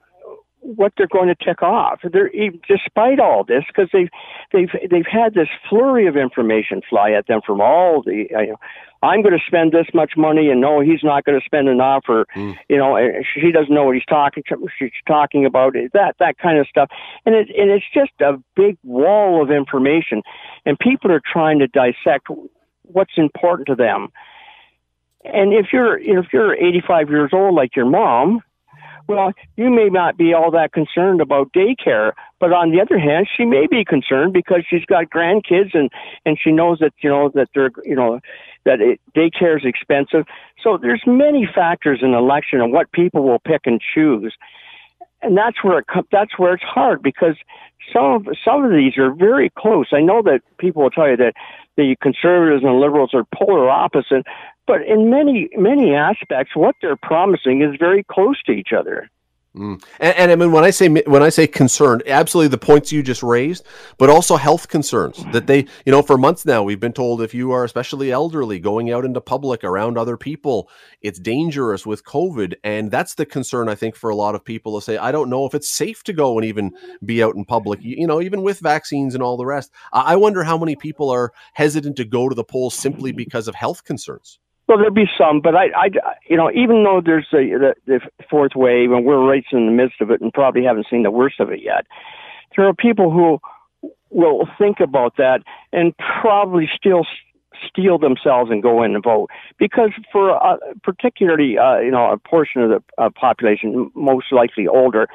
what 0.64 0.92
they're 0.96 1.06
going 1.06 1.28
to 1.28 1.34
tick 1.34 1.62
off. 1.62 2.00
They're 2.10 2.30
despite 2.66 3.20
all 3.20 3.44
this 3.44 3.64
because 3.66 3.88
they've 3.92 4.08
they've 4.52 4.70
they've 4.90 5.06
had 5.10 5.34
this 5.34 5.48
flurry 5.68 6.06
of 6.06 6.16
information 6.16 6.80
fly 6.88 7.12
at 7.12 7.26
them 7.26 7.40
from 7.44 7.60
all 7.60 8.02
the. 8.02 8.26
You 8.30 8.46
know, 8.46 8.56
I'm 9.02 9.20
going 9.20 9.38
to 9.38 9.44
spend 9.46 9.72
this 9.72 9.86
much 9.92 10.12
money, 10.16 10.48
and 10.48 10.62
no, 10.62 10.80
he's 10.80 11.04
not 11.04 11.24
going 11.24 11.38
to 11.38 11.44
spend 11.44 11.68
enough, 11.68 12.04
or 12.08 12.24
mm. 12.34 12.56
you 12.68 12.78
know, 12.78 12.98
she 13.34 13.52
doesn't 13.52 13.72
know 13.72 13.84
what 13.84 13.94
he's 13.94 14.04
talking. 14.06 14.42
She's 14.78 14.90
talking 15.06 15.44
about 15.44 15.74
that 15.92 16.14
that 16.18 16.38
kind 16.38 16.58
of 16.58 16.66
stuff, 16.66 16.88
and 17.26 17.34
it 17.34 17.48
and 17.56 17.70
it's 17.70 17.84
just 17.92 18.12
a 18.20 18.42
big 18.56 18.78
wall 18.82 19.42
of 19.42 19.50
information, 19.50 20.22
and 20.64 20.78
people 20.78 21.12
are 21.12 21.20
trying 21.20 21.58
to 21.58 21.66
dissect 21.66 22.28
what's 22.84 23.14
important 23.16 23.68
to 23.68 23.74
them. 23.74 24.08
And 25.24 25.52
if 25.52 25.66
you're 25.72 25.98
if 25.98 26.26
you're 26.32 26.54
85 26.54 27.08
years 27.08 27.30
old 27.32 27.54
like 27.54 27.74
your 27.76 27.86
mom, 27.86 28.42
well, 29.06 29.32
you 29.56 29.70
may 29.70 29.88
not 29.88 30.16
be 30.16 30.32
all 30.32 30.50
that 30.52 30.72
concerned 30.72 31.20
about 31.20 31.52
daycare, 31.52 32.12
but 32.40 32.52
on 32.52 32.70
the 32.70 32.80
other 32.80 32.98
hand, 32.98 33.26
she 33.34 33.44
may 33.44 33.66
be 33.66 33.84
concerned 33.84 34.32
because 34.32 34.64
she's 34.68 34.84
got 34.86 35.10
grandkids 35.10 35.74
and 35.74 35.90
and 36.24 36.38
she 36.42 36.52
knows 36.52 36.78
that 36.80 36.92
you 37.02 37.10
know 37.10 37.30
that 37.34 37.48
they're 37.54 37.70
you 37.84 37.96
know 37.96 38.20
that 38.64 38.80
it, 38.80 39.00
daycare 39.14 39.56
is 39.56 39.64
expensive. 39.64 40.24
So 40.62 40.78
there's 40.80 41.02
many 41.06 41.48
factors 41.54 42.00
in 42.02 42.14
election 42.14 42.60
and 42.60 42.72
what 42.72 42.92
people 42.92 43.22
will 43.22 43.38
pick 43.38 43.62
and 43.66 43.80
choose, 43.80 44.34
and 45.24 45.36
that's 45.36 45.62
where 45.64 45.78
it 45.78 45.86
that's 46.12 46.38
where 46.38 46.54
it's 46.54 46.62
hard 46.62 47.02
because 47.02 47.36
some 47.92 48.04
of 48.04 48.26
some 48.44 48.64
of 48.64 48.70
these 48.70 48.96
are 48.98 49.12
very 49.12 49.50
close. 49.50 49.88
I 49.92 50.00
know 50.00 50.22
that 50.22 50.40
people 50.58 50.82
will 50.82 50.90
tell 50.90 51.08
you 51.08 51.16
that 51.16 51.34
the 51.76 51.96
conservatives 52.00 52.62
and 52.62 52.80
liberals 52.80 53.10
are 53.14 53.24
polar 53.34 53.68
opposite, 53.68 54.26
but 54.66 54.82
in 54.86 55.10
many 55.10 55.48
many 55.56 55.94
aspects, 55.94 56.54
what 56.54 56.76
they're 56.80 56.96
promising 56.96 57.62
is 57.62 57.76
very 57.78 58.04
close 58.04 58.42
to 58.44 58.52
each 58.52 58.72
other. 58.76 59.10
Mm. 59.56 59.80
And, 60.00 60.16
and, 60.16 60.32
I 60.32 60.36
mean, 60.36 60.50
when 60.50 60.64
I 60.64 60.70
say 60.70 60.88
when 60.88 61.22
I 61.22 61.28
say 61.28 61.46
concerned, 61.46 62.02
absolutely 62.08 62.48
the 62.48 62.58
points 62.58 62.90
you 62.90 63.04
just 63.04 63.22
raised, 63.22 63.64
but 63.98 64.10
also 64.10 64.36
health 64.36 64.66
concerns 64.66 65.24
that 65.32 65.46
they, 65.46 65.66
you 65.86 65.92
know, 65.92 66.02
for 66.02 66.18
months 66.18 66.44
now 66.44 66.64
we've 66.64 66.80
been 66.80 66.92
told 66.92 67.22
if 67.22 67.32
you 67.32 67.52
are 67.52 67.62
especially 67.62 68.10
elderly 68.10 68.58
going 68.58 68.90
out 68.90 69.04
into 69.04 69.20
public 69.20 69.62
around 69.62 69.96
other 69.96 70.16
people, 70.16 70.68
it's 71.02 71.20
dangerous 71.20 71.86
with 71.86 72.04
COVID, 72.04 72.54
and 72.64 72.90
that's 72.90 73.14
the 73.14 73.24
concern 73.24 73.68
I 73.68 73.76
think 73.76 73.94
for 73.94 74.10
a 74.10 74.16
lot 74.16 74.34
of 74.34 74.44
people 74.44 74.74
to 74.74 74.84
say, 74.84 74.96
I 74.96 75.12
don't 75.12 75.30
know 75.30 75.46
if 75.46 75.54
it's 75.54 75.68
safe 75.68 76.02
to 76.04 76.12
go 76.12 76.36
and 76.36 76.44
even 76.44 76.72
be 77.04 77.22
out 77.22 77.36
in 77.36 77.44
public, 77.44 77.78
you 77.80 78.08
know, 78.08 78.20
even 78.20 78.42
with 78.42 78.58
vaccines 78.58 79.14
and 79.14 79.22
all 79.22 79.36
the 79.36 79.46
rest. 79.46 79.70
I 79.92 80.16
wonder 80.16 80.42
how 80.42 80.58
many 80.58 80.74
people 80.74 81.10
are 81.10 81.32
hesitant 81.52 81.94
to 81.96 82.04
go 82.04 82.28
to 82.28 82.34
the 82.34 82.42
polls 82.42 82.74
simply 82.74 83.12
because 83.12 83.46
of 83.46 83.54
health 83.54 83.84
concerns. 83.84 84.40
Well, 84.66 84.78
there'll 84.78 84.94
be 84.94 85.10
some, 85.18 85.40
but 85.40 85.54
I, 85.54 85.66
I, 85.76 85.88
you 86.28 86.36
know, 86.36 86.50
even 86.50 86.84
though 86.84 87.02
there's 87.04 87.26
a, 87.32 87.36
the, 87.36 87.74
the 87.86 88.00
fourth 88.30 88.52
wave 88.54 88.92
and 88.92 89.04
we're 89.04 89.22
right 89.22 89.44
in 89.52 89.66
the 89.66 89.72
midst 89.72 90.00
of 90.00 90.10
it 90.10 90.22
and 90.22 90.32
probably 90.32 90.64
haven't 90.64 90.86
seen 90.88 91.02
the 91.02 91.10
worst 91.10 91.38
of 91.38 91.50
it 91.50 91.60
yet, 91.62 91.86
there 92.56 92.66
are 92.66 92.74
people 92.74 93.10
who 93.10 93.40
will 94.10 94.48
think 94.56 94.80
about 94.80 95.16
that 95.18 95.40
and 95.72 95.92
probably 96.20 96.70
still 96.74 97.04
steel 97.68 97.98
themselves 97.98 98.50
and 98.50 98.62
go 98.62 98.82
in 98.82 98.94
and 98.94 99.04
vote 99.04 99.28
because 99.58 99.90
for 100.10 100.42
uh, 100.44 100.56
particularly 100.82 101.56
uh, 101.56 101.78
you 101.78 101.90
know 101.90 102.10
a 102.10 102.18
portion 102.18 102.62
of 102.62 102.70
the 102.70 102.82
uh, 102.98 103.10
population, 103.10 103.90
most 103.94 104.26
likely 104.32 104.66
older, 104.66 105.08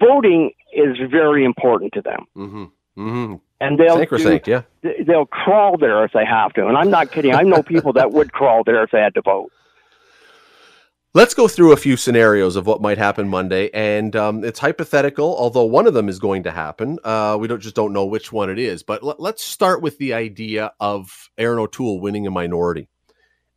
voting 0.00 0.52
is 0.72 0.96
very 1.10 1.44
important 1.44 1.92
to 1.92 2.00
them. 2.00 2.26
Mm-hmm. 2.36 2.64
Mm-hmm 2.96 3.34
and 3.60 3.78
they'll 3.78 4.04
do, 4.04 4.40
yeah. 4.46 4.62
They'll 5.06 5.26
crawl 5.26 5.76
there 5.78 6.04
if 6.04 6.12
they 6.12 6.24
have 6.24 6.52
to, 6.54 6.66
and 6.66 6.76
I'm 6.76 6.90
not 6.90 7.10
kidding. 7.10 7.34
I 7.34 7.42
know 7.42 7.62
people 7.62 7.92
that 7.94 8.12
would 8.12 8.32
crawl 8.32 8.62
there 8.64 8.82
if 8.82 8.90
they 8.90 9.00
had 9.00 9.14
to 9.14 9.22
vote. 9.22 9.50
Let's 11.14 11.34
go 11.34 11.48
through 11.48 11.72
a 11.72 11.76
few 11.76 11.96
scenarios 11.96 12.54
of 12.54 12.66
what 12.66 12.82
might 12.82 12.98
happen 12.98 13.28
Monday, 13.28 13.70
and 13.72 14.14
um, 14.14 14.44
it's 14.44 14.58
hypothetical. 14.58 15.36
Although 15.36 15.64
one 15.64 15.86
of 15.86 15.94
them 15.94 16.08
is 16.08 16.18
going 16.18 16.42
to 16.44 16.50
happen, 16.50 16.98
uh, 17.02 17.36
we 17.40 17.48
don't 17.48 17.60
just 17.60 17.74
don't 17.74 17.92
know 17.92 18.04
which 18.04 18.30
one 18.30 18.50
it 18.50 18.58
is. 18.58 18.82
But 18.82 19.02
l- 19.02 19.16
let's 19.18 19.42
start 19.42 19.80
with 19.80 19.98
the 19.98 20.12
idea 20.12 20.72
of 20.78 21.30
Erin 21.38 21.58
O'Toole 21.58 22.00
winning 22.00 22.26
a 22.26 22.30
minority. 22.30 22.88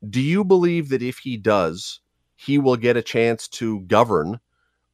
Do 0.10 0.22
you 0.22 0.44
believe 0.44 0.90
that 0.90 1.04
if 1.04 1.20
he 1.20 1.38
does, 1.38 2.00
he 2.36 2.58
will 2.58 2.78
get 2.78 2.98
a 2.98 3.04
chance 3.04 3.48
to 3.50 3.82
govern 3.82 4.40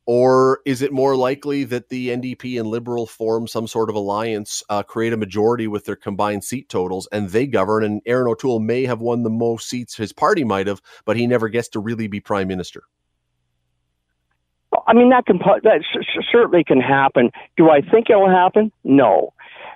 or 0.08 0.62
is 0.66 0.82
it 0.82 0.93
more 0.93 1.18
likely 1.18 1.66
that 1.66 1.89
the 1.89 2.10
NDP 2.10 2.58
and 2.58 2.70
Liberal 2.70 3.05
form 3.05 3.45
some 3.45 3.68
sort 3.68 3.89
of 3.89 3.95
alliance, 3.95 4.64
uh, 4.70 4.82
create 4.82 5.12
a 5.12 5.18
majority 5.18 5.68
with 5.68 5.84
their 5.84 5.97
combined 5.97 6.45
seat 6.45 6.70
totals, 6.70 7.10
and 7.12 7.30
they 7.30 7.45
govern? 7.45 7.84
And 7.84 8.01
Erin 8.05 8.28
O'Toole 8.28 8.62
may 8.62 8.86
have 8.86 9.01
won 9.01 9.24
the 9.24 9.30
most 9.30 9.70
seats 9.70 9.95
his 9.97 10.14
party 10.14 10.45
might 10.45 10.66
have, 10.68 10.82
but 11.05 11.18
he 11.18 11.28
never 11.28 11.49
gets 11.49 11.68
to 11.70 11.82
really 11.82 12.08
be 12.08 12.22
prime 12.22 12.47
minister. 12.47 12.84
I 14.88 14.93
mean, 14.93 15.10
that 15.10 15.26
can 15.26 15.39
that 15.39 15.84
certainly 16.32 16.64
can 16.64 16.80
happen. 16.80 17.32
Do 17.58 17.70
I 17.70 17.82
think 17.82 18.10
it 18.10 18.16
will 18.16 18.30
happen? 18.30 18.72
No, 18.86 19.34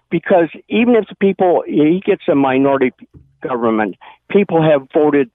because 0.10 0.50
even 0.70 0.96
if 0.96 1.08
the 1.10 1.16
people 1.16 1.64
he 1.68 2.02
gets 2.06 2.24
a 2.30 2.36
minority 2.36 2.94
government, 3.42 3.96
people 4.30 4.62
have 4.64 4.88
voted 4.94 5.30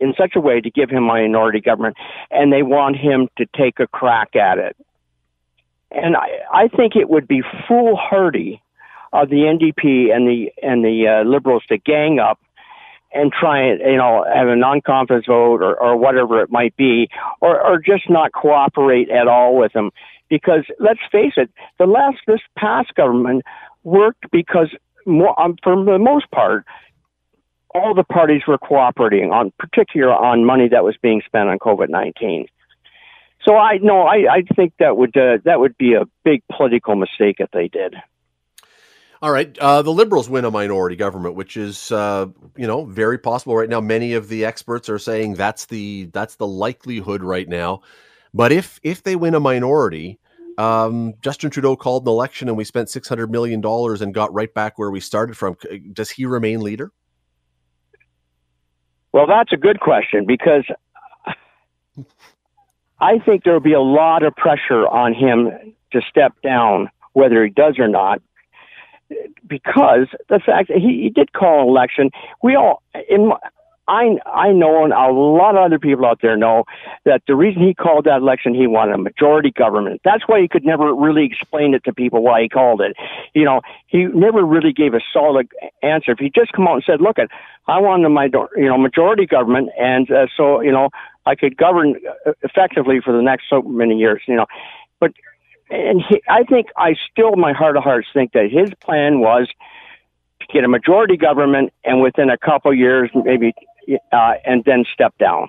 in 0.00 0.14
such 0.16 0.32
a 0.34 0.40
way 0.40 0.60
to 0.60 0.70
give 0.70 0.90
him 0.90 1.04
minority 1.04 1.60
government, 1.60 1.96
and 2.30 2.52
they 2.52 2.62
want 2.62 2.96
him 2.96 3.28
to 3.36 3.46
take 3.56 3.78
a 3.80 3.86
crack 3.86 4.34
at 4.34 4.58
it. 4.58 4.76
And 5.90 6.16
I, 6.16 6.28
I 6.52 6.68
think 6.68 6.96
it 6.96 7.08
would 7.08 7.28
be 7.28 7.42
foolhardy 7.68 8.62
of 9.12 9.28
the 9.28 9.36
NDP 9.36 10.14
and 10.14 10.26
the 10.26 10.52
and 10.62 10.84
the 10.84 11.06
uh, 11.06 11.28
Liberals 11.28 11.64
to 11.68 11.78
gang 11.78 12.18
up 12.18 12.38
and 13.12 13.32
try 13.32 13.60
and 13.60 13.80
you 13.80 13.96
know 13.96 14.24
have 14.32 14.48
a 14.48 14.56
non-confidence 14.56 15.26
vote 15.26 15.62
or, 15.62 15.74
or 15.80 15.96
whatever 15.96 16.40
it 16.40 16.50
might 16.50 16.76
be, 16.76 17.08
or 17.40 17.60
or 17.60 17.78
just 17.78 18.08
not 18.08 18.32
cooperate 18.32 19.10
at 19.10 19.26
all 19.26 19.56
with 19.56 19.72
them. 19.72 19.90
Because 20.28 20.64
let's 20.78 21.00
face 21.10 21.32
it, 21.36 21.50
the 21.78 21.86
last 21.86 22.18
this 22.26 22.40
past 22.56 22.94
government 22.94 23.42
worked 23.82 24.30
because 24.30 24.68
more, 25.06 25.38
um, 25.40 25.56
for 25.62 25.84
the 25.84 25.98
most 25.98 26.30
part, 26.30 26.64
all 27.74 27.94
the 27.94 28.04
parties 28.04 28.42
were 28.46 28.58
cooperating 28.58 29.30
on, 29.30 29.52
particular 29.58 30.12
on 30.12 30.44
money 30.44 30.68
that 30.68 30.84
was 30.84 30.96
being 31.02 31.22
spent 31.24 31.48
on 31.48 31.58
COVID 31.58 31.88
nineteen. 31.88 32.46
So 33.46 33.56
I 33.56 33.78
no, 33.78 34.02
I, 34.02 34.26
I 34.30 34.42
think 34.54 34.74
that 34.78 34.96
would 34.96 35.16
uh, 35.16 35.38
that 35.44 35.60
would 35.60 35.76
be 35.78 35.94
a 35.94 36.04
big 36.24 36.42
political 36.54 36.94
mistake 36.96 37.36
if 37.38 37.50
they 37.52 37.68
did. 37.68 37.94
All 39.22 39.30
right, 39.30 39.56
uh, 39.58 39.82
the 39.82 39.92
Liberals 39.92 40.30
win 40.30 40.46
a 40.46 40.50
minority 40.50 40.96
government, 40.96 41.34
which 41.34 41.56
is 41.56 41.92
uh, 41.92 42.26
you 42.56 42.66
know 42.66 42.84
very 42.84 43.18
possible 43.18 43.56
right 43.56 43.68
now. 43.68 43.80
Many 43.80 44.14
of 44.14 44.28
the 44.28 44.44
experts 44.44 44.88
are 44.88 44.98
saying 44.98 45.34
that's 45.34 45.66
the 45.66 46.10
that's 46.12 46.36
the 46.36 46.46
likelihood 46.46 47.22
right 47.22 47.48
now. 47.48 47.82
But 48.32 48.52
if 48.52 48.80
if 48.82 49.02
they 49.02 49.16
win 49.16 49.34
a 49.34 49.40
minority, 49.40 50.18
um, 50.58 51.14
Justin 51.22 51.50
Trudeau 51.50 51.76
called 51.76 52.04
an 52.04 52.08
election 52.08 52.48
and 52.48 52.56
we 52.56 52.64
spent 52.64 52.88
six 52.88 53.08
hundred 53.08 53.30
million 53.30 53.60
dollars 53.60 54.00
and 54.02 54.14
got 54.14 54.32
right 54.32 54.52
back 54.52 54.78
where 54.78 54.90
we 54.90 55.00
started 55.00 55.36
from. 55.36 55.56
Does 55.92 56.10
he 56.10 56.26
remain 56.26 56.60
leader? 56.60 56.92
Well, 59.12 59.26
that's 59.26 59.52
a 59.52 59.56
good 59.56 59.80
question 59.80 60.24
because 60.26 60.64
I 63.00 63.18
think 63.18 63.44
there 63.44 63.52
will 63.52 63.60
be 63.60 63.72
a 63.72 63.80
lot 63.80 64.22
of 64.22 64.34
pressure 64.36 64.86
on 64.86 65.14
him 65.14 65.50
to 65.92 66.00
step 66.08 66.34
down, 66.42 66.90
whether 67.12 67.44
he 67.44 67.50
does 67.50 67.78
or 67.78 67.88
not, 67.88 68.22
because 69.46 70.06
the 70.28 70.38
fact 70.38 70.68
that 70.68 70.78
he, 70.78 71.02
he 71.02 71.10
did 71.10 71.32
call 71.32 71.62
an 71.62 71.68
election, 71.68 72.10
we 72.42 72.54
all 72.54 72.82
in 73.08 73.32
I 73.90 74.18
I 74.24 74.52
know 74.52 74.84
and 74.84 74.92
a 74.92 75.10
lot 75.10 75.56
of 75.56 75.62
other 75.62 75.78
people 75.80 76.06
out 76.06 76.20
there 76.22 76.36
know 76.36 76.64
that 77.04 77.22
the 77.26 77.34
reason 77.34 77.62
he 77.62 77.74
called 77.74 78.04
that 78.04 78.18
election 78.18 78.54
he 78.54 78.68
wanted 78.68 78.94
a 78.94 78.98
majority 78.98 79.50
government. 79.50 80.00
That's 80.04 80.22
why 80.28 80.40
he 80.40 80.46
could 80.46 80.64
never 80.64 80.94
really 80.94 81.24
explain 81.24 81.74
it 81.74 81.82
to 81.84 81.92
people 81.92 82.22
why 82.22 82.42
he 82.42 82.48
called 82.48 82.80
it. 82.80 82.96
You 83.34 83.44
know, 83.44 83.62
he 83.88 84.04
never 84.04 84.44
really 84.44 84.72
gave 84.72 84.94
a 84.94 85.00
solid 85.12 85.48
answer. 85.82 86.12
If 86.12 86.20
he 86.20 86.30
just 86.30 86.52
come 86.52 86.68
out 86.68 86.74
and 86.74 86.84
said, 86.84 87.00
"Look, 87.00 87.18
at 87.18 87.30
I 87.66 87.80
want 87.80 88.06
a 88.06 88.48
you 88.56 88.68
know 88.68 88.78
majority 88.78 89.26
government," 89.26 89.70
and 89.78 90.08
uh, 90.08 90.26
so 90.36 90.60
you 90.60 90.70
know 90.70 90.90
I 91.26 91.34
could 91.34 91.56
govern 91.56 91.96
uh, 92.26 92.32
effectively 92.42 93.00
for 93.00 93.12
the 93.12 93.22
next 93.22 93.46
so 93.50 93.60
many 93.62 93.98
years. 93.98 94.22
You 94.28 94.36
know, 94.36 94.46
but 95.00 95.12
and 95.68 96.00
he, 96.08 96.22
I 96.28 96.44
think 96.44 96.68
I 96.76 96.94
still, 97.10 97.34
my 97.34 97.52
heart 97.52 97.76
of 97.76 97.82
hearts, 97.82 98.06
think 98.14 98.32
that 98.32 98.50
his 98.52 98.70
plan 98.80 99.18
was 99.18 99.48
to 100.40 100.46
get 100.52 100.64
a 100.64 100.68
majority 100.68 101.16
government, 101.16 101.72
and 101.84 102.00
within 102.00 102.30
a 102.30 102.38
couple 102.38 102.72
years, 102.74 103.10
maybe, 103.14 103.52
uh, 104.12 104.34
and 104.44 104.64
then 104.64 104.84
step 104.92 105.16
down. 105.18 105.48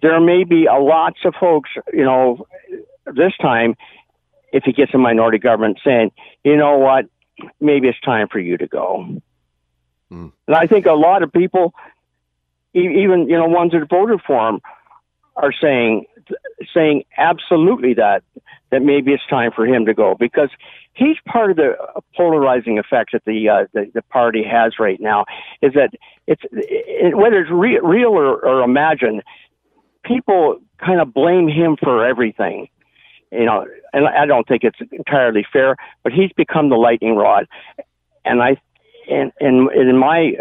There 0.00 0.20
may 0.20 0.44
be 0.44 0.66
a 0.66 0.74
lots 0.74 1.20
of 1.24 1.34
folks, 1.38 1.70
you 1.92 2.04
know, 2.04 2.46
this 3.06 3.32
time, 3.40 3.76
if 4.52 4.64
he 4.64 4.72
gets 4.72 4.92
a 4.94 4.98
minority 4.98 5.38
government, 5.38 5.78
saying, 5.84 6.10
you 6.44 6.56
know 6.56 6.78
what, 6.78 7.06
maybe 7.60 7.88
it's 7.88 8.00
time 8.00 8.28
for 8.28 8.38
you 8.38 8.56
to 8.58 8.66
go. 8.66 9.06
Mm. 10.10 10.32
And 10.46 10.56
I 10.56 10.66
think 10.66 10.86
a 10.86 10.92
lot 10.92 11.22
of 11.22 11.32
people, 11.32 11.74
even 12.74 13.28
you 13.28 13.38
know, 13.38 13.46
ones 13.46 13.72
that 13.72 13.88
voted 13.88 14.20
for 14.26 14.48
him, 14.48 14.60
are 15.36 15.52
saying 15.52 16.06
saying 16.74 17.04
absolutely 17.16 17.94
that 17.94 18.22
that 18.70 18.82
maybe 18.82 19.12
it's 19.12 19.22
time 19.28 19.50
for 19.54 19.66
him 19.66 19.84
to 19.86 19.94
go 19.94 20.16
because 20.18 20.48
he's 20.94 21.16
part 21.26 21.50
of 21.50 21.56
the 21.56 21.74
polarizing 22.16 22.78
effect 22.78 23.10
that 23.12 23.22
the 23.26 23.48
uh, 23.48 23.66
the, 23.72 23.90
the 23.94 24.02
party 24.02 24.42
has 24.42 24.74
right 24.78 25.00
now. 25.00 25.24
Is 25.60 25.74
that 25.74 25.90
it's 26.26 26.42
it, 26.52 27.16
whether 27.16 27.40
it's 27.40 27.50
re- 27.50 27.80
real 27.82 28.10
or, 28.10 28.44
or 28.44 28.62
imagined, 28.62 29.22
people 30.04 30.58
kind 30.84 31.00
of 31.00 31.12
blame 31.12 31.48
him 31.48 31.76
for 31.80 32.04
everything. 32.04 32.68
You 33.30 33.46
know, 33.46 33.66
and 33.94 34.06
I 34.06 34.26
don't 34.26 34.46
think 34.46 34.62
it's 34.62 34.78
entirely 34.90 35.46
fair, 35.50 35.76
but 36.02 36.12
he's 36.12 36.30
become 36.36 36.68
the 36.68 36.76
lightning 36.76 37.16
rod, 37.16 37.46
and 38.24 38.42
I 38.42 38.56
and 39.10 39.32
and 39.40 39.70
in 39.72 39.96
my 39.96 40.32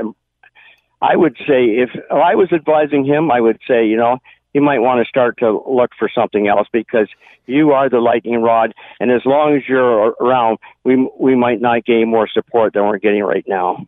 I 1.02 1.16
would 1.16 1.36
say 1.48 1.66
if 1.66 1.90
I 2.12 2.36
was 2.36 2.52
advising 2.52 3.06
him, 3.06 3.32
I 3.32 3.42
would 3.42 3.60
say, 3.68 3.88
you 3.88 3.98
know, 3.98 4.20
you 4.54 4.62
might 4.62 4.80
want 4.80 5.04
to 5.04 5.10
start 5.10 5.38
to 5.40 5.64
look 5.68 5.92
for 5.98 6.10
something 6.14 6.48
else 6.48 6.68
because 6.72 7.08
you 7.46 7.72
are 7.72 7.90
the 7.90 8.00
lightning 8.00 8.42
rod, 8.42 8.74
and 9.00 9.12
as 9.12 9.22
long 9.26 9.56
as 9.56 9.64
you're 9.68 10.10
around, 10.22 10.58
we 10.84 11.10
we 11.20 11.36
might 11.36 11.62
not 11.62 11.86
gain 11.86 12.10
more 12.10 12.28
support 12.28 12.74
than 12.74 12.84
we're 12.84 13.00
getting 13.00 13.24
right 13.24 13.46
now. 13.48 13.86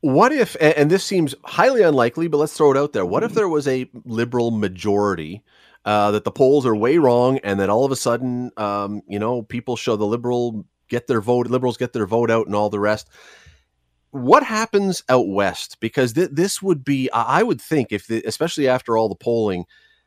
What 0.00 0.32
if, 0.32 0.56
and 0.60 0.90
this 0.90 1.04
seems 1.04 1.34
highly 1.44 1.82
unlikely, 1.82 2.26
but 2.26 2.38
let's 2.38 2.56
throw 2.56 2.72
it 2.72 2.76
out 2.76 2.92
there. 2.92 3.06
What 3.06 3.22
if 3.22 3.34
there 3.34 3.48
was 3.48 3.68
a 3.68 3.88
liberal 4.04 4.50
majority 4.50 5.44
uh, 5.84 6.10
that 6.10 6.24
the 6.24 6.32
polls 6.32 6.66
are 6.66 6.74
way 6.74 6.98
wrong, 6.98 7.38
and 7.38 7.60
that 7.60 7.70
all 7.70 7.84
of 7.84 7.92
a 7.92 7.96
sudden, 7.96 8.50
um, 8.56 9.02
you 9.06 9.18
know, 9.18 9.42
people 9.42 9.76
show 9.76 9.96
the 9.96 10.04
liberal 10.04 10.64
get 10.88 11.06
their 11.06 11.20
vote, 11.20 11.46
liberals 11.46 11.76
get 11.76 11.92
their 11.92 12.06
vote 12.06 12.30
out, 12.30 12.46
and 12.46 12.54
all 12.54 12.68
the 12.68 12.80
rest 12.80 13.08
what 14.12 14.44
happens 14.44 15.02
out 15.08 15.28
west? 15.28 15.80
Because 15.80 16.12
th- 16.12 16.30
this 16.32 16.62
would 16.62 16.84
be, 16.84 17.10
I 17.12 17.42
would 17.42 17.60
think, 17.60 17.92
if 17.92 18.06
the, 18.06 18.22
especially 18.24 18.68
after 18.68 18.96
all 18.96 19.08
the 19.08 19.14
polling, 19.14 19.64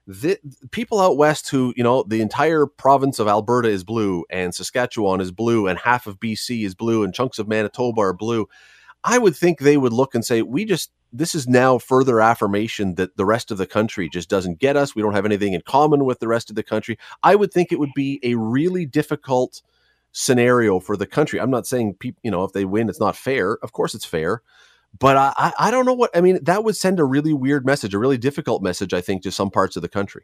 the, 0.08 0.38
people 0.72 1.02
out 1.02 1.18
west 1.18 1.50
who 1.50 1.74
you 1.76 1.84
know 1.84 2.04
the 2.04 2.22
entire 2.22 2.68
province 2.68 3.18
of 3.18 3.28
Alberta 3.28 3.68
is 3.68 3.84
blue 3.84 4.24
and 4.30 4.54
Saskatchewan 4.54 5.20
is 5.20 5.32
blue 5.32 5.68
and 5.68 5.80
half 5.80 6.06
of 6.06 6.20
BC 6.20 6.64
is 6.64 6.76
blue 6.76 7.04
and 7.04 7.14
chunks 7.14 7.40
of 7.40 7.48
Manitoba 7.48 8.02
are 8.02 8.14
blue. 8.14 8.48
I 9.04 9.18
would 9.18 9.36
think 9.36 9.60
they 9.60 9.78
would 9.78 9.94
look 9.94 10.14
and 10.14 10.24
say, 10.24 10.44
we 10.44 10.66
just 10.66 10.92
this 11.12 11.34
is 11.34 11.48
now 11.48 11.80
further 11.80 12.22
affirmation 12.22 12.96
that 12.96 13.18
the 13.18 13.26
rest 13.26 13.50
of 13.50 13.58
the 13.58 13.66
country 13.66 14.08
just 14.08 14.30
doesn't 14.30 14.60
get 14.60 14.78
us. 14.78 14.94
We 14.94 15.02
don't 15.02 15.14
have 15.14 15.26
anything 15.26 15.54
in 15.54 15.62
common 15.62 16.06
with 16.06 16.20
the 16.20 16.28
rest 16.28 16.52
of 16.52 16.56
the 16.56 16.64
country. 16.64 17.00
I 17.24 17.36
would 17.36 17.52
think 17.52 17.72
it 17.72 17.80
would 17.80 17.94
be 17.96 18.20
a 18.22 18.36
really 18.36 18.86
difficult 18.86 19.64
scenario 20.18 20.80
for 20.80 20.96
the 20.96 21.06
country. 21.06 21.42
I'm 21.42 21.52
not 21.52 21.68
saying 21.68 21.96
people, 21.96 22.22
you 22.24 22.32
know, 22.32 22.46
if 22.46 22.54
they 22.54 22.64
win, 22.64 22.88
it's 22.88 23.02
not 23.02 23.18
fair. 23.18 23.58
Of 23.62 23.74
course, 23.74 23.94
it's 23.94 24.06
fair, 24.06 24.42
but 24.98 25.18
I, 25.18 25.52
I 25.60 25.72
don't 25.72 25.86
know 25.86 25.94
what 25.94 26.10
I 26.16 26.22
mean. 26.22 26.40
That 26.42 26.64
would 26.64 26.78
send 26.78 27.02
a 27.02 27.04
really 27.04 27.34
weird 27.34 27.66
message, 27.66 27.94
a 27.94 28.00
really 28.00 28.18
difficult 28.18 28.64
message, 28.64 28.94
I 28.94 29.02
think, 29.02 29.24
to 29.24 29.32
some 29.32 29.52
parts 29.52 29.76
of 29.76 29.82
the 29.82 29.90
country. 29.90 30.24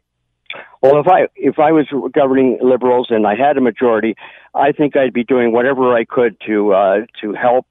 Well, 0.80 0.98
if 0.98 1.06
I 1.06 1.28
if 1.36 1.58
I 1.58 1.72
was 1.72 1.86
governing 2.12 2.58
liberals 2.62 3.08
and 3.10 3.26
I 3.26 3.34
had 3.34 3.58
a 3.58 3.60
majority, 3.60 4.16
I 4.54 4.72
think 4.72 4.96
I'd 4.96 5.12
be 5.12 5.24
doing 5.24 5.52
whatever 5.52 5.94
I 5.94 6.04
could 6.06 6.36
to 6.46 6.72
uh, 6.72 6.96
to 7.20 7.34
help, 7.34 7.66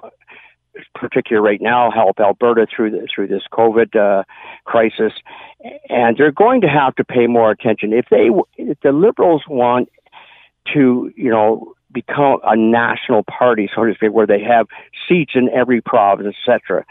particularly 0.93 1.45
right 1.45 1.61
now, 1.61 1.89
help 1.89 2.19
Alberta 2.19 2.67
through 2.73 2.91
the, 2.91 3.07
through 3.13 3.27
this 3.27 3.43
COVID 3.51 3.95
uh, 3.95 4.23
crisis. 4.65 5.13
And 5.89 6.17
they're 6.17 6.31
going 6.31 6.61
to 6.61 6.67
have 6.67 6.95
to 6.95 7.03
pay 7.03 7.25
more 7.25 7.49
attention 7.49 7.93
if 7.93 8.05
they 8.11 8.29
if 8.57 8.79
the 8.81 8.91
liberals 8.91 9.41
want 9.47 9.89
to 10.73 11.11
you 11.15 11.31
know 11.31 11.73
become 11.91 12.39
a 12.43 12.55
national 12.55 13.23
party, 13.23 13.69
so 13.73 13.85
to 13.85 13.93
speak, 13.93 14.11
where 14.11 14.27
they 14.27 14.41
have 14.41 14.67
seats 15.07 15.31
in 15.35 15.49
every 15.49 15.81
province, 15.81 16.35
etc. 16.47 16.85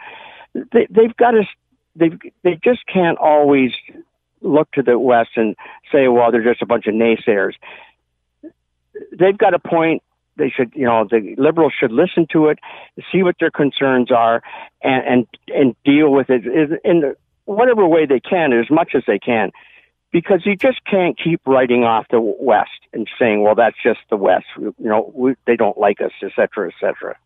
They, 0.54 0.86
they've 0.90 1.16
got 1.16 1.32
to, 1.32 1.44
they 1.96 2.10
they 2.42 2.58
just 2.62 2.80
can't 2.92 3.18
always 3.18 3.72
look 4.40 4.70
to 4.72 4.82
the 4.82 4.98
West 4.98 5.30
and 5.36 5.56
say, 5.92 6.08
well, 6.08 6.30
they're 6.32 6.44
just 6.44 6.62
a 6.62 6.66
bunch 6.66 6.86
of 6.86 6.94
naysayers. 6.94 7.52
They've 9.12 9.36
got 9.36 9.54
a 9.54 9.58
point. 9.58 10.02
They 10.36 10.50
should, 10.50 10.72
you 10.74 10.86
know, 10.86 11.06
the 11.10 11.34
liberals 11.36 11.74
should 11.78 11.92
listen 11.92 12.26
to 12.32 12.46
it, 12.48 12.58
see 13.12 13.22
what 13.22 13.36
their 13.38 13.50
concerns 13.50 14.10
are, 14.10 14.42
and 14.82 15.06
and, 15.06 15.26
and 15.54 15.76
deal 15.84 16.10
with 16.10 16.30
it 16.30 16.44
in 16.84 17.14
whatever 17.44 17.86
way 17.86 18.06
they 18.06 18.20
can, 18.20 18.52
as 18.52 18.70
much 18.70 18.92
as 18.94 19.02
they 19.06 19.18
can 19.18 19.50
because 20.12 20.44
you 20.44 20.56
just 20.56 20.84
can't 20.84 21.18
keep 21.18 21.40
writing 21.46 21.84
off 21.84 22.06
the 22.10 22.20
West 22.20 22.70
and 22.92 23.08
saying, 23.18 23.42
"Well, 23.42 23.54
that's 23.54 23.76
just 23.82 24.00
the 24.10 24.16
West." 24.16 24.46
You 24.58 24.74
know, 24.78 25.12
we, 25.14 25.34
they 25.46 25.56
don't 25.56 25.78
like 25.78 26.00
us, 26.00 26.12
et 26.22 26.32
cetera, 26.34 26.68
et 26.68 26.74
cetera. 26.80 27.16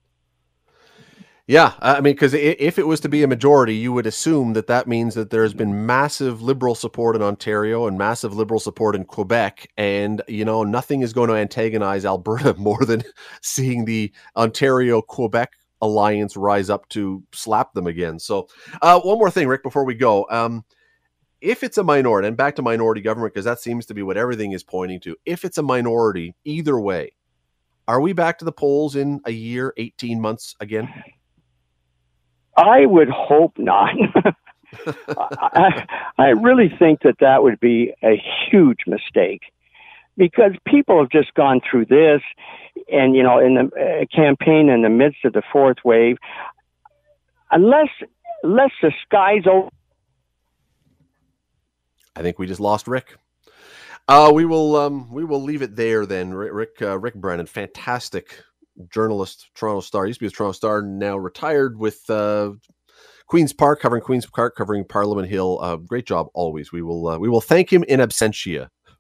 Yeah, 1.47 1.75
I 1.81 1.97
mean, 1.97 2.15
because 2.15 2.33
if 2.33 2.79
it 2.79 2.87
was 2.87 3.01
to 3.01 3.09
be 3.11 3.23
a 3.23 3.29
majority, 3.29 3.75
you 3.75 3.93
would 3.93 4.07
assume 4.07 4.55
that 4.55 4.67
that 4.69 4.89
means 4.89 5.15
that 5.15 5.29
there 5.29 5.43
has 5.43 5.53
been 5.53 5.85
massive 5.85 6.41
liberal 6.41 6.75
support 6.75 7.17
in 7.17 7.21
Ontario 7.23 7.87
and 7.87 7.99
massive 7.99 8.35
liberal 8.35 8.59
support 8.59 8.97
in 8.97 9.05
Quebec, 9.05 9.69
and 9.77 10.23
you 10.27 10.47
know 10.47 10.65
nothing 10.65 11.03
is 11.03 11.13
going 11.13 11.29
to 11.29 11.37
antagonize 11.37 12.07
Alberta 12.07 12.55
more 12.59 12.83
than 12.87 13.03
seeing 13.43 13.85
the 13.85 14.11
Ontario 14.37 15.03
Quebec 15.03 15.53
alliance 15.83 16.35
rise 16.35 16.71
up 16.71 16.89
to 16.89 17.23
slap 17.35 17.75
them 17.75 17.87
again. 17.87 18.19
So, 18.19 18.49
uh, 18.81 19.01
one 19.01 19.19
more 19.19 19.31
thing, 19.31 19.47
Rick, 19.47 19.63
before 19.63 19.85
we 19.85 19.95
go. 19.95 20.27
Um, 20.31 20.65
if 21.45 21.63
it's 21.63 21.77
a 21.77 21.85
minority, 21.85 22.27
and 22.27 22.37
back 22.39 22.57
to 22.57 22.63
minority 22.63 23.03
government, 23.03 23.35
because 23.35 23.45
that 23.45 23.61
seems 23.61 23.85
to 23.87 23.95
be 23.95 24.03
what 24.03 24.17
everything 24.17 24.53
is 24.53 24.63
pointing 24.63 24.99
to, 25.01 25.15
if 25.27 25.45
it's 25.45 25.59
a 25.59 25.63
minority, 25.63 26.35
either 26.45 26.81
way, 26.81 27.13
are 27.87 28.01
we 28.01 28.15
back 28.15 28.39
to 28.39 28.47
the 28.47 28.53
polls 28.53 28.97
in 28.97 29.21
a 29.27 29.31
year, 29.31 29.75
18 29.77 30.23
months 30.23 30.57
again? 30.59 30.89
I 32.57 32.87
would 32.87 33.11
hope 33.11 33.59
not. 33.59 33.91
I, 35.19 35.85
I 36.17 36.29
really 36.29 36.73
think 36.79 37.03
that 37.03 37.17
that 37.21 37.43
would 37.43 37.61
be 37.61 37.93
a 38.03 38.21
huge 38.51 38.81
mistake 38.87 39.43
because 40.17 40.53
people 40.67 40.99
have 40.99 41.11
just 41.11 41.35
gone 41.35 41.61
through 41.71 41.85
this 41.87 42.23
and, 42.91 43.15
you 43.15 43.23
know, 43.23 43.39
in 43.39 43.55
the 43.55 43.65
uh, 43.77 44.17
campaign 44.17 44.71
in 44.71 44.81
the 44.81 44.89
midst 44.89 45.27
of 45.27 45.35
the 45.35 45.43
fourth 45.53 45.79
wave. 45.85 46.17
Unless, 47.51 47.91
unless 48.43 48.71
the 48.81 48.93
skies 49.05 49.43
open 49.47 49.71
I 52.17 52.23
think 52.23 52.39
we 52.39 52.47
just 52.47 52.61
lost 52.61 52.87
Rick. 52.87 53.17
Uh, 54.07 54.31
we 54.35 54.45
will 54.45 54.77
um, 54.77 55.11
we 55.13 55.25
will 55.25 55.43
leave 55.43 55.63
it 55.63 55.77
there 55.77 56.05
then. 56.07 56.33
Rick 56.35 56.83
uh, 56.83 56.99
Rick 56.99 57.15
Brennan, 57.15 57.47
fantastic 57.47 58.43
journalist, 58.91 59.51
Toronto 59.55 59.81
Star. 59.81 60.07
Used 60.07 60.21
to 60.21 60.25
be 60.25 60.29
a 60.29 60.31
Toronto 60.31 60.53
Star, 60.53 60.83
now 60.83 61.17
retired 61.17 61.79
with 61.79 62.09
uh, 62.11 62.53
Queens 63.27 63.53
Park, 63.53 63.81
covering 63.81 64.03
Queens 64.03 64.27
Park, 64.27 64.57
covering 64.57 64.85
Parliament 64.85 65.29
Hill. 65.29 65.59
Uh, 65.61 65.77
great 65.77 66.07
job 66.07 66.27
always. 66.35 66.71
We 66.71 66.83
will 66.83 67.09
uh, 67.09 67.19
we 67.19 67.29
will 67.29 67.41
thank 67.41 67.73
him 67.73 67.83
in 67.85 68.01
absentia 68.01 68.69